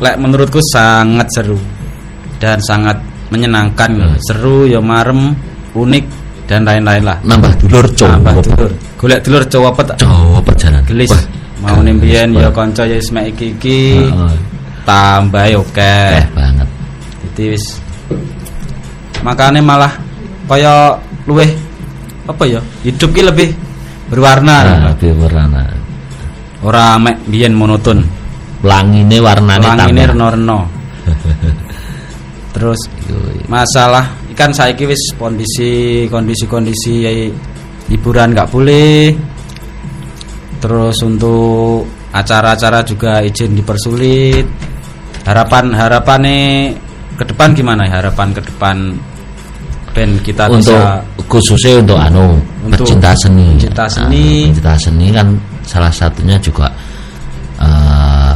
lek 0.00 0.16
menurutku 0.16 0.60
sangat 0.72 1.28
seru. 1.32 1.60
Dan 2.40 2.56
sangat 2.64 2.96
menyenangkan. 3.28 3.90
Hmm. 4.00 4.16
seru 4.24 4.64
ya 4.64 4.80
marem 4.80 5.36
unik 5.76 6.04
dan 6.48 6.66
lain-lain 6.66 7.04
lah. 7.04 7.18
Nambah 7.22 7.52
dulur 7.62 7.86
cowok 7.94 8.42
dulur. 8.42 8.70
Golek 8.96 9.20
dulur 9.22 9.42
cowok 9.46 9.70
apa 9.76 9.82
tak 9.94 9.96
cowok 10.02 10.40
perjalanan 10.44 10.82
gelis. 10.88 11.12
Wah, 11.12 11.24
mau 11.62 11.78
nimbian 11.84 12.32
ya 12.34 12.48
kanca 12.50 12.88
ya 12.88 12.96
wis 12.96 13.12
mek 13.12 13.36
iki 13.36 13.46
iki. 13.54 13.80
Tambah 14.88 15.44
ya 15.46 15.56
oke. 15.60 15.94
Eh 16.16 16.26
banget. 16.32 16.68
Jadi 17.28 17.44
wis. 17.54 17.64
Makanya 19.20 19.60
malah 19.60 19.92
kaya 20.48 20.96
luweh 21.28 21.46
apa 22.26 22.42
ya 22.48 22.60
hidup 22.82 23.12
ki 23.12 23.22
lebih 23.22 23.48
berwarna. 24.10 24.56
Nah, 24.66 24.78
lebih 24.96 25.14
warna 25.20 25.80
ora 26.64 27.00
mek 27.00 27.24
biyen 27.28 27.56
monoton 27.56 28.04
langine 28.60 29.16
warnane 29.20 29.64
langine 29.64 30.02
reno-reno 30.12 30.58
terus 32.52 32.80
masalah 33.48 34.20
ikan 34.40 34.56
saiki 34.56 34.88
wis 34.88 35.12
kondisi 35.20 36.04
kondisi 36.08 36.44
kondisi 36.48 36.94
ya, 37.04 37.12
hiburan 37.90 38.32
nggak 38.32 38.48
boleh. 38.48 39.12
Terus 40.60 40.96
untuk 41.04 41.84
acara-acara 42.14 42.80
juga 42.86 43.20
izin 43.20 43.52
dipersulit. 43.58 44.46
Harapan 45.26 45.76
harapannya 45.76 46.72
ke 47.20 47.24
depan 47.28 47.52
gimana 47.52 47.84
ya? 47.84 48.00
Harapan 48.00 48.32
ke 48.32 48.40
depan 48.40 48.96
band 49.90 50.14
kita 50.22 50.46
untuk 50.46 50.72
bisa 50.72 51.02
khususnya 51.26 51.82
untuk 51.82 51.98
anu 51.98 52.38
Untuk 52.64 52.86
pecinta 52.86 53.12
seni. 53.18 53.58
pecinta 53.58 53.84
seni. 53.90 54.24
Ah, 54.24 54.48
pecinta 54.54 54.74
seni 54.78 55.06
kan 55.10 55.26
salah 55.70 55.94
satunya 55.94 56.34
juga 56.42 56.66
eh, 57.62 58.34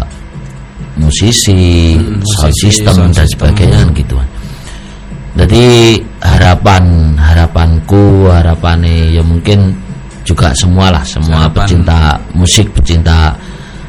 musisi, 0.94 1.98
Hmm, 1.98 2.22
sound 2.22 2.54
musisi, 2.54 2.62
system 2.70 2.94
sound 2.94 3.10
dan 3.10 3.26
system. 3.26 3.30
sebagainya 3.34 3.78
kan 3.82 3.90
gitu 3.92 4.14
kan. 4.14 4.28
Jadi 5.34 5.64
harapan 6.22 6.84
harapanku 7.18 8.30
harapannya 8.30 9.10
ya 9.10 9.22
mungkin 9.26 9.74
juga 10.22 10.54
semua 10.54 10.94
lah 10.94 11.02
semua 11.02 11.50
Harapan. 11.50 11.66
pecinta 11.66 11.98
musik 12.32 12.70
pecinta 12.70 13.34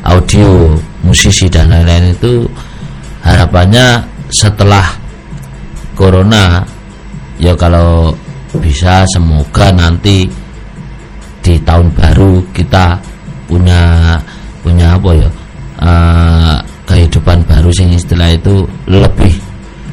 audio 0.02 0.74
musisi 1.06 1.46
dan 1.46 1.70
lain-lain 1.70 2.18
itu 2.18 2.50
harapannya 3.22 4.02
setelah 4.34 4.84
corona 5.93 6.66
ya 7.38 7.54
kalau 7.54 8.10
bisa 8.58 9.06
semoga 9.14 9.70
nanti 9.70 10.26
di 11.46 11.56
tahun 11.62 11.93
baru 11.93 12.41
kita 12.52 12.98
punya 13.46 13.82
punya 14.62 14.98
apa 14.98 15.10
ya 15.14 15.30
eh, 15.82 16.56
kehidupan 16.86 17.46
baru 17.46 17.70
sing 17.74 17.93
istilah 17.93 18.30
itu 18.34 18.66
lebih 18.89 19.34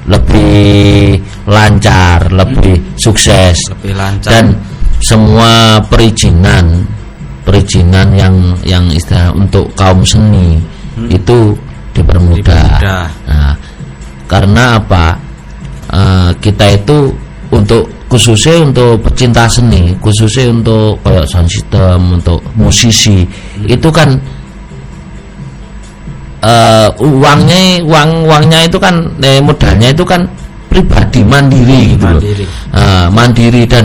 lebih 0.09 1.21
lancar 1.47 2.27
lebih 2.33 2.77
sukses 2.99 3.57
lebih 3.79 3.95
lancar 3.95 4.31
dan 4.33 4.47
semua 5.03 5.79
perizinan 5.87 6.87
perizinan 7.43 8.15
yang 8.15 8.35
yang 8.63 8.87
istilah 8.91 9.35
untuk 9.35 9.71
kaum 9.75 10.07
seni 10.07 10.63
itu 11.11 11.57
dipermudah. 11.93 12.79
Dipermudah. 12.79 13.07
Nah, 13.29 13.55
karena 14.31 14.65
apa? 14.81 15.07
Eh, 15.93 16.31
kita 16.41 16.67
itu 16.73 17.13
untuk 17.53 17.85
khususnya 18.13 18.61
untuk 18.61 19.01
pecinta 19.09 19.49
seni, 19.49 19.97
khususnya 19.97 20.53
untuk 20.53 21.01
kayak 21.01 21.25
sound 21.25 21.49
system, 21.49 22.21
untuk 22.21 22.45
musisi 22.53 23.25
itu 23.65 23.89
kan 23.89 24.13
eh, 26.45 26.89
uangnya 27.01 27.81
uang 27.89 28.29
uangnya 28.29 28.69
itu 28.69 28.77
kan 28.77 29.01
eh, 29.25 29.41
modalnya 29.41 29.89
itu 29.89 30.05
kan 30.05 30.29
pribadi 30.69 31.25
mandiri 31.25 31.97
gitu 31.97 32.05
loh. 32.05 32.21
Mandiri. 32.21 32.45
Eh, 32.77 33.07
mandiri 33.09 33.63
dan 33.65 33.85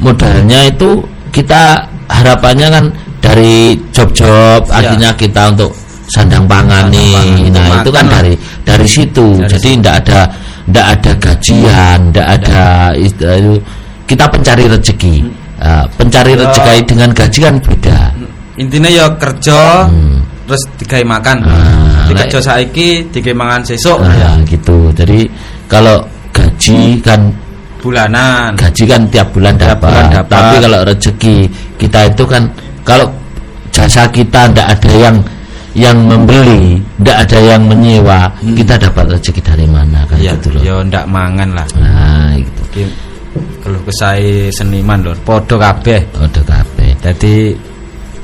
modalnya 0.00 0.72
itu 0.72 1.04
kita 1.28 1.84
harapannya 2.08 2.68
kan 2.72 2.84
dari 3.20 3.76
job-job 3.92 4.64
Ya. 4.72 4.72
artinya 4.80 5.10
kita 5.12 5.52
untuk 5.52 5.76
sandang 6.08 6.48
pangan 6.48 6.88
Sandang 6.88 6.96
nih 6.96 7.12
pangan, 7.12 7.52
nah 7.52 7.66
itu 7.82 7.90
kan 7.92 8.06
dari 8.08 8.34
dari 8.62 8.86
situ 8.88 9.26
Dari 9.42 9.50
jadi 9.52 9.68
tidak 9.76 9.96
ada 10.06 10.20
tidak 10.66 10.86
ada 10.98 11.12
gajian 11.16 11.98
tidak 12.10 12.26
ada 12.38 12.62
istilah 12.94 13.36
itu. 13.38 13.54
Kita 14.06 14.24
pencari 14.30 14.64
rezeki. 14.66 15.14
Eh, 15.56 15.84
pencari 15.96 16.32
Ya. 16.36 16.38
rezeki 16.44 16.78
dengan 16.84 17.10
gaji 17.10 17.38
kan 17.40 17.54
beda 17.64 17.98
intinya 18.56 18.88
ya 18.88 19.08
kerja 19.16 19.88
Hmm. 19.88 20.20
terus 20.44 20.62
digawe 20.76 21.04
makan. 21.04 21.36
Ah, 21.44 22.04
lek- 22.08 22.28
kerja 22.28 22.38
saiki 22.40 23.08
digawe 23.08 23.32
mangan 23.34 23.60
sesuk. 23.64 23.98
Nah 24.00 24.36
gitu. 24.44 24.92
Jadi 24.92 25.24
kalau 25.66 26.04
gaji 26.32 27.00
kan 27.00 27.20
bulanan. 27.80 28.52
gaji 28.56 28.84
kan 28.84 29.02
tiap 29.08 29.28
bulan 29.32 29.54
Tiap 29.56 29.76
dapat, 29.78 29.90
bulan 29.92 30.06
dapat. 30.10 30.32
tapi 30.32 30.54
kalau 30.60 30.80
rezeki 30.84 31.36
kita 31.76 32.00
itu 32.08 32.24
kan 32.24 32.42
kalau 32.82 33.06
jasa 33.70 34.08
kita 34.08 34.48
tidak 34.50 34.66
ada 34.76 34.90
yang 34.96 35.16
yang 35.76 36.08
membeli 36.08 36.80
tidak 36.96 37.28
ada 37.28 37.38
yang 37.52 37.62
menyewa 37.68 38.32
kita 38.40 38.80
dapat 38.80 39.12
rezeki 39.12 39.44
dari 39.44 39.68
mana 39.68 40.08
kan 40.08 40.16
ya 40.16 40.32
gitu 40.40 40.56
loh. 40.56 40.62
ya 40.64 40.74
ndak 40.80 41.04
mangan 41.04 41.52
lah. 41.52 41.68
Nah 41.76 42.32
gitu. 42.40 42.88
Keluh 43.60 43.82
kesah 43.84 44.16
seniman 44.48 45.04
lho 45.04 45.12
podo 45.20 45.60
kabeh. 45.60 46.00
Udah 46.16 46.44
kabeh. 46.48 46.96
Jadi 47.04 47.52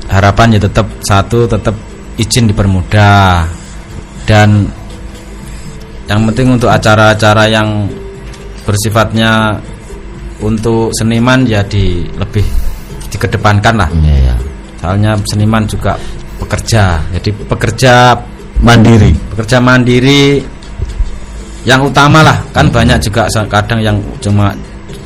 harapan 0.09 0.57
ya 0.57 0.61
tetap 0.65 0.89
satu 1.05 1.45
tetap 1.45 1.77
izin 2.17 2.49
dipermudah. 2.49 3.45
Dan 4.25 4.65
yang 6.09 6.25
penting 6.33 6.57
untuk 6.57 6.73
acara-acara 6.73 7.53
yang 7.53 7.85
bersifatnya 8.65 9.61
untuk 10.41 10.89
seniman 10.97 11.45
ya 11.45 11.61
di 11.69 12.09
lebih 12.17 12.47
dikedepankan 13.13 13.77
lah. 13.77 13.91
Ya, 14.01 14.33
ya. 14.33 14.37
soalnya 14.81 15.13
seniman 15.29 15.69
juga 15.69 15.95
pekerja. 16.43 16.99
Jadi 17.15 17.31
pekerja 17.47 18.19
mandiri. 18.59 19.15
Pekerja 19.35 19.63
mandiri 19.63 20.43
yang 21.63 21.83
utama 21.87 22.27
lah. 22.27 22.39
Kan 22.51 22.69
banyak 22.69 22.99
juga 22.99 23.31
kadang 23.47 23.79
yang 23.79 23.97
cuma 24.19 24.51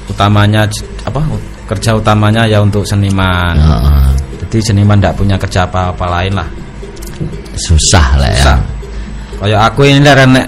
utamanya 0.09 0.65
apa 1.05 1.21
kerja 1.67 1.99
utamanya 1.99 2.47
ya 2.47 2.63
untuk 2.63 2.87
seniman. 2.87 3.59
Heeh. 3.59 4.09
jadi 4.47 4.59
seniman 4.71 5.03
tidak 5.03 5.15
punya 5.19 5.37
kerja 5.37 5.67
apa-apa 5.67 6.07
lain 6.07 6.33
lah. 6.39 6.49
Susah 7.59 8.17
lah 8.17 8.31
ya. 8.31 8.39
Susah. 8.41 8.59
kayak 9.37 9.61
aku 9.69 9.81
ini 9.85 10.01
lek 10.01 10.25
nek 10.33 10.47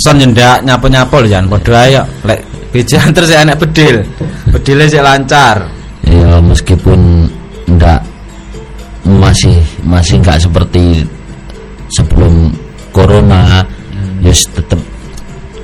son 0.00 0.16
nyendak 0.16 0.64
nyapu-nyapu 0.64 1.20
jan 1.28 1.44
padha 1.44 1.84
ae 1.84 1.98
kok. 1.98 2.08
lek 2.24 2.40
bejan 2.70 3.10
terus 3.10 3.34
enek 3.34 3.58
bedil. 3.58 3.96
Bedilnya 4.54 4.86
sih 4.86 5.02
lancar. 5.02 5.56
Ya 6.06 6.40
meskipun 6.40 7.28
ndak 7.68 8.00
masih 9.08 9.56
masih 9.88 10.20
nggak 10.20 10.36
seperti 10.36 11.04
sebelum 11.96 12.52
corona 12.92 13.64
ya 14.20 14.28
yes, 14.28 14.44
tetap 14.52 14.80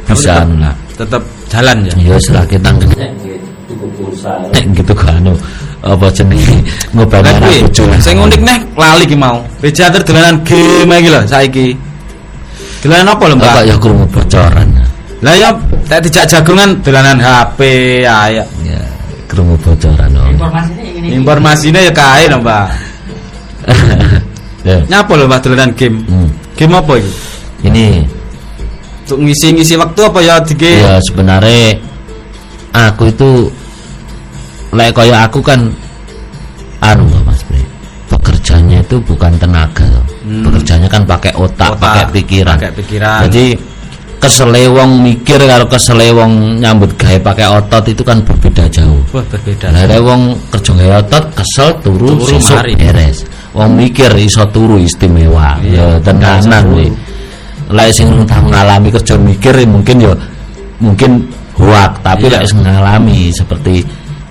bisa 0.08 0.40
anu 0.40 0.56
lah 0.64 0.74
tetap 0.96 1.22
jalan 1.52 1.84
ya 1.84 1.92
ya 2.00 2.16
wis 2.16 2.26
lah 2.32 2.44
kita 2.48 2.70
nek 2.72 4.64
gitu 4.72 4.92
kan 4.96 5.20
anu 5.20 5.36
apa 5.84 6.08
jenenge 6.16 6.64
anak 6.96 7.36
bojo 7.44 7.84
lah. 7.84 8.00
sing 8.00 8.16
unik 8.16 8.40
neh 8.40 8.58
lali 8.72 9.04
ki 9.04 9.16
mau. 9.20 9.36
Bejater 9.60 10.00
dolanan 10.00 10.40
game 10.40 10.96
iki 10.96 11.10
lho 11.12 11.20
saiki. 11.28 11.66
Dolanan 12.80 13.12
apa 13.12 13.24
lho, 13.28 13.36
Kok 13.36 13.44
Mbak? 13.44 13.64
ya 13.68 13.76
krungu 13.80 14.04
bocoran 14.08 14.68
Lah 15.24 15.34
ya 15.36 15.48
tak 15.88 16.04
dijak 16.04 16.24
jagongan 16.28 16.76
dolanan 16.84 17.16
HP 17.20 17.60
ayo. 18.04 18.44
ya 18.64 18.80
krungu 19.28 19.56
bocoran 19.60 20.08
oh. 20.16 20.28
Informasinya. 20.32 21.08
Informasinya 21.12 21.80
ya 21.84 21.92
kae 21.92 22.24
lho, 22.32 22.38
Mbak. 22.40 22.66
Ya 24.64 24.78
Nyapa 24.88 25.12
lho 25.14 25.24
Mbak 25.26 25.40
dolanan 25.42 25.70
game? 25.74 25.98
hmm. 26.04 26.28
Game 26.54 26.74
apa 26.74 26.92
iki? 26.96 27.12
ini 27.64 27.86
Untuk 29.04 29.18
ngisi-ngisi 29.20 29.74
waktu 29.76 30.00
apa 30.00 30.18
ya 30.20 30.40
dige? 30.40 30.80
ya 30.80 30.96
sebenarnya 31.00 31.76
aku 32.72 33.06
itu 33.06 33.30
lek 34.70 34.90
kaya 34.90 35.22
aku 35.22 35.38
kan 35.38 35.70
anu 36.80 37.06
loh 37.06 37.22
Mas 37.22 37.40
Bre 37.44 37.62
pekerjanya 38.08 38.80
itu 38.80 38.96
bukan 39.00 39.32
tenaga 39.36 39.84
loh 39.86 40.02
Hmm. 40.24 40.40
pekerjanya 40.40 40.88
kan 40.88 41.04
pakai 41.04 41.36
otak, 41.36 41.76
Otak, 41.76 41.84
pakai 41.84 42.04
pikiran 42.16 42.56
pakai 42.56 42.72
pikiran. 42.72 43.28
jadi 43.28 43.60
keselewong 44.16 45.04
mikir 45.04 45.36
kalau 45.36 45.68
keselewong 45.68 46.32
nyambut 46.56 46.96
gawe 46.96 47.20
pakai 47.20 47.44
otot 47.44 47.84
itu 47.84 48.00
kan 48.00 48.24
berbeda 48.24 48.64
jauh 48.72 49.04
Wah, 49.12 49.20
berbeda. 49.28 49.68
lah 49.68 49.84
ada 49.84 50.00
wong 50.00 50.32
kerja 50.48 50.72
gawe 50.72 50.94
otot 51.04 51.24
kesel 51.36 51.68
turu, 51.84 52.16
Turu, 52.16 52.24
sesuk 52.24 52.56
beres 52.72 53.28
wong 53.54 53.70
mikir 53.78 54.10
iso 54.18 54.44
turu 54.50 54.76
istimewa. 54.82 55.56
Iya, 55.62 55.98
ya 55.98 56.02
tenanan 56.02 56.64
nih 56.74 56.90
lek 57.72 57.90
sing 57.96 58.10
tau 58.28 58.44
ngalami 58.44 58.92
kerja 58.92 59.16
mikir 59.16 59.54
ya 59.56 59.64
mungkin 59.64 59.96
ya 59.96 60.12
mungkin 60.82 61.24
huak 61.56 62.02
tapi 62.04 62.28
Iya. 62.28 62.42
lek 62.42 62.44
sing 62.50 62.60
ngalami 62.60 63.32
seperti 63.32 63.80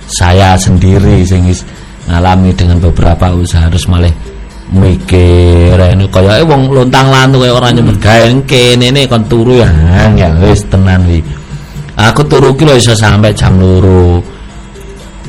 saya 0.06 0.54
sendiri 0.60 1.26
sing 1.26 1.50
ngalami 2.06 2.52
dengan 2.54 2.78
beberapa 2.78 3.32
usaha 3.34 3.72
harus 3.72 3.88
malah 3.90 4.12
mikir 4.74 5.78
ini 5.78 6.06
kaya 6.10 6.42
eh 6.42 6.46
wong 6.46 6.74
lontang 6.74 7.08
lantu 7.08 7.46
kaya 7.46 7.54
orang 7.54 7.78
nyebut 7.78 7.98
gawe 8.02 8.26
kene 8.44 8.92
ini 8.92 9.08
kon 9.08 9.24
turu 9.26 9.62
ya. 9.64 9.70
Ya 10.14 10.30
wis 10.44 10.66
tenan 10.68 11.08
wi 11.08 11.24
aku 11.98 12.26
turu 12.26 12.54
ki 12.58 12.66
lho 12.66 12.74
iso 12.78 12.94
sampai 12.98 13.34
jam 13.34 13.58
loro. 13.58 14.20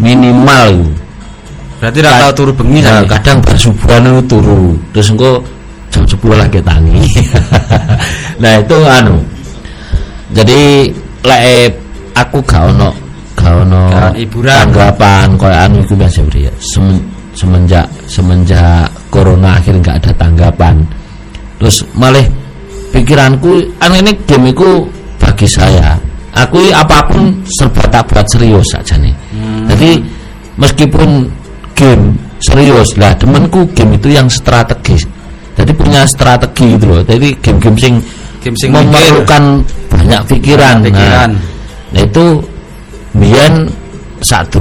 Minimal. 0.01 1.04
Berarti 1.85 2.01
ra 2.01 2.13
tau 2.17 2.33
turu 2.33 2.53
bengi 2.57 2.81
Nah, 2.81 3.05
saiki. 3.05 3.13
kadang 3.13 3.37
bar 3.45 3.57
subuhan 3.61 4.01
itu 4.09 4.21
turu. 4.25 4.73
Terus 4.97 5.09
engko 5.13 5.31
jam 5.93 6.03
10 6.09 6.33
lagi 6.41 6.61
tangi. 6.65 6.97
Nah 8.43 8.53
itu 8.57 8.77
anu. 8.81 9.17
Jadi 10.33 10.89
lek 11.23 11.71
aku 12.17 12.41
gak 12.43 12.73
ono 12.73 12.89
gak 13.37 13.53
ono 13.69 13.83
Gak 13.93 14.13
hiburan. 14.17 14.57
tanggapan 14.67 15.29
koyo 15.37 15.55
anu 15.55 15.77
iku 15.85 15.95
biasa 15.95 16.19
beri 16.25 16.49
ya 16.49 16.53
Semen- 16.59 17.05
semenjak 17.37 17.87
semenjak 18.09 18.89
corona 19.13 19.61
akhir 19.61 19.77
nggak 19.79 19.97
ada 20.01 20.11
tanggapan. 20.17 20.81
Terus 21.61 21.85
malah 21.93 22.25
pikiranku 22.91 23.61
anu 23.79 23.95
ini 24.01 24.13
game 24.25 24.51
iku 24.51 24.89
bagi 25.21 25.45
saya. 25.45 25.95
Aku 26.35 26.59
apa 26.75 27.07
pun 27.07 27.31
serba 27.47 27.87
tak 27.87 28.11
buat 28.11 28.27
serius 28.27 28.67
saja 28.75 28.99
nih 28.99 29.15
Hmm. 29.31 29.71
jadi 29.71 30.03
meskipun 30.59 31.31
game. 31.75 32.17
Serius 32.41 32.95
lah 32.97 33.15
temanku 33.19 33.67
game 33.75 33.99
itu 33.99 34.15
yang 34.15 34.29
strategis. 34.31 35.05
Jadi 35.55 35.71
punya 35.75 36.03
strategi 36.05 36.75
gitu 36.75 36.87
loh. 36.91 37.03
Jadi 37.07 37.39
game-game 37.39 37.79
sing 37.79 37.95
Game 38.45 38.57
sing 38.61 38.77
memerlukan 38.77 39.65
banyak 39.89 40.23
pikiran. 40.29 40.85
Banyak 40.85 40.93
pikiran. 40.93 41.31
Nah, 41.33 41.97
nah 41.97 42.03
itu 42.05 42.25
biyen 43.17 43.55
saat 44.21 44.53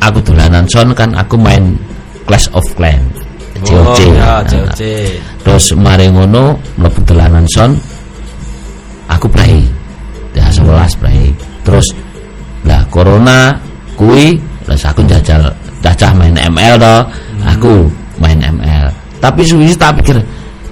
aku 0.00 0.18
dolanan 0.24 0.64
son 0.72 0.96
kan 0.96 1.12
aku 1.12 1.36
main 1.36 1.76
Clash 2.24 2.48
of 2.56 2.64
Clans. 2.72 3.20
Oh, 3.56 3.92
COC 3.92 3.98
ya, 4.12 4.20
Nah, 4.20 4.40
COC. 4.44 4.80
terus 5.44 5.64
mari 5.76 6.12
ngono 6.12 6.60
mlebu 6.80 7.00
dolanan 7.04 7.44
son 7.52 7.76
aku 9.12 9.28
play. 9.28 9.64
Ya 10.32 10.48
11 10.52 10.96
play. 10.96 11.32
Terus 11.64 11.86
lah 12.64 12.80
corona 12.88 13.56
kui 13.96 14.40
terus 14.66 14.82
aku 14.82 15.00
jajal 15.06 15.46
jajah 15.80 16.10
main 16.18 16.34
ML 16.34 16.74
toh 16.76 17.00
aku 17.46 17.86
main 18.18 18.38
ML 18.42 18.90
tapi 19.22 19.46
suwi 19.46 19.72
tak 19.78 20.02
pikir 20.02 20.20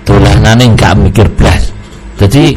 dolanane 0.04 0.64
enggak 0.68 0.94
mikir 0.94 1.26
blas. 1.34 1.72
Jadi 2.20 2.54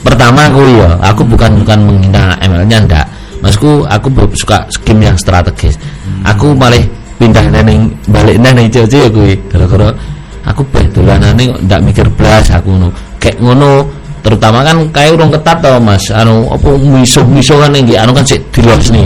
pertama 0.00 0.48
aku 0.48 0.62
ya 0.78 0.96
aku 1.02 1.26
bukan 1.26 1.60
bukan 1.60 1.78
menghina 1.84 2.38
ML-nya 2.40 2.78
enggak 2.80 3.06
Masku 3.44 3.84
aku 3.84 4.08
suka 4.40 4.64
game 4.88 5.04
yang 5.04 5.20
strategis. 5.20 5.76
Aku 6.24 6.56
malah 6.56 6.80
pindah 7.20 7.44
neng 7.52 7.92
balik 8.08 8.40
neng 8.40 8.56
COC 8.72 8.94
ya 9.04 9.08
kui 9.12 9.36
gara-gara 9.52 9.92
aku 10.48 10.64
ben 10.72 10.88
dolanane 10.96 11.52
kok 11.52 11.60
ndak 11.68 11.80
mikir 11.84 12.06
blas 12.16 12.48
aku 12.48 12.72
ngono. 12.72 12.88
Kayak 13.20 13.44
ngono 13.44 13.84
terutama 14.24 14.64
kan 14.64 14.80
kayak 14.88 15.20
urung 15.20 15.28
ketat 15.28 15.60
toh 15.60 15.76
Mas. 15.76 16.08
Anu 16.08 16.48
apa 16.48 16.68
misuh-misuh 16.80 17.60
kan 17.60 17.76
nggih. 17.76 18.00
Anu 18.00 18.16
kan 18.16 18.24
sik 18.24 18.40
dilos 18.48 18.88
nih. 18.88 19.04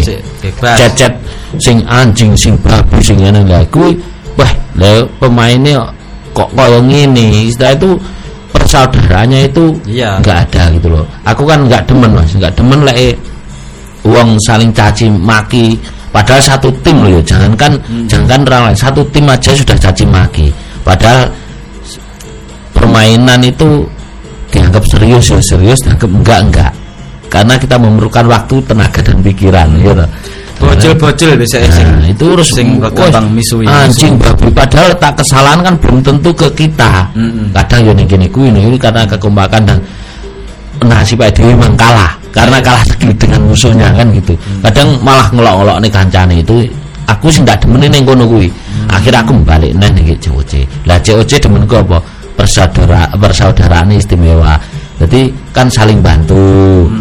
cecet 0.79 1.13
sing 1.59 1.83
anjing 1.91 2.39
sing 2.39 2.55
babi 2.63 3.03
sing 3.03 3.19
ngene 3.19 3.43
lah. 3.43 3.67
Kuwi 3.75 3.99
wah 4.39 4.53
lha 4.79 5.03
pemainnya 5.19 5.83
kok 6.31 6.47
koyo 6.55 6.79
ngene? 6.87 7.51
Istilah 7.51 7.75
itu 7.75 7.99
persaudaranya 8.55 9.51
itu 9.51 9.75
Iya. 9.91 10.23
nggak 10.23 10.39
ada 10.49 10.63
gitu 10.79 10.87
loh. 10.87 11.05
Aku 11.27 11.43
kan 11.43 11.67
nggak 11.67 11.83
demen 11.91 12.15
mas. 12.15 12.31
Nggak 12.39 12.55
demen 12.55 12.87
lek 12.87 13.19
uang 14.07 14.39
saling 14.47 14.71
caci 14.71 15.11
maki. 15.11 15.75
Padahal 16.15 16.41
satu 16.41 16.71
tim 16.87 16.95
loh 17.03 17.11
ya. 17.19 17.23
Jangankan 17.27 17.75
jangankan 18.07 18.41
orang 18.49 18.63
lain. 18.71 18.79
Satu 18.79 19.03
tim 19.11 19.27
aja 19.27 19.51
sudah 19.51 19.75
caci 19.77 20.07
maki. 20.07 20.47
Padahal 20.87 21.27
permainan 22.73 23.43
itu 23.43 23.83
dianggap 24.49 24.85
serius 24.89 25.27
ya 25.33 25.41
serius 25.41 25.81
dianggap 25.85 26.11
enggak 26.11 26.41
enggak 26.49 26.73
karena 27.29 27.55
kita 27.61 27.77
memerlukan 27.77 28.25
waktu 28.25 28.55
tenaga 28.65 29.01
dan 29.05 29.21
pikiran 29.21 29.69
gitu 29.85 30.07
Bocil-bocil 30.59 31.39
bisa 31.39 31.63
sing 31.71 31.87
Nah, 31.87 32.11
itu 32.11 32.27
terus 32.35 32.51
sing 32.51 32.83
gampang 32.83 33.31
misui. 33.31 33.63
Anjing 33.63 34.19
babi 34.19 34.51
padahal 34.51 34.91
tak 34.99 35.23
kesalahan 35.23 35.63
kan 35.63 35.75
belum 35.79 36.03
tentu 36.03 36.35
ke 36.35 36.51
kita. 36.59 37.07
Mm-mm. 37.15 37.55
Kadang 37.55 37.87
yo 37.87 37.93
kene 37.95 38.27
kuwi 38.27 38.51
ini 38.51 38.75
karena 38.75 39.07
kekompakan 39.07 39.63
dan 39.63 39.79
nasib 40.83 41.23
ae 41.23 41.31
dhewe 41.31 41.55
memang 41.55 41.79
kalah 41.79 42.11
karena 42.35 42.59
kalah 42.59 42.83
dengan 42.99 43.41
musuhnya 43.47 43.95
kan 43.95 44.11
gitu. 44.11 44.35
Kadang 44.67 44.99
malah 44.99 45.31
ngelok-ngelok 45.31 45.79
nih 45.79 45.91
kancane 45.95 46.35
itu 46.43 46.67
aku 47.07 47.31
sih 47.31 47.47
ndak 47.47 47.63
demen 47.63 47.87
ning 47.87 48.03
kono 48.03 48.27
kuwi. 48.27 48.51
Akhirnya 48.91 49.23
aku 49.23 49.39
balik 49.47 49.71
neh 49.79 49.91
ning 49.95 50.11
COC. 50.19 50.67
Lah 50.91 50.99
COC 50.99 51.39
demenku 51.39 51.79
apa? 51.79 52.03
Persaudara 52.39 53.11
persaudaraan 53.19 53.91
istimewa. 53.91 54.55
Jadi 54.99 55.31
kan 55.51 55.67
saling 55.71 55.99
bantu, 55.99 56.39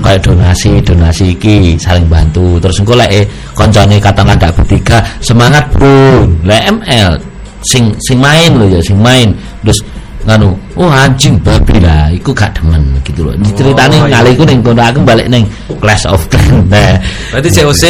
kayak 0.02 0.22
donasi, 0.26 0.82
donasi 0.82 1.34
iki 1.38 1.78
saling 1.78 2.10
bantu. 2.10 2.58
Terus 2.58 2.82
engko 2.82 2.98
lek 2.98 3.10
eh, 3.10 3.26
koncone 3.54 4.02
katakanlah 4.02 4.38
ndak 4.38 4.54
bertiga, 4.58 4.98
semangat 5.22 5.66
bro. 5.70 6.26
Lek 6.42 6.62
ML 6.74 7.22
sing 7.62 7.94
sing 8.02 8.18
main 8.18 8.54
lho 8.54 8.66
ya, 8.66 8.82
sing 8.82 8.98
main. 8.98 9.34
Terus 9.66 9.82
nganu, 10.26 10.54
oh 10.78 10.90
anjing 10.90 11.38
babi 11.42 11.78
lah, 11.82 12.10
iku 12.14 12.34
gak 12.34 12.58
demen 12.58 12.82
gitu 13.02 13.26
loh. 13.30 13.34
Diceritane 13.38 13.98
Oh, 13.98 14.06
iya. 14.10 14.20
kali 14.22 14.30
iku 14.34 14.44
ning 14.46 14.60
kono 14.62 14.82
aku 14.82 15.00
balik 15.02 15.30
ning 15.30 15.46
Clash 15.82 16.06
of 16.10 16.22
Clans. 16.30 16.66
Nah, 16.70 16.98
Berarti 17.34 17.50
COC. 17.54 17.84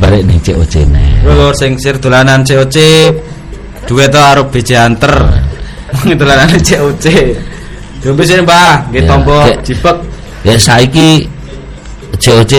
balik 0.00 0.22
ning 0.24 0.38
COC 0.40 0.74
nah. 0.88 1.08
Lho 1.24 1.48
sing 1.56 1.76
sir 1.80 1.96
dolanan 2.00 2.44
COC 2.44 2.76
duwe 3.84 4.06
to 4.08 4.16
karo 4.20 4.46
BJ 4.48 4.70
Hunter. 4.78 5.16
dolanan 6.20 6.48
COC. 6.60 7.04
Yo 8.00 8.16
wis 8.16 8.32
ini, 8.32 8.40
Mbah, 8.42 8.88
nggih 8.88 9.02
Ya, 9.04 9.08
tombo 9.08 9.36
kayak- 9.44 9.60
jipek. 9.60 9.96
ya 10.40 10.56
saiki 10.56 11.28
COC 12.16 12.54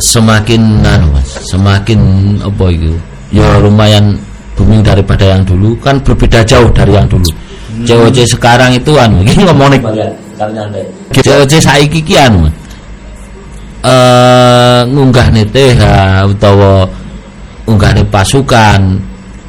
semakin 0.00 0.80
anu 0.80 1.12
Mas, 1.12 1.28
semakin 1.52 2.00
apa 2.40 2.64
itu? 2.72 2.96
Ya 3.28 3.60
lumayan 3.60 4.16
booming 4.56 4.80
daripada 4.80 5.28
yang 5.28 5.44
dulu, 5.44 5.76
kan 5.84 6.00
berbeda 6.00 6.40
jauh 6.44 6.72
dari 6.72 6.96
yang 6.96 7.04
dulu. 7.04 7.28
COC 7.84 8.24
sekarang 8.24 8.72
itu 8.72 8.96
anu, 8.96 9.20
ini 9.28 9.44
ngomong 9.44 9.76
nih 9.76 9.80
COC 11.12 11.52
saiki 11.60 12.00
ki 12.00 12.16
anu. 12.16 12.48
Mas. 12.48 12.54
Eh 13.84 14.80
ngunggah 14.90 15.30
TH 15.30 15.80
utawa 16.26 16.88
unggah 17.68 17.92
pasukan 18.08 18.80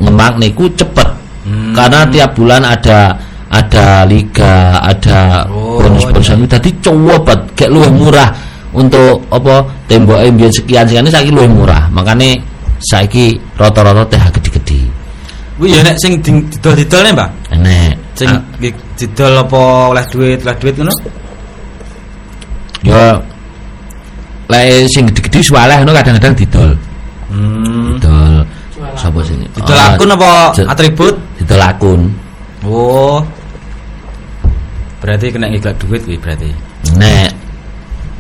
ngemak 0.03 0.35
niku 0.37 0.67
cepet 0.75 1.09
Hmm. 1.49 1.73
karena 1.73 2.05
tiap 2.13 2.37
bulan 2.37 2.61
ada 2.61 3.17
ada 3.49 4.05
liga 4.05 4.77
ada 4.77 5.45
Oh, 5.49 5.81
bonus-bonus 5.81 6.29
itu 6.29 6.45
tadi 6.45 6.69
cowok 6.85 7.19
kayak 7.57 7.71
luwih 7.73 7.89
murah 7.89 8.29
untuk 8.69 9.25
apa 9.33 9.65
tembok 9.89 10.21
mbiyen 10.29 10.53
sekian 10.53 10.85
sekian 10.85 11.01
ini 11.01 11.09
saiki 11.09 11.31
luwih 11.33 11.49
murah 11.49 11.89
makanya 11.89 12.37
saiki 12.93 13.33
rata-rata 13.57 14.05
TH 14.05 14.25
gede-gede 14.37 14.81
Kuwi 15.59 15.75
ya 15.75 15.83
nek 15.83 15.99
sing 15.99 16.15
di- 16.23 16.39
didol-didol 16.55 17.03
nih, 17.03 17.11
Mbah. 17.11 17.29
enek 17.51 17.91
Sing 18.15 18.31
Ah, 18.31 18.39
di- 18.63 18.71
didol 18.95 19.33
apa 19.35 19.61
oleh 19.91 20.03
duit, 20.07 20.39
oleh 20.39 20.55
duit 20.55 20.75
ngono? 20.79 20.93
ya 22.79 23.19
lek 24.49 24.87
sing 24.89 25.03
gede-gede 25.11 25.39
swaleh 25.43 25.77
ngono 25.83 25.91
kadang-kadang 25.93 26.33
didol 26.37 26.71
Hmm. 27.29 27.97
didol 27.99 28.41
sapa 28.95 29.19
sing 29.21 29.37
Didol 29.51 29.75
Ah, 29.75 29.93
akun 29.93 30.09
apa 30.09 30.29
atribut? 30.69 31.13
didol 31.41 31.59
akun 31.61 32.01
Oh. 32.63 33.19
Berarti 34.99 35.31
kena 35.31 35.47
ngiklan 35.47 35.75
duit 35.79 36.01
kuwi 36.03 36.17
berarti. 36.19 36.51
nek 36.99 37.31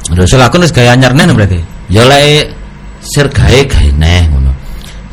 Didol 0.09 0.41
akun 0.41 0.63
wis 0.65 0.73
gaya 0.73 0.95
anyar 0.97 1.13
neh 1.13 1.27
berarti. 1.29 1.59
ya 1.89 2.05
lek 2.05 2.49
sir 3.01 3.25
gawe 3.29 3.59
gawe 3.65 3.89
neh 3.97 4.21
ngono 4.29 4.51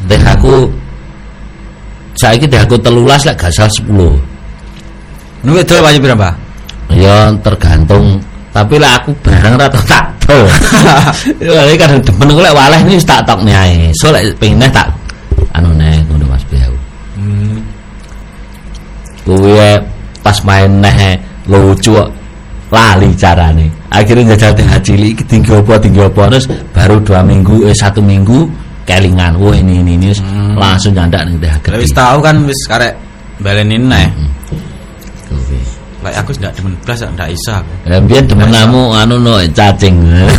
teh 0.09 0.21
aku 0.21 0.69
saiki 2.17 2.45
teh 2.49 2.61
aku 2.61 2.77
telulas 2.81 3.25
lek 3.25 3.37
gak 3.37 3.53
salah 3.53 3.73
10 3.73 3.89
Nu 5.45 5.55
didol 5.55 5.79
payu 5.85 5.99
pira, 6.03 6.17
Mbah? 6.17 6.35
ya 6.97 7.29
tergantung 7.45 8.19
tapi 8.57 8.81
lah 8.81 8.97
aku 8.97 9.13
barang 9.21 9.55
rata 9.61 9.81
tak 9.85 10.05
tol 10.25 10.49
ya 11.45 11.77
kadang 11.77 12.01
demen 12.01 12.33
aku 12.33 12.41
lek 12.41 12.55
waleh 12.57 12.81
ini 12.89 12.97
tak 13.05 13.21
tok 13.29 13.45
ae 13.45 13.93
so 14.01 14.09
lek 14.09 14.33
pengen 14.41 14.65
tak 14.73 14.89
anu 15.53 15.77
neh 15.77 16.01
ngono 16.09 16.25
Mas 16.31 16.45
Biau 16.49 16.73
Hmm. 17.17 17.61
kuwi 19.25 19.81
pas 20.25 20.37
main 20.45 20.69
neh 20.69 21.17
lucu 21.47 21.95
lali 22.71 23.11
carane 23.15 23.71
akhirnya 23.91 24.35
jajal 24.35 24.59
cilik 24.83 25.15
iki 25.15 25.25
tinggi 25.25 25.55
apa 25.55 25.79
tinggi 25.79 26.03
apa 26.03 26.23
terus 26.31 26.47
baru 26.75 26.99
dua 26.99 27.23
minggu 27.23 27.71
eh 27.71 27.75
satu 27.75 28.03
minggu 28.03 28.67
kelingan 28.87 29.35
wah 29.39 29.55
ini 29.55 29.83
ini, 29.83 29.93
ini 29.99 30.09
Hmm. 30.17 30.55
langsung 30.57 30.95
nyandak 30.95 31.27
nih 31.27 31.37
teh 31.43 31.53
Lah 31.75 31.79
wis 31.83 31.93
tahu 31.93 32.19
kan 32.23 32.39
wis 32.47 32.61
karek 32.71 32.95
balenin. 33.43 33.91
Kuwi. 35.27 35.59
Lek 36.01 36.15
aku 36.23 36.31
ndak 36.39 36.55
demen 36.57 36.73
blas 36.87 37.03
ndak 37.03 37.29
iso 37.35 37.53
aku. 37.61 37.73
Lah 37.91 37.99
mbiyen 38.01 38.25
demen 38.25 38.49
namu 38.49 38.95
anu 38.95 39.21
no 39.21 39.37
cacing 39.53 39.97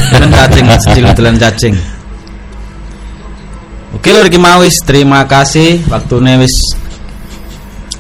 Demen 0.10 0.32
cacing 0.32 0.66
secil 0.88 1.06
dolan 1.14 1.36
cacing. 1.38 1.76
Oke 3.94 4.10
lho 4.10 4.26
iki 4.26 4.40
mau 4.40 4.64
wis 4.64 4.80
terima 4.82 5.28
kasih 5.30 5.84
waktune 5.92 6.40
wis 6.42 6.56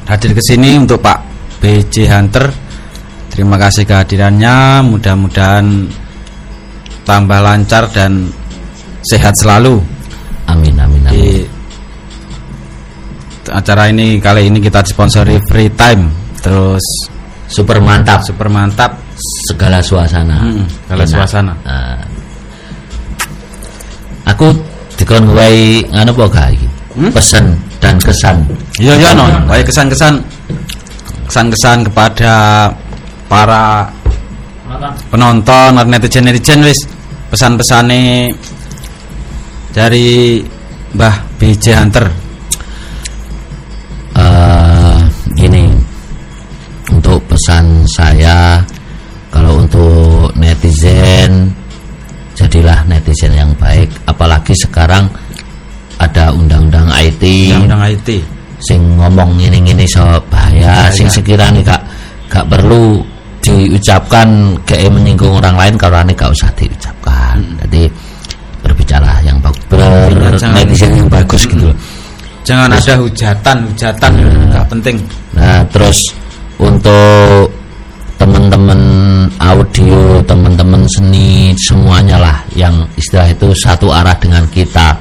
hadir 0.08 0.32
ke 0.34 0.41
sini 0.41 0.80
untuk 0.80 1.03
Pak 1.03 1.20
BJ 1.62 2.08
Hunter. 2.10 2.49
Terima 3.38 3.53
kasih 3.55 3.85
kehadirannya, 3.85 4.81
mudah-mudahan 4.83 5.85
tambah 7.05 7.38
lancar 7.38 7.85
dan 7.88 8.33
sehat 9.05 9.38
selalu. 9.38 9.77
amin 10.47 10.73
amin 10.73 11.03
amin 11.05 11.13
Di 11.13 11.45
acara 13.47 13.88
ini 13.88 14.17
kali 14.17 14.49
ini 14.49 14.57
kita 14.57 14.81
disponsori 14.81 15.38
Free 15.45 15.69
Time, 15.69 16.09
terus 16.41 16.81
super 17.45 17.77
mantap 17.77 18.25
super 18.25 18.49
mantap. 18.49 18.97
segala 19.47 19.81
suasana 19.81 20.38
Hmm, 20.38 20.65
segala 20.85 21.01
Enak. 21.01 21.13
suasana. 21.13 21.53
Nah. 21.61 21.97
aku 24.25 24.49
dikon 24.93 25.29
wae 25.31 25.81
anu 25.89 26.11
apa 26.11 26.25
gak 26.27 26.47
iki 26.53 26.67
Hmm? 26.97 27.13
pesan 27.13 27.53
dan 27.77 27.97
kesan 27.97 28.41
Iya 28.77 28.93
iya 28.97 29.09
non, 29.13 29.45
baik 29.45 29.69
kesan-kesan 29.69 30.17
kesan-kesan 31.25 31.85
kepada 31.85 32.33
para 33.28 33.91
Nonton. 34.67 34.91
penonton 35.11 35.71
netizen 35.88 36.23
netizen 36.28 36.59
wis 36.63 36.80
pesan-pesane 37.28 38.32
dari 39.71 40.39
Mbah 40.95 41.15
BJ 41.38 41.65
Hunter. 41.78 42.07
eh 44.17 44.97
gini 45.38 45.69
untuk 46.89 47.21
pesan 47.30 47.86
saya 47.86 48.63
kalau 49.30 49.61
untuk 49.61 50.34
netizen 50.34 51.53
jadilah 52.34 52.82
netizen 52.89 53.34
yang 53.36 53.51
baik 53.61 53.91
apalagi 54.09 54.57
sekarang 54.57 55.05
ada 55.97 56.34
undang-undang 56.34 56.89
IT 56.97 57.21
Undang-undang 57.53 57.84
IT. 57.93 58.09
sing 58.57 58.82
ngomong 58.97 59.38
ngene-ngene 59.38 59.86
so 59.86 60.01
bahaya 60.34 60.89
Bahaya. 60.89 60.95
sing 60.95 61.05
sekiranya 61.09 61.61
gak 61.61 61.82
gak 62.28 62.45
perlu 62.49 63.05
diucapkan 63.48 64.28
kayak 64.68 64.91
menyinggung 64.91 65.39
orang 65.39 65.56
lain 65.56 65.76
kalau 65.80 65.95
aneh 66.04 66.12
gak 66.12 66.36
usah 66.36 66.52
diucapkan 66.60 67.39
jadi 67.64 67.88
berbicara 68.60 69.24
yang 69.24 69.39
bagus 69.39 69.64
Iya, 69.72 70.36
jangan- 70.36 70.56
netizen 70.60 70.91
yang 71.00 71.08
bagus 71.08 71.41
gitu 71.48 71.72
loh. 71.72 71.78
Jangan 72.48 72.70
ada 72.72 72.93
hujatan, 72.95 73.58
hujatan 73.72 74.12
enggak 74.48 74.66
penting. 74.72 74.98
Nah, 75.36 75.60
terus 75.68 76.00
untuk 76.56 77.52
teman-teman 78.16 78.80
audio, 79.38 80.24
teman-teman 80.24 80.88
seni, 80.88 81.52
semuanya 81.60 82.16
lah 82.16 82.38
yang 82.56 82.88
istilah 82.95 83.28
itu 83.28 83.52
satu 83.52 83.91
arah 83.91 84.16
dengan 84.16 84.48
kita. 84.48 84.95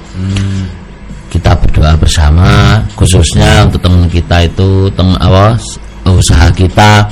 Kita 1.31 1.55
berdoa 1.55 1.95
bersama, 1.99 2.83
khususnya 2.99 3.63
untuk 3.67 3.79
teman 3.83 4.11
kita 4.11 4.47
itu 4.47 4.91
teman 4.95 5.15
apa 5.23 5.55
usaha 6.07 6.51
kita 6.55 7.07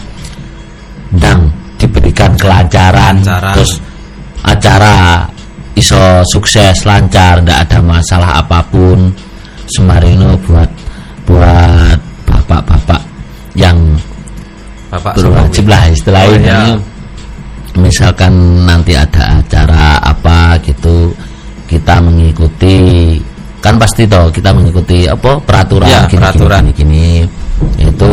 dan 1.19 1.51
diberikan 1.77 2.33
kelancaran, 2.39 3.21
Kelancaran. 3.23 3.55
terus 3.55 3.73
acara 4.43 4.95
iso 5.75 6.23
sukses 6.29 6.85
lancar, 6.87 7.43
tidak 7.43 7.59
ada 7.69 7.79
masalah 7.83 8.31
apa 8.41 8.63
pun. 8.69 9.11
Semarino 9.65 10.37
buat 10.45 10.69
buat 11.25 11.97
bapak-bapak 12.29 13.01
yang 13.57 13.81
Bapak 14.93 15.17
berwajib 15.17 15.65
lah 15.67 15.89
istilahnya 15.89 16.29
Oh, 16.29 16.37
iya. 16.37 16.59
ini 16.69 16.73
misalkan 17.81 18.31
nanti 18.69 18.93
ada 18.95 19.41
acara 19.41 19.99
apa 19.99 20.61
gitu 20.63 21.11
kita 21.67 21.99
mengikuti 21.99 23.17
kan 23.59 23.81
pasti 23.81 24.05
toh 24.05 24.29
kita 24.29 24.53
mengikuti 24.53 25.09
apa 25.09 25.41
peraturan 25.41 25.89
Ya, 25.89 26.05
gini, 26.07 26.21
peraturan. 26.21 26.63
gini, 26.71 26.77
gini, 26.77 27.05
gini. 27.25 27.89
itu 27.89 28.13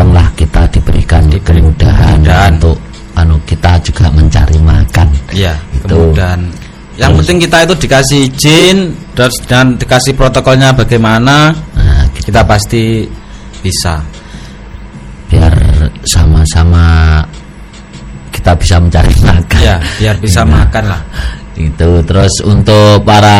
tolonglah 0.00 0.32
kita 0.32 0.64
diberikan 0.72 1.28
kemudahan 1.44 2.24
untuk 2.56 2.80
anu 3.12 3.36
kita 3.44 3.76
juga 3.84 4.08
mencari 4.08 4.56
makan 4.56 5.12
Iya, 5.28 5.52
Itu. 5.76 5.92
kemudian 6.16 6.40
yang 6.96 7.12
Terus. 7.12 7.18
penting 7.20 7.38
kita 7.44 7.56
itu 7.68 7.74
dikasih 7.84 8.20
izin 8.32 8.76
dan, 9.12 9.28
dan 9.44 9.66
dikasih 9.76 10.16
protokolnya 10.16 10.72
bagaimana 10.72 11.52
nah, 11.76 12.00
gitu. 12.16 12.32
kita 12.32 12.40
pasti 12.48 13.04
bisa. 13.60 14.00
biar 15.28 15.52
sama-sama 16.08 17.20
kita 18.32 18.56
bisa 18.56 18.80
mencari 18.80 19.12
makan 19.28 19.60
Ya, 19.60 19.76
biar 20.00 20.16
bisa 20.16 20.40
Nah, 20.48 20.64
makan 20.64 20.84
lah. 20.96 21.00
itu 21.60 21.90
terus 22.08 22.32
untuk 22.40 23.04
para 23.04 23.36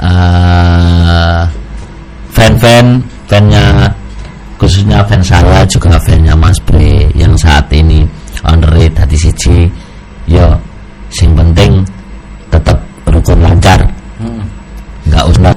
eh, 0.00 1.40
fan-fan 2.32 3.04
fannya 3.28 3.92
khususnya 4.56 5.04
fan 5.04 5.20
saya 5.20 5.64
juga 5.68 5.96
fannya 6.04 6.32
Mas 6.36 6.56
Bre 6.64 7.08
yang 7.16 7.36
saat 7.36 7.68
ini 7.72 8.04
honorary 8.44 8.88
tadi 8.92 9.16
siji 9.16 9.68
yo 10.28 10.56
sing 11.12 11.32
penting 11.36 11.84
tetap 12.50 12.78
rukun 13.08 13.38
lancar. 13.40 13.80
Hmm. 14.16 14.42
nggak 15.08 15.24
usah. 15.30 15.54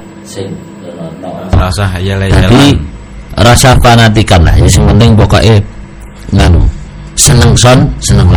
Rasa 1.50 1.86
ya 2.00 2.16
jadi 2.16 2.72
rasa 3.36 3.76
fanatikan 3.78 4.42
lah 4.42 4.54
ya 4.58 4.66
sing 4.66 4.84
penting 4.88 5.14
pokoknya 5.14 5.56
nganu 6.34 6.62
seneng 7.14 7.52
son 7.54 7.78
seneng 8.02 8.28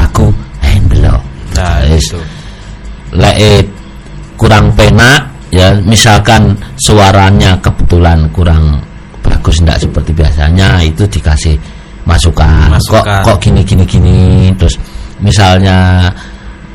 eh 0.63 0.77
belok 0.89 1.21
Nah, 1.53 1.85
itu. 1.85 2.17
lek 3.13 3.35
eh, 3.37 3.61
kurang 4.33 4.73
penak 4.73 5.29
ya 5.53 5.69
misalkan 5.85 6.57
suaranya 6.81 7.53
kebetulan 7.61 8.25
kurang 8.33 8.81
bagus 9.43 9.59
tidak 9.59 9.77
seperti 9.83 10.11
biasanya 10.15 10.79
itu 10.87 11.03
dikasih 11.03 11.59
masukan, 12.07 12.71
Masukan. 12.71 13.03
kok 13.03 13.03
kok 13.27 13.37
gini 13.43 13.59
gini 13.67 13.83
gini 13.83 14.47
terus 14.55 14.79
misalnya 15.19 16.07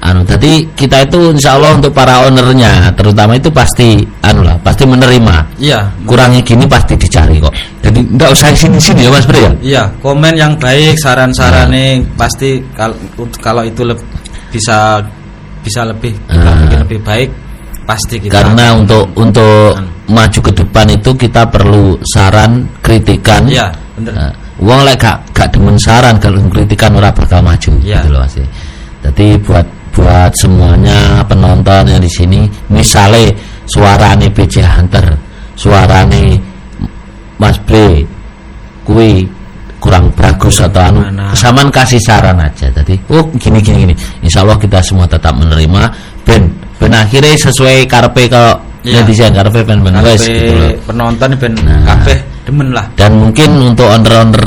anu 0.05 0.21
tadi 0.29 0.69
kita 0.77 1.09
itu 1.09 1.33
insya 1.33 1.57
Allah 1.57 1.81
untuk 1.81 1.97
para 1.97 2.29
ownernya 2.29 2.93
terutama 2.93 3.41
itu 3.41 3.49
pasti 3.49 4.05
anu 4.21 4.45
lah 4.45 4.61
pasti 4.61 4.85
menerima. 4.85 5.57
Iya, 5.57 5.89
kurangnya 6.05 6.45
gini 6.45 6.69
pasti 6.69 6.93
dicari 6.93 7.41
kok. 7.41 7.57
Jadi 7.81 8.05
tidak 8.05 8.29
usah 8.37 8.53
sini 8.53 8.77
sini 8.77 9.09
ya 9.09 9.11
mas 9.17 9.25
Bre 9.25 9.41
ya? 9.41 9.51
Iya, 9.65 9.83
komen 10.05 10.37
yang 10.37 10.53
baik, 10.61 11.01
saran-sarannya 11.01 12.05
pasti 12.21 12.61
kalau 12.77 12.95
kalau 13.41 13.65
itu 13.65 13.81
leb- 13.81 14.05
bisa 14.53 15.01
bisa 15.65 15.89
lebih 15.89 16.13
bikin 16.29 16.79
lebih 16.85 17.01
baik 17.01 17.29
pasti 17.89 18.21
kita 18.21 18.29
karena 18.31 18.77
akan- 18.77 18.79
untuk 18.85 19.05
untuk 19.17 19.81
Anu. 19.81 19.89
maju 20.13 20.39
ke 20.45 20.53
depan 20.53 20.87
itu 20.93 21.11
kita 21.17 21.43
perlu 21.49 21.97
saran 22.05 22.69
kritikan 22.85 23.49
Iya, 23.49 23.73
bener. 23.97 24.13
Nah, 24.13 24.33
Wong 24.59 24.83
lek 24.85 24.99
gak 24.99 25.17
gak 25.33 25.49
demen 25.55 25.79
saran 25.79 26.19
kalau 26.19 26.43
kritikan 26.51 26.93
ora 26.93 27.09
bakal 27.09 27.41
maju 27.41 27.73
Iya. 27.81 28.03
gitu 28.05 28.11
loh 28.13 28.21
Mas. 28.21 28.37
Jadi 29.09 29.27
buat 29.41 29.65
buat 29.95 30.31
semuanya 30.35 31.25
penonton 31.25 31.89
yang 31.89 32.03
di 32.03 32.11
sini 32.11 32.45
misalnya 32.69 33.33
suarane 33.65 34.29
BJ 34.29 34.63
Hunter 34.63 35.17
suarane 35.55 36.39
Mas 37.39 37.55
Bre 37.63 38.03
kuwi 38.85 39.27
kurang 39.79 40.11
bagus 40.19 40.59
atau 40.59 40.83
anu 40.91 41.01
kesamaan 41.31 41.71
kasih 41.71 42.03
saran 42.03 42.35
aja 42.43 42.67
tadi 42.75 42.99
oh 43.11 43.23
gini 43.39 43.63
gini 43.63 43.87
gini 43.87 43.95
insya 44.23 44.43
Allah 44.43 44.59
kita 44.59 44.83
semua 44.83 45.07
tetap 45.07 45.35
menerima 45.39 45.83
ben 46.27 46.51
ben 46.79 46.93
akhirnya 46.95 47.35
sesuai 47.37 47.87
karpe 47.87 48.27
kalau 48.27 48.55
Iya. 48.87 49.03
netizen 49.03 49.35
karpe 49.35 49.61
ben 49.67 49.83
ben 49.83 49.95
wes 50.01 50.23
gitu 50.23 50.55
loh 50.55 50.71
penonton 50.87 51.31
ben 51.35 51.53
Nah. 51.67 51.83
kabeh 51.85 52.19
demen 52.47 52.69
lah 52.71 52.87
dan 52.95 53.11
mungkin 53.13 53.75
untuk 53.75 53.85
owner-owner 53.85 54.45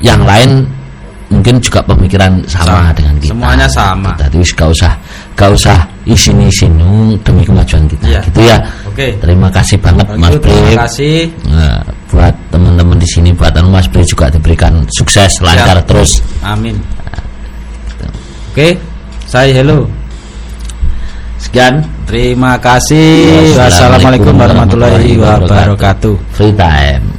yang 0.00 0.24
lain 0.24 0.64
mungkin 1.28 1.60
juga 1.60 1.84
pemikiran 1.84 2.40
sama, 2.46 2.88
Sama. 2.88 2.90
dengan 2.94 3.14
kita 3.18 3.32
Semuanya 3.34 3.66
sama. 3.68 4.10
Tadi 4.14 4.36
wis 4.38 4.52
gak 4.54 4.70
usah 4.70 4.92
gak 5.34 5.50
usah 5.50 5.76
isin-isin 6.06 6.72
oh, 6.80 7.12
demi 7.20 7.42
kemajuan 7.44 7.84
kita 7.86 8.04
Iya. 8.08 8.20
gitu 8.24 8.40
ya 8.40 8.56
Oke. 8.88 9.06
terima 9.20 9.48
kasih 9.52 9.76
banget 9.78 10.06
Mas 10.16 10.32
Oke, 10.32 10.48
terima 10.48 10.84
kasih 10.86 11.16
Nah, 11.44 11.78
buat 12.08 12.34
teman-teman 12.50 12.96
di 12.96 13.08
sini 13.10 13.30
buat 13.34 13.52
anu 13.52 13.68
Mas 13.68 13.86
Brip 13.86 14.06
juga 14.06 14.30
diberikan 14.30 14.80
sukses 14.90 15.42
lancar 15.42 15.76
Siap. 15.82 15.86
terus 15.86 16.10
amin 16.40 16.76
oke 18.52 18.68
saya 19.26 19.50
hello 19.52 19.84
sekian. 21.44 21.84
Terima 22.08 22.58
kasih. 22.58 23.54
Wassalamualaikum 23.54 24.34
warahmatullahi 24.34 25.14
wabarakatuh. 25.20 26.14
Free 26.34 26.54
time 26.56 27.13